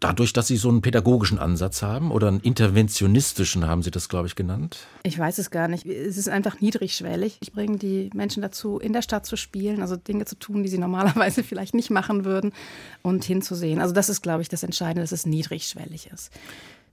Dadurch, 0.04 0.34
dass 0.34 0.48
Sie 0.48 0.58
so 0.58 0.68
einen 0.68 0.82
pädagogischen 0.82 1.38
Ansatz 1.38 1.80
haben 1.80 2.10
oder 2.10 2.28
einen 2.28 2.40
interventionistischen, 2.40 3.66
haben 3.66 3.82
Sie 3.82 3.90
das, 3.90 4.10
glaube 4.10 4.26
ich, 4.26 4.36
genannt? 4.36 4.80
Ich 5.02 5.18
weiß 5.18 5.38
es 5.38 5.50
gar 5.50 5.66
nicht. 5.66 5.86
Es 5.86 6.18
ist 6.18 6.28
einfach 6.28 6.60
niedrigschwellig. 6.60 7.38
Ich 7.40 7.52
bringe 7.52 7.78
die 7.78 8.10
Menschen 8.12 8.42
dazu, 8.42 8.78
in 8.78 8.92
der 8.92 9.00
Stadt 9.00 9.24
zu 9.24 9.36
spielen, 9.36 9.80
also 9.80 9.96
Dinge 9.96 10.26
zu 10.26 10.38
tun, 10.38 10.62
die 10.62 10.68
sie 10.68 10.76
normalerweise 10.76 11.42
vielleicht 11.42 11.72
nicht 11.72 11.88
machen 11.88 12.26
würden 12.26 12.52
und 13.00 13.24
hinzusehen. 13.24 13.80
Also 13.80 13.94
das 13.94 14.10
ist, 14.10 14.20
glaube 14.20 14.42
ich, 14.42 14.50
das 14.50 14.62
Entscheidende, 14.62 15.00
dass 15.00 15.12
es 15.12 15.24
niedrigschwellig 15.24 16.10
ist. 16.12 16.30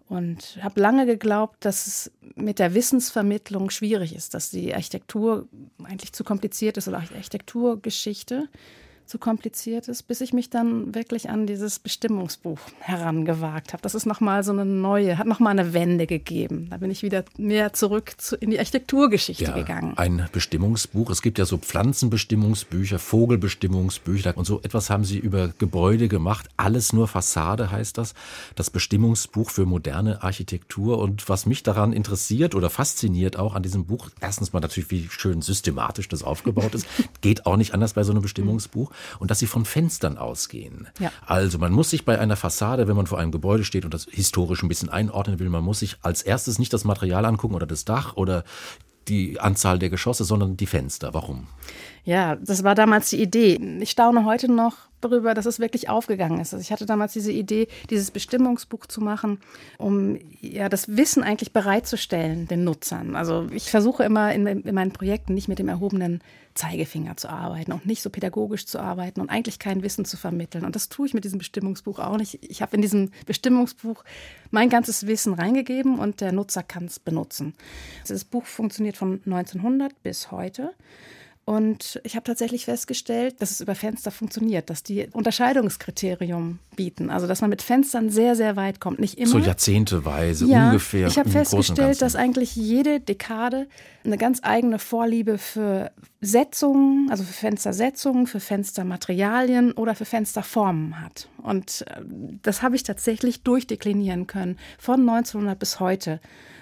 Und 0.08 0.58
habe 0.62 0.80
lange 0.80 1.06
geglaubt, 1.06 1.66
dass 1.66 1.88
es 1.88 2.12
mit 2.36 2.60
der 2.60 2.74
Wissensvermittlung 2.74 3.72
schwierig 3.72 4.16
ist, 4.16 4.34
dass 4.36 4.52
die 4.52 4.74
Architektur 4.74 5.50
eigentlich 5.84 6.14
zu 6.14 6.24
kompliziert 6.24 6.78
ist 6.78 6.88
oder 6.88 7.00
Architekturgeschichte 7.00 8.48
zu 9.12 9.20
kompliziert 9.20 9.90
ist, 9.90 10.04
bis 10.04 10.22
ich 10.22 10.32
mich 10.32 10.50
dann 10.50 10.96
wirklich 10.96 11.30
an 11.30 11.46
dieses 11.46 11.80
Bestimmungsbuch 11.80 12.60
herangewagt 12.80 13.74
habe. 13.74 13.84
Das 13.84 13.94
ist 13.94 14.06
nochmal 14.06 14.42
so 14.46 14.54
eine 14.54 14.64
neue, 14.64 15.18
hat 15.18 15.28
nochmal 15.28 15.52
eine 15.52 15.74
Wende 15.74 16.08
gegeben. 16.08 16.68
Da 16.70 16.78
bin 16.78 16.90
ich 16.90 17.04
wieder 17.04 17.26
mehr 17.38 17.74
zurück 17.74 18.14
zu, 18.18 18.38
in 18.38 18.52
die 18.52 18.60
Architekturgeschichte 18.60 19.44
ja, 19.44 19.52
gegangen. 19.52 19.98
Ein 19.98 20.30
Bestimmungsbuch. 20.32 21.10
Es 21.10 21.22
gibt 21.22 21.40
ja 21.40 21.46
so 21.46 21.58
Pflanzenbestimmungsbücher, 21.58 23.00
Vogelbestimmungsbücher 23.00 24.38
und 24.38 24.46
so 24.46 24.62
etwas 24.62 24.90
haben 24.90 25.04
Sie 25.04 25.20
über 25.20 25.50
Gebäude 25.58 26.08
gemacht. 26.08 26.48
Alles 26.56 26.94
nur 26.94 27.10
Fassade 27.10 27.70
heißt 27.70 27.98
das. 27.98 28.14
Das 28.56 28.70
Bestimmungsbuch 28.70 29.50
für 29.50 29.66
moderne 29.66 30.24
Architektur. 30.24 31.00
Und 31.00 31.28
was 31.28 31.46
mich 31.46 31.64
daran 31.64 31.92
interessiert 31.92 32.56
oder 32.56 32.70
fasziniert 32.70 33.38
auch 33.38 33.56
an 33.56 33.64
diesem 33.64 33.86
Buch, 33.86 34.10
erstens 34.22 34.54
mal 34.54 34.62
natürlich, 34.62 34.90
wie 34.90 35.10
schön 35.10 35.42
systematisch 35.42 36.08
das 36.08 36.24
aufgebaut 36.24 36.76
ist. 36.76 36.88
Geht 37.20 37.46
auch 37.46 37.58
nicht 37.58 37.74
anders 37.74 37.92
bei 37.92 38.04
so 38.04 38.14
einem 38.14 38.22
Bestimmungsbuch 38.22 38.90
und 39.20 39.32
dass 39.32 39.40
sie 39.40 39.48
von 39.48 39.66
Fenstern 39.66 40.18
ausgehen. 40.18 40.88
Ja. 41.00 41.12
Also 41.26 41.58
man 41.58 41.72
muss 41.72 41.90
sich 41.90 42.06
bei 42.06 42.20
einer 42.20 42.36
Fassade, 42.36 42.88
wenn 42.88 42.96
man 42.96 43.08
vor 43.08 43.20
einem 43.20 43.32
Gebäude 43.32 43.64
steht 43.64 43.86
und 43.86 43.94
das 43.94 44.08
historisch 44.10 44.64
ein 44.64 44.70
bisschen 44.70 44.90
einordnen 44.90 45.40
will, 45.40 45.50
man 45.50 45.64
muss 45.64 45.80
sich 45.80 45.98
als 46.02 46.22
erstes 46.22 46.60
nicht 46.60 46.74
das 46.74 46.84
Material 46.84 47.26
angucken 47.26 47.56
oder 47.56 47.68
das 47.68 47.86
Dach 47.86 48.16
oder 48.16 48.44
die 49.08 49.40
Anzahl 49.40 49.80
der 49.80 49.90
Geschosse, 49.90 50.24
sondern 50.24 50.58
die 50.58 50.68
Fenster. 50.68 51.14
Warum? 51.14 51.48
Ja, 52.04 52.36
das 52.36 52.64
war 52.64 52.76
damals 52.76 53.10
die 53.10 53.22
Idee. 53.22 53.60
Ich 53.80 53.92
staune 53.92 54.26
heute 54.26 54.52
noch 54.52 54.90
darüber, 55.02 55.34
dass 55.34 55.46
es 55.46 55.60
wirklich 55.60 55.90
aufgegangen 55.90 56.40
ist. 56.40 56.54
Also 56.54 56.62
ich 56.62 56.72
hatte 56.72 56.86
damals 56.86 57.14
diese 57.14 57.32
Idee, 57.32 57.68
dieses 57.90 58.12
Bestimmungsbuch 58.12 58.86
zu 58.86 59.02
machen, 59.02 59.40
um 59.78 60.18
ja 60.42 60.70
das 60.70 60.96
Wissen 60.96 61.24
eigentlich 61.24 61.54
bereitzustellen 61.54 62.48
den 62.48 62.64
Nutzern. 62.64 63.16
Also 63.16 63.48
ich 63.52 63.70
versuche 63.70 64.04
immer 64.04 64.34
in, 64.34 64.46
in 64.46 64.76
meinen 64.76 64.92
Projekten 64.92 65.34
nicht 65.34 65.48
mit 65.48 65.60
dem 65.60 65.70
erhobenen 65.70 66.22
Zeigefinger 66.54 67.18
zu 67.18 67.30
arbeiten 67.30 67.72
und 67.72 67.86
nicht 67.86 68.02
so 68.02 68.10
pädagogisch 68.10 68.66
zu 68.66 68.80
arbeiten 68.80 69.22
und 69.22 69.30
eigentlich 69.30 69.58
kein 69.58 69.84
Wissen 69.84 70.06
zu 70.06 70.18
vermitteln. 70.18 70.66
Und 70.66 70.76
das 70.76 70.90
tue 70.90 71.08
ich 71.08 71.14
mit 71.14 71.24
diesem 71.24 71.40
Bestimmungsbuch 71.40 72.00
auch 72.00 72.18
nicht. 72.18 72.40
Ich 72.44 72.62
habe 72.62 72.76
in 72.76 72.82
diesem 72.82 73.12
Bestimmungsbuch 73.26 74.04
mein 74.50 74.70
ganzes 74.70 75.08
Wissen 75.08 75.34
reingegeben 75.34 75.98
und 75.98 76.22
der 76.22 76.32
Nutzer 76.32 76.64
kann 76.64 76.86
es 76.86 77.00
benutzen. 77.00 77.54
Das 78.08 78.26
Buch 78.26 78.46
funktioniert 78.46 78.98
von 78.98 79.22
1900 79.26 80.04
bis 80.04 80.32
heute. 80.32 80.74
Und 81.44 82.00
ich 82.04 82.16
habe 82.16 82.24
tatsächlich 82.24 82.66
festgestellt, 82.66 83.42
dass 83.42 83.52
es 83.52 83.62
über 83.62 83.74
Fenster 83.74 84.12
funktioniert, 84.12 84.70
dass 84.70 84.84
die 84.84 85.08
Unterscheidungskriterium 85.12 86.60
bieten. 86.76 87.10
Also, 87.10 87.28
dass 87.28 87.42
man 87.42 87.50
mit 87.50 87.64
Fenstern 87.64 88.10
sehr, 88.10 88.36
sehr 88.36 88.56
weit 88.56 88.80
kommt. 88.80 89.00
Nicht 89.00 89.18
immer. 89.18 89.28
So 89.28 89.40
jahrzehnteweise 89.40 90.46
ja, 90.46 90.68
ungefähr. 90.68 91.08
Ich 91.08 91.18
habe 91.18 91.30
festgestellt, 91.30 92.02
dass 92.02 92.16
eigentlich 92.16 92.56
jede 92.56 93.00
Dekade 93.00 93.68
eine 94.04 94.18
ganz 94.18 94.40
eigene 94.44 94.78
Vorliebe 94.78 95.38
für 95.38 95.92
Setzungen, 96.24 97.10
also 97.10 97.24
für 97.24 97.34
Fenstersetzungen, 97.34 98.28
für 98.28 98.40
Fenstermaterialien 98.40 99.72
oder 99.72 99.96
für 99.96 100.06
Fensterformen 100.06 101.02
hat. 101.02 101.28
Und 101.42 101.84
äh, 101.88 102.02
das 102.44 102.62
habe 102.62 102.76
ich 102.76 102.84
tatsächlich 102.84 103.42
durchdeklinieren 103.42 104.28
können 104.28 104.58
von 104.78 105.02
1900 105.02 105.58
bis 105.58 105.80
heute 105.80 106.20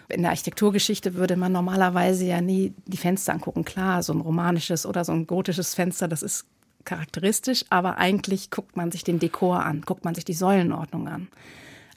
in 0.08 0.22
der 0.24 0.32
Architekturgeschichte 0.32 1.14
würde 1.14 1.36
man 1.36 1.52
normalerweise 1.52 2.26
ja 2.26 2.42
nie 2.42 2.74
die 2.88 2.98
Fenster 2.98 3.34
angucken. 3.34 3.64
Klar, 3.64 4.02
so 4.02 4.12
ein 4.12 4.22
romanisches 4.22 4.86
oder 4.86 5.06
so 5.06 5.12
ein 5.12 5.28
gotisches 5.28 5.76
Fenster, 5.76 6.08
das 6.08 6.24
ist 6.24 6.46
charakteristisch, 6.84 7.64
aber 7.70 7.98
eigentlich 7.98 8.50
guckt 8.50 8.76
man 8.76 8.92
sich 8.92 9.04
den 9.04 9.20
Dekor 9.20 9.64
an, 9.64 9.82
guckt 9.82 10.06
man 10.06 10.16
sich 10.16 10.26
die 10.26 10.34
Säulenordnung 10.34 11.08
an. 11.08 11.28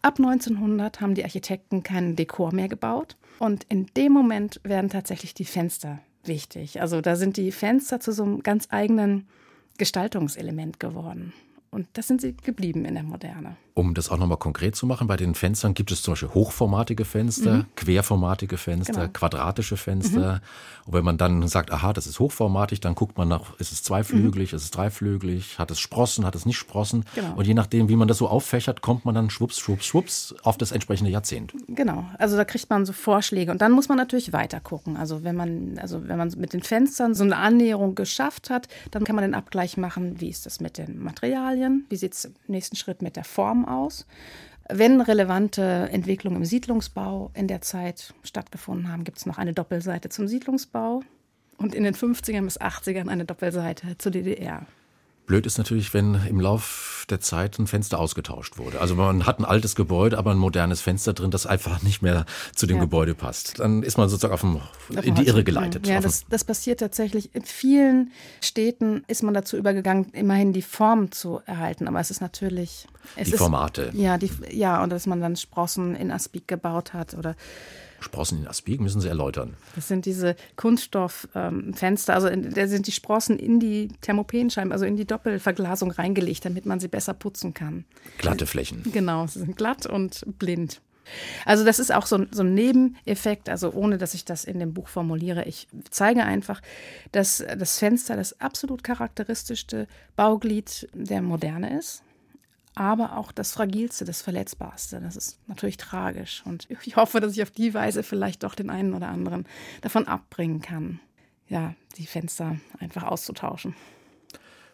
Ab 0.02 0.18
1900 0.18 1.00
haben 1.00 1.14
die 1.14 1.24
Architekten 1.24 1.82
keinen 1.82 2.16
Dekor 2.16 2.52
mehr 2.52 2.68
gebaut 2.68 3.16
und 3.38 3.64
in 3.68 3.86
dem 3.96 4.12
Moment 4.12 4.60
werden 4.64 4.90
tatsächlich 4.90 5.32
die 5.32 5.44
Fenster 5.44 6.00
wichtig. 6.28 6.80
Also 6.80 7.00
da 7.00 7.16
sind 7.16 7.36
die 7.36 7.52
Fenster 7.52 8.00
zu 8.00 8.12
so 8.12 8.22
einem 8.22 8.42
ganz 8.42 8.68
eigenen 8.70 9.26
Gestaltungselement 9.78 10.80
geworden. 10.80 11.32
Und 11.70 11.86
das 11.94 12.06
sind 12.06 12.20
sie 12.20 12.36
geblieben 12.36 12.84
in 12.84 12.94
der 12.94 13.02
Moderne. 13.02 13.56
Um 13.74 13.94
das 13.94 14.10
auch 14.10 14.18
nochmal 14.18 14.38
konkret 14.38 14.76
zu 14.76 14.86
machen, 14.86 15.06
bei 15.06 15.16
den 15.16 15.34
Fenstern 15.34 15.72
gibt 15.72 15.90
es 15.92 16.02
zum 16.02 16.12
Beispiel 16.12 16.30
hochformatige 16.30 17.04
Fenster, 17.04 17.54
mhm. 17.54 17.66
querformatige 17.74 18.58
Fenster, 18.58 18.92
genau. 18.92 19.08
quadratische 19.12 19.76
Fenster. 19.76 20.34
Mhm. 20.34 20.40
Und 20.84 20.92
wenn 20.92 21.04
man 21.04 21.16
dann 21.16 21.46
sagt, 21.48 21.70
aha, 21.70 21.92
das 21.92 22.06
ist 22.06 22.18
hochformatig, 22.18 22.80
dann 22.80 22.94
guckt 22.94 23.16
man 23.16 23.28
nach, 23.28 23.58
ist 23.58 23.72
es 23.72 23.82
zweiflügelig, 23.82 24.52
mhm. 24.52 24.56
ist 24.56 24.64
es 24.64 24.70
dreiflügelig, 24.72 25.58
hat 25.58 25.70
es 25.70 25.80
Sprossen, 25.80 26.26
hat 26.26 26.34
es 26.34 26.44
nicht 26.44 26.58
Sprossen. 26.58 27.04
Genau. 27.14 27.34
Und 27.36 27.46
je 27.46 27.54
nachdem, 27.54 27.88
wie 27.88 27.96
man 27.96 28.08
das 28.08 28.18
so 28.18 28.28
auffächert, 28.28 28.82
kommt 28.82 29.04
man 29.04 29.14
dann 29.14 29.30
schwupps, 29.30 29.58
schwupps, 29.58 29.86
schwupps 29.86 30.34
auf 30.42 30.58
das 30.58 30.72
entsprechende 30.72 31.10
Jahrzehnt. 31.10 31.54
Genau, 31.68 32.04
also 32.18 32.36
da 32.36 32.44
kriegt 32.44 32.68
man 32.68 32.84
so 32.84 32.92
Vorschläge. 32.92 33.52
Und 33.52 33.62
dann 33.62 33.72
muss 33.72 33.88
man 33.88 33.96
natürlich 33.96 34.32
weiter 34.32 34.60
gucken. 34.60 34.96
Also 34.96 35.24
wenn 35.24 35.36
man, 35.36 35.78
also 35.78 36.06
wenn 36.08 36.18
man 36.18 36.32
mit 36.36 36.52
den 36.52 36.62
Fenstern 36.62 37.14
so 37.14 37.24
eine 37.24 37.36
Annäherung 37.36 37.94
geschafft 37.94 38.50
hat, 38.50 38.68
dann 38.90 39.04
kann 39.04 39.16
man 39.16 39.22
den 39.22 39.34
Abgleich 39.34 39.76
machen, 39.76 40.20
wie 40.20 40.28
ist 40.28 40.46
das 40.46 40.60
mit 40.60 40.78
den 40.78 41.02
Materialien, 41.02 41.86
wie 41.88 41.96
sieht 41.96 42.14
es 42.14 42.24
im 42.26 42.34
nächsten 42.48 42.76
Schritt 42.76 43.02
mit 43.02 43.16
der 43.16 43.24
Form 43.24 43.61
aus. 43.64 44.06
Wenn 44.68 45.00
relevante 45.00 45.88
Entwicklungen 45.92 46.38
im 46.38 46.44
Siedlungsbau 46.44 47.30
in 47.34 47.48
der 47.48 47.60
Zeit 47.60 48.14
stattgefunden 48.22 48.90
haben, 48.90 49.04
gibt 49.04 49.18
es 49.18 49.26
noch 49.26 49.38
eine 49.38 49.52
Doppelseite 49.52 50.08
zum 50.08 50.28
Siedlungsbau 50.28 51.02
und 51.58 51.74
in 51.74 51.84
den 51.84 51.94
50ern 51.94 52.44
bis 52.44 52.60
80ern 52.60 53.08
eine 53.08 53.24
Doppelseite 53.24 53.98
zur 53.98 54.12
DDR. 54.12 54.66
Blöd 55.26 55.46
ist 55.46 55.58
natürlich, 55.58 55.94
wenn 55.94 56.14
im 56.26 56.40
Lauf 56.40 57.06
der 57.08 57.20
Zeit 57.20 57.58
ein 57.58 57.66
Fenster 57.66 57.98
ausgetauscht 57.98 58.58
wurde. 58.58 58.80
Also 58.80 58.94
man 58.94 59.24
hat 59.26 59.38
ein 59.38 59.44
altes 59.44 59.74
Gebäude, 59.74 60.18
aber 60.18 60.32
ein 60.32 60.38
modernes 60.38 60.80
Fenster 60.80 61.12
drin, 61.12 61.30
das 61.30 61.46
einfach 61.46 61.82
nicht 61.82 62.02
mehr 62.02 62.26
zu 62.54 62.66
dem 62.66 62.76
ja. 62.76 62.82
Gebäude 62.82 63.14
passt. 63.14 63.60
Dann 63.60 63.82
ist 63.82 63.98
man 63.98 64.08
sozusagen 64.08 64.34
auf 64.34 64.40
dem, 64.40 64.60
in 65.02 65.14
die 65.14 65.26
Irre 65.26 65.44
geleitet. 65.44 65.86
Ja, 65.86 66.00
das, 66.00 66.24
das 66.28 66.44
passiert 66.44 66.80
tatsächlich. 66.80 67.34
In 67.34 67.44
vielen 67.44 68.10
Städten 68.40 69.04
ist 69.06 69.22
man 69.22 69.34
dazu 69.34 69.56
übergegangen, 69.56 70.10
immerhin 70.12 70.52
die 70.52 70.62
Form 70.62 71.12
zu 71.12 71.40
erhalten. 71.46 71.86
Aber 71.86 72.00
es 72.00 72.10
ist 72.10 72.20
natürlich... 72.20 72.86
Es 73.16 73.30
die 73.30 73.36
Formate. 73.36 73.82
Ist, 73.82 73.94
ja, 73.94 74.18
die, 74.18 74.30
ja, 74.50 74.82
und 74.82 74.90
dass 74.90 75.06
man 75.06 75.20
dann 75.20 75.36
Sprossen 75.36 75.94
in 75.94 76.10
Aspik 76.10 76.48
gebaut 76.48 76.94
hat 76.94 77.14
oder 77.14 77.36
Sprossen 78.02 78.40
in 78.40 78.46
Aspik 78.46 78.80
müssen 78.80 79.00
Sie 79.00 79.08
erläutern. 79.08 79.54
Das 79.74 79.88
sind 79.88 80.06
diese 80.06 80.36
Kunststofffenster, 80.56 82.14
also 82.14 82.28
da 82.28 82.66
sind 82.66 82.86
die 82.86 82.92
Sprossen 82.92 83.38
in 83.38 83.60
die 83.60 83.88
Thermopenscheiben, 84.00 84.72
also 84.72 84.84
in 84.84 84.96
die 84.96 85.06
Doppelverglasung 85.06 85.90
reingelegt, 85.90 86.44
damit 86.44 86.66
man 86.66 86.80
sie 86.80 86.88
besser 86.88 87.14
putzen 87.14 87.54
kann. 87.54 87.84
Glatte 88.18 88.46
Flächen. 88.46 88.82
Genau, 88.92 89.26
sie 89.26 89.40
sind 89.40 89.56
glatt 89.56 89.86
und 89.86 90.24
blind. 90.38 90.80
Also 91.44 91.64
das 91.64 91.78
ist 91.78 91.92
auch 91.92 92.06
so, 92.06 92.26
so, 92.30 92.42
ein 92.42 92.54
Nebeneffekt, 92.54 93.48
also 93.48 93.72
ohne 93.72 93.98
dass 93.98 94.14
ich 94.14 94.24
das 94.24 94.44
in 94.44 94.60
dem 94.60 94.72
Buch 94.72 94.88
formuliere. 94.88 95.44
Ich 95.44 95.66
zeige 95.90 96.24
einfach, 96.24 96.62
dass 97.10 97.44
das 97.58 97.78
Fenster 97.78 98.16
das 98.16 98.40
absolut 98.40 98.84
charakteristischste 98.84 99.88
Bauglied 100.16 100.88
der 100.94 101.22
Moderne 101.22 101.76
ist 101.76 102.02
aber 102.74 103.16
auch 103.16 103.32
das 103.32 103.52
Fragilste, 103.52 104.04
das 104.04 104.22
Verletzbarste. 104.22 105.00
Das 105.00 105.16
ist 105.16 105.38
natürlich 105.46 105.76
tragisch. 105.76 106.42
Und 106.46 106.68
ich 106.84 106.96
hoffe, 106.96 107.20
dass 107.20 107.32
ich 107.32 107.42
auf 107.42 107.50
die 107.50 107.74
Weise 107.74 108.02
vielleicht 108.02 108.42
doch 108.42 108.54
den 108.54 108.70
einen 108.70 108.94
oder 108.94 109.08
anderen 109.08 109.46
davon 109.82 110.08
abbringen 110.08 110.62
kann, 110.62 111.00
ja, 111.48 111.74
die 111.96 112.06
Fenster 112.06 112.56
einfach 112.78 113.02
auszutauschen 113.02 113.74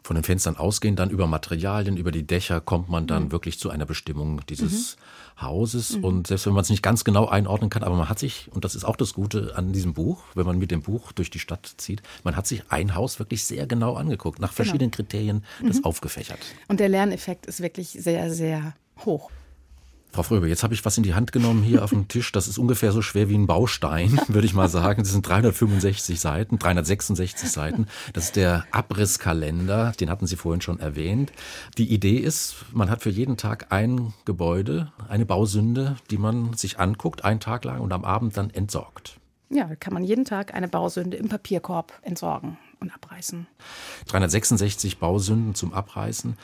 von 0.09 0.14
den 0.14 0.24
Fenstern 0.24 0.56
ausgehen, 0.56 0.96
dann 0.96 1.11
über 1.11 1.26
Materialien, 1.26 1.98
über 1.98 2.11
die 2.11 2.26
Dächer 2.26 2.62
kommt 2.62 2.88
man 2.88 3.06
dann 3.06 3.24
mhm. 3.24 3.32
wirklich 3.32 3.59
zu 3.59 3.68
einer 3.68 3.84
Bestimmung 3.84 4.40
dieses 4.48 4.96
mhm. 4.96 5.42
Hauses. 5.42 5.98
Mhm. 5.98 6.04
Und 6.04 6.26
selbst 6.28 6.46
wenn 6.46 6.54
man 6.54 6.62
es 6.62 6.70
nicht 6.70 6.82
ganz 6.82 7.04
genau 7.04 7.26
einordnen 7.26 7.68
kann, 7.68 7.84
aber 7.84 7.94
man 7.94 8.09
hat 8.09 8.18
sich, 8.18 8.48
und 8.50 8.64
das 8.64 8.74
ist 8.74 8.84
auch 8.84 8.96
das 8.96 9.12
Gute 9.12 9.52
an 9.54 9.74
diesem 9.74 9.92
Buch, 9.92 10.24
wenn 10.34 10.46
man 10.46 10.59
mit 10.59 10.70
dem 10.70 10.80
Buch 10.80 11.12
durch 11.12 11.28
die 11.28 11.38
Stadt 11.38 11.74
zieht, 11.76 12.02
man 12.24 12.36
hat 12.36 12.46
sich 12.46 12.62
ein 12.70 12.94
Haus 12.94 13.18
wirklich 13.18 13.44
sehr 13.44 13.66
genau 13.66 13.96
angeguckt, 13.96 14.40
nach 14.40 14.48
genau. 14.48 14.56
verschiedenen 14.56 14.90
genau. 14.90 14.96
Kriterien 14.96 15.44
das 15.62 15.76
mhm. 15.76 15.84
aufgefächert. 15.84 16.40
Und 16.68 16.80
der 16.80 16.88
Lerneffekt 16.88 17.44
ist 17.44 17.61
wirklich 17.61 17.90
sehr, 17.90 18.32
sehr 18.32 18.72
hoch. 19.04 19.30
Frau 20.18 20.24
Fröbe, 20.24 20.48
jetzt 20.48 20.64
habe 20.64 20.74
ich 20.74 20.84
was 20.84 20.96
in 20.96 21.04
die 21.04 21.14
Hand 21.14 21.30
genommen 21.30 21.62
hier 21.62 21.84
auf 21.84 21.90
dem 21.90 22.08
Tisch. 22.08 22.32
Das 22.32 22.48
ist 22.48 22.58
ungefähr 22.58 22.90
so 22.90 23.02
schwer 23.02 23.28
wie 23.28 23.38
ein 23.38 23.46
Baustein, 23.46 24.18
würde 24.26 24.48
ich 24.48 24.52
mal 24.52 24.68
sagen. 24.68 25.04
Das 25.04 25.12
sind 25.12 25.24
365 25.24 26.18
Seiten, 26.18 26.58
366 26.58 27.48
Seiten. 27.48 27.86
Das 28.14 28.24
ist 28.24 28.34
der 28.34 28.64
Abrisskalender, 28.72 29.92
den 29.92 30.10
hatten 30.10 30.26
Sie 30.26 30.34
vorhin 30.34 30.60
schon 30.60 30.80
erwähnt. 30.80 31.30
Die 31.76 31.94
Idee 31.94 32.16
ist, 32.16 32.56
man 32.72 32.90
hat 32.90 33.00
für 33.02 33.10
jeden 33.10 33.36
Tag 33.36 33.66
ein 33.70 34.12
Gebäude, 34.24 34.90
eine 35.08 35.24
Bausünde, 35.24 35.94
die 36.10 36.18
man 36.18 36.52
sich 36.54 36.80
anguckt, 36.80 37.24
einen 37.24 37.38
Tag 37.38 37.64
lang 37.64 37.78
und 37.78 37.92
am 37.92 38.04
Abend 38.04 38.36
dann 38.36 38.50
entsorgt. 38.50 39.20
Ja, 39.50 39.72
kann 39.76 39.94
man 39.94 40.02
jeden 40.02 40.24
Tag 40.24 40.52
eine 40.52 40.66
Bausünde 40.66 41.16
im 41.16 41.28
Papierkorb 41.28 41.92
entsorgen 42.02 42.58
und 42.80 42.90
abreißen. 42.90 43.46
366 44.06 44.98
Bausünden 44.98 45.54
zum 45.54 45.72
Abreißen. 45.72 46.36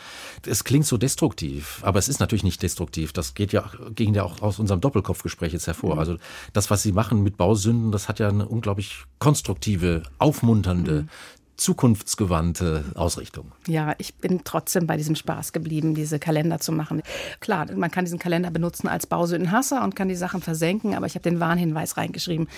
Es 0.46 0.64
klingt 0.64 0.86
so 0.86 0.96
destruktiv, 0.96 1.80
aber 1.82 1.98
es 1.98 2.08
ist 2.08 2.20
natürlich 2.20 2.44
nicht 2.44 2.62
destruktiv. 2.62 3.12
Das 3.12 3.34
geht 3.34 3.52
ja, 3.52 3.70
ging 3.94 4.14
ja 4.14 4.24
auch 4.24 4.42
aus 4.42 4.58
unserem 4.58 4.80
Doppelkopfgespräch 4.80 5.52
jetzt 5.52 5.66
hervor. 5.66 5.94
Mhm. 5.94 6.00
Also 6.00 6.16
das, 6.52 6.70
was 6.70 6.82
Sie 6.82 6.92
machen 6.92 7.22
mit 7.22 7.36
Bausünden, 7.36 7.92
das 7.92 8.08
hat 8.08 8.18
ja 8.18 8.28
eine 8.28 8.48
unglaublich 8.48 9.04
konstruktive, 9.18 10.02
aufmunternde, 10.18 11.02
mhm 11.02 11.08
zukunftsgewandte 11.56 12.84
Ausrichtung. 12.94 13.52
Ja, 13.66 13.94
ich 13.98 14.14
bin 14.14 14.42
trotzdem 14.44 14.86
bei 14.86 14.96
diesem 14.96 15.14
Spaß 15.14 15.52
geblieben, 15.52 15.94
diese 15.94 16.18
Kalender 16.18 16.58
zu 16.58 16.72
machen. 16.72 17.02
Klar, 17.40 17.66
man 17.74 17.90
kann 17.90 18.04
diesen 18.04 18.18
Kalender 18.18 18.50
benutzen 18.50 18.88
als 18.88 19.06
Bausündenhasser 19.06 19.82
und 19.82 19.94
kann 19.94 20.08
die 20.08 20.16
Sachen 20.16 20.42
versenken, 20.42 20.94
aber 20.94 21.06
ich 21.06 21.14
habe 21.14 21.22
den 21.22 21.40
Warnhinweis 21.40 21.96
reingeschrieben, 21.96 22.48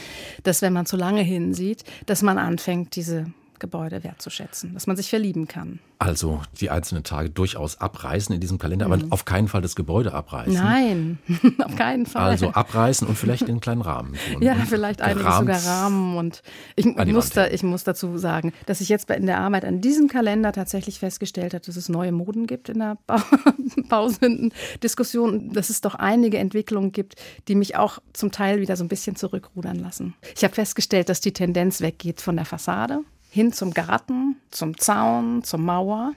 dass 0.42 0.62
wenn 0.62 0.72
man 0.72 0.86
zu 0.86 0.96
lange 0.96 1.22
hinsieht, 1.22 1.84
dass 2.06 2.22
man 2.22 2.38
anfängt, 2.38 2.96
diese 2.96 3.26
Gebäude 3.58 4.04
wertzuschätzen, 4.04 4.74
dass 4.74 4.86
man 4.86 4.96
sich 4.96 5.10
verlieben 5.10 5.48
kann. 5.48 5.80
Also 5.98 6.42
die 6.60 6.68
einzelnen 6.68 7.04
Tage 7.04 7.30
durchaus 7.30 7.80
abreißen 7.80 8.34
in 8.34 8.40
diesem 8.40 8.58
Kalender, 8.58 8.86
mhm. 8.86 8.92
aber 8.92 9.04
auf 9.10 9.24
keinen 9.24 9.48
Fall 9.48 9.62
das 9.62 9.76
Gebäude 9.76 10.12
abreißen. 10.12 10.52
Nein, 10.52 11.18
auf 11.64 11.74
keinen 11.74 12.04
Fall. 12.04 12.30
Also 12.30 12.50
abreißen 12.50 13.06
und 13.06 13.16
vielleicht 13.16 13.42
in 13.42 13.50
einen 13.50 13.60
kleinen 13.60 13.80
Rahmen 13.80 14.14
tun. 14.32 14.42
Ja, 14.42 14.54
vielleicht 14.54 15.00
einige 15.00 15.30
sogar 15.32 15.64
Rahmen. 15.64 16.16
Und 16.16 16.42
ich 16.76 16.84
muss, 16.84 17.30
da, 17.30 17.46
ich 17.46 17.62
muss 17.62 17.84
dazu 17.84 18.18
sagen, 18.18 18.52
dass 18.66 18.82
ich 18.82 18.90
jetzt 18.90 19.10
in 19.10 19.26
der 19.26 19.38
Arbeit 19.38 19.64
an 19.64 19.80
diesem 19.80 20.08
Kalender 20.08 20.52
tatsächlich 20.52 20.98
festgestellt 20.98 21.54
habe, 21.54 21.64
dass 21.64 21.76
es 21.76 21.88
neue 21.88 22.12
Moden 22.12 22.46
gibt 22.46 22.68
in 22.68 22.80
der 22.80 22.98
ba 23.06 23.22
Bausünden-Diskussion, 23.88 25.52
dass 25.52 25.70
es 25.70 25.80
doch 25.80 25.94
einige 25.94 26.38
Entwicklungen 26.38 26.92
gibt, 26.92 27.14
die 27.48 27.54
mich 27.54 27.76
auch 27.76 27.98
zum 28.12 28.32
Teil 28.32 28.60
wieder 28.60 28.76
so 28.76 28.84
ein 28.84 28.88
bisschen 28.88 29.16
zurückrudern 29.16 29.76
lassen. 29.76 30.14
Ich 30.36 30.44
habe 30.44 30.54
festgestellt, 30.54 31.08
dass 31.08 31.20
die 31.20 31.32
Tendenz 31.32 31.80
weggeht 31.80 32.20
von 32.20 32.36
der 32.36 32.44
Fassade 32.44 33.00
hin 33.36 33.52
zum 33.52 33.74
Garten, 33.74 34.36
zum 34.50 34.78
Zaun, 34.78 35.44
zur 35.44 35.60
Mauer. 35.60 36.14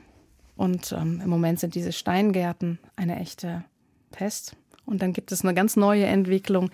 Und 0.56 0.94
ähm, 0.94 1.20
im 1.22 1.30
Moment 1.30 1.60
sind 1.60 1.76
diese 1.76 1.92
Steingärten 1.92 2.80
eine 2.96 3.20
echte 3.20 3.66
Pest. 4.12 4.56
Und 4.86 5.02
dann 5.02 5.12
gibt 5.12 5.34
es 5.34 5.44
eine 5.44 5.54
ganz 5.54 5.76
neue 5.76 6.06
Entwicklung. 6.06 6.72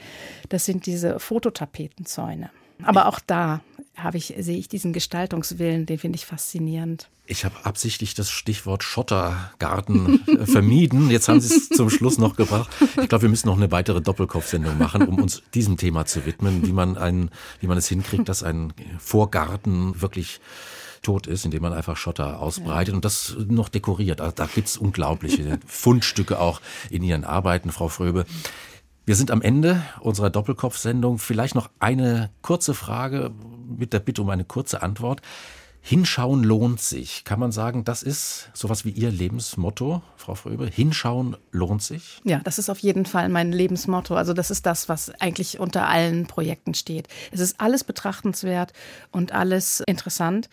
Das 0.49 0.65
sind 0.65 0.85
diese 0.85 1.19
Fototapetenzäune. 1.19 2.51
Aber 2.83 3.07
auch 3.07 3.19
da 3.19 3.61
habe 3.97 4.17
ich, 4.17 4.33
sehe 4.37 4.57
ich 4.57 4.67
diesen 4.67 4.93
Gestaltungswillen, 4.93 5.85
den 5.85 5.97
finde 5.97 6.17
ich 6.17 6.25
faszinierend. 6.25 7.09
Ich 7.27 7.43
habe 7.43 7.55
absichtlich 7.63 8.13
das 8.13 8.29
Stichwort 8.29 8.83
Schottergarten 8.83 10.27
äh, 10.27 10.45
vermieden. 10.45 11.09
Jetzt 11.09 11.27
haben 11.27 11.41
Sie 11.41 11.55
es 11.55 11.69
zum 11.69 11.89
Schluss 11.89 12.17
noch 12.17 12.35
gebracht. 12.35 12.69
Ich 13.01 13.09
glaube, 13.09 13.23
wir 13.23 13.29
müssen 13.29 13.47
noch 13.47 13.57
eine 13.57 13.71
weitere 13.71 14.01
Doppelkopfsendung 14.01 14.77
machen, 14.77 15.07
um 15.07 15.19
uns 15.19 15.41
diesem 15.53 15.77
Thema 15.77 16.05
zu 16.05 16.25
widmen, 16.25 16.67
wie 16.67 16.71
man 16.71 16.97
ein, 16.97 17.31
wie 17.61 17.67
man 17.67 17.77
es 17.77 17.87
hinkriegt, 17.87 18.29
dass 18.29 18.43
ein 18.43 18.73
Vorgarten 18.99 19.99
wirklich 20.01 20.39
tot 21.01 21.27
ist, 21.27 21.45
indem 21.45 21.61
man 21.61 21.73
einfach 21.73 21.97
Schotter 21.97 22.39
ausbreitet 22.39 22.89
ja. 22.89 22.95
und 22.95 23.05
das 23.05 23.35
noch 23.47 23.69
dekoriert. 23.69 24.21
Also 24.21 24.33
da 24.35 24.47
gibt's 24.47 24.77
unglaubliche 24.77 25.59
Fundstücke 25.65 26.39
auch 26.39 26.61
in 26.89 27.03
Ihren 27.03 27.23
Arbeiten, 27.23 27.71
Frau 27.71 27.87
Fröbe. 27.87 28.25
Wir 29.07 29.15
sind 29.15 29.29
am 29.29 29.43
Ende 29.43 29.83
unserer 29.99 30.31
Doppelkopf-Sendung. 30.31 31.19
Vielleicht 31.19 31.53
noch 31.53 31.69
eine 31.77 32.31
kurze 32.41 32.73
Frage 32.73 33.31
mit 33.67 33.93
der 33.93 33.99
Bitte 33.99 34.23
um 34.23 34.29
eine 34.31 34.45
kurze 34.45 34.81
Antwort. 34.81 35.21
Hinschauen 35.79 36.43
lohnt 36.43 36.81
sich. 36.81 37.23
Kann 37.23 37.39
man 37.39 37.51
sagen, 37.51 37.83
das 37.83 38.01
ist 38.01 38.49
sowas 38.55 38.83
wie 38.85 38.89
Ihr 38.89 39.11
Lebensmotto, 39.11 40.01
Frau 40.17 40.33
Fröbe? 40.33 40.65
Hinschauen 40.65 41.37
lohnt 41.51 41.83
sich? 41.83 42.19
Ja, 42.23 42.41
das 42.43 42.57
ist 42.57 42.71
auf 42.71 42.79
jeden 42.79 43.05
Fall 43.05 43.29
mein 43.29 43.51
Lebensmotto. 43.51 44.15
Also 44.15 44.33
das 44.33 44.49
ist 44.49 44.65
das, 44.65 44.89
was 44.89 45.11
eigentlich 45.21 45.59
unter 45.59 45.87
allen 45.87 46.25
Projekten 46.25 46.73
steht. 46.73 47.07
Es 47.31 47.39
ist 47.39 47.61
alles 47.61 47.83
betrachtenswert 47.83 48.73
und 49.11 49.33
alles 49.33 49.83
interessant. 49.85 50.49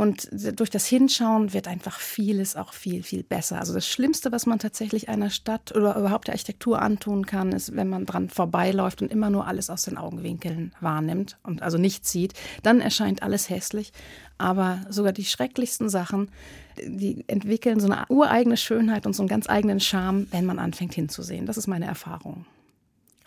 Und 0.00 0.30
durch 0.32 0.70
das 0.70 0.86
Hinschauen 0.86 1.52
wird 1.52 1.68
einfach 1.68 2.00
vieles 2.00 2.56
auch 2.56 2.72
viel, 2.72 3.02
viel 3.02 3.22
besser. 3.22 3.58
Also 3.58 3.74
das 3.74 3.86
Schlimmste, 3.86 4.32
was 4.32 4.46
man 4.46 4.58
tatsächlich 4.58 5.10
einer 5.10 5.28
Stadt 5.28 5.76
oder 5.76 5.94
überhaupt 5.94 6.28
der 6.28 6.32
Architektur 6.32 6.80
antun 6.80 7.26
kann, 7.26 7.52
ist, 7.52 7.76
wenn 7.76 7.90
man 7.90 8.06
dran 8.06 8.30
vorbeiläuft 8.30 9.02
und 9.02 9.12
immer 9.12 9.28
nur 9.28 9.46
alles 9.46 9.68
aus 9.68 9.82
den 9.82 9.98
Augenwinkeln 9.98 10.72
wahrnimmt 10.80 11.36
und 11.42 11.60
also 11.60 11.76
nichts 11.76 12.10
sieht, 12.10 12.32
dann 12.62 12.80
erscheint 12.80 13.22
alles 13.22 13.50
hässlich. 13.50 13.92
Aber 14.38 14.80
sogar 14.88 15.12
die 15.12 15.26
schrecklichsten 15.26 15.90
Sachen, 15.90 16.30
die 16.78 17.22
entwickeln 17.26 17.78
so 17.78 17.90
eine 17.90 18.06
ureigene 18.08 18.56
Schönheit 18.56 19.04
und 19.04 19.12
so 19.12 19.20
einen 19.20 19.28
ganz 19.28 19.50
eigenen 19.50 19.80
Charme, 19.80 20.28
wenn 20.30 20.46
man 20.46 20.58
anfängt 20.58 20.94
hinzusehen. 20.94 21.44
Das 21.44 21.58
ist 21.58 21.66
meine 21.66 21.84
Erfahrung. 21.84 22.46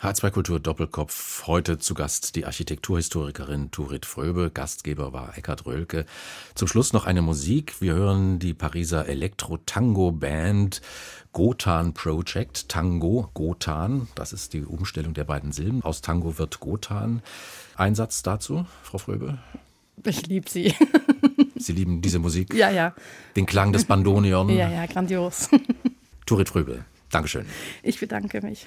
H2 0.04 0.32
Kultur 0.32 0.60
Doppelkopf. 0.60 1.46
Heute 1.46 1.78
zu 1.78 1.94
Gast 1.94 2.36
die 2.36 2.44
Architekturhistorikerin 2.44 3.70
Turit 3.70 4.04
Fröbe. 4.04 4.50
Gastgeber 4.52 5.14
war 5.14 5.38
Eckhard 5.38 5.64
Rölke. 5.64 6.04
Zum 6.54 6.68
Schluss 6.68 6.92
noch 6.92 7.06
eine 7.06 7.22
Musik. 7.22 7.80
Wir 7.80 7.94
hören 7.94 8.38
die 8.38 8.52
Pariser 8.52 9.08
Elektro-Tango-Band 9.08 10.82
Gotan 11.32 11.94
Project. 11.94 12.68
Tango, 12.68 13.30
Gotan. 13.32 14.08
Das 14.14 14.34
ist 14.34 14.52
die 14.52 14.66
Umstellung 14.66 15.14
der 15.14 15.24
beiden 15.24 15.52
Silben. 15.52 15.82
Aus 15.82 16.02
Tango 16.02 16.36
wird 16.36 16.60
Gotan. 16.60 17.22
Einsatz 17.74 18.22
dazu, 18.22 18.66
Frau 18.82 18.98
Fröbe? 18.98 19.38
Ich 20.04 20.26
liebe 20.26 20.50
sie. 20.50 20.74
Sie 21.56 21.72
lieben 21.72 22.02
diese 22.02 22.18
Musik? 22.18 22.52
Ja, 22.52 22.68
ja. 22.68 22.94
Den 23.36 23.46
Klang 23.46 23.72
des 23.72 23.86
Bandonion? 23.86 24.50
Ja, 24.50 24.68
ja, 24.68 24.84
grandios. 24.84 25.48
Turit 26.26 26.50
Fröbe, 26.50 26.84
Dankeschön. 27.10 27.46
Ich 27.82 27.98
bedanke 27.98 28.42
mich. 28.42 28.66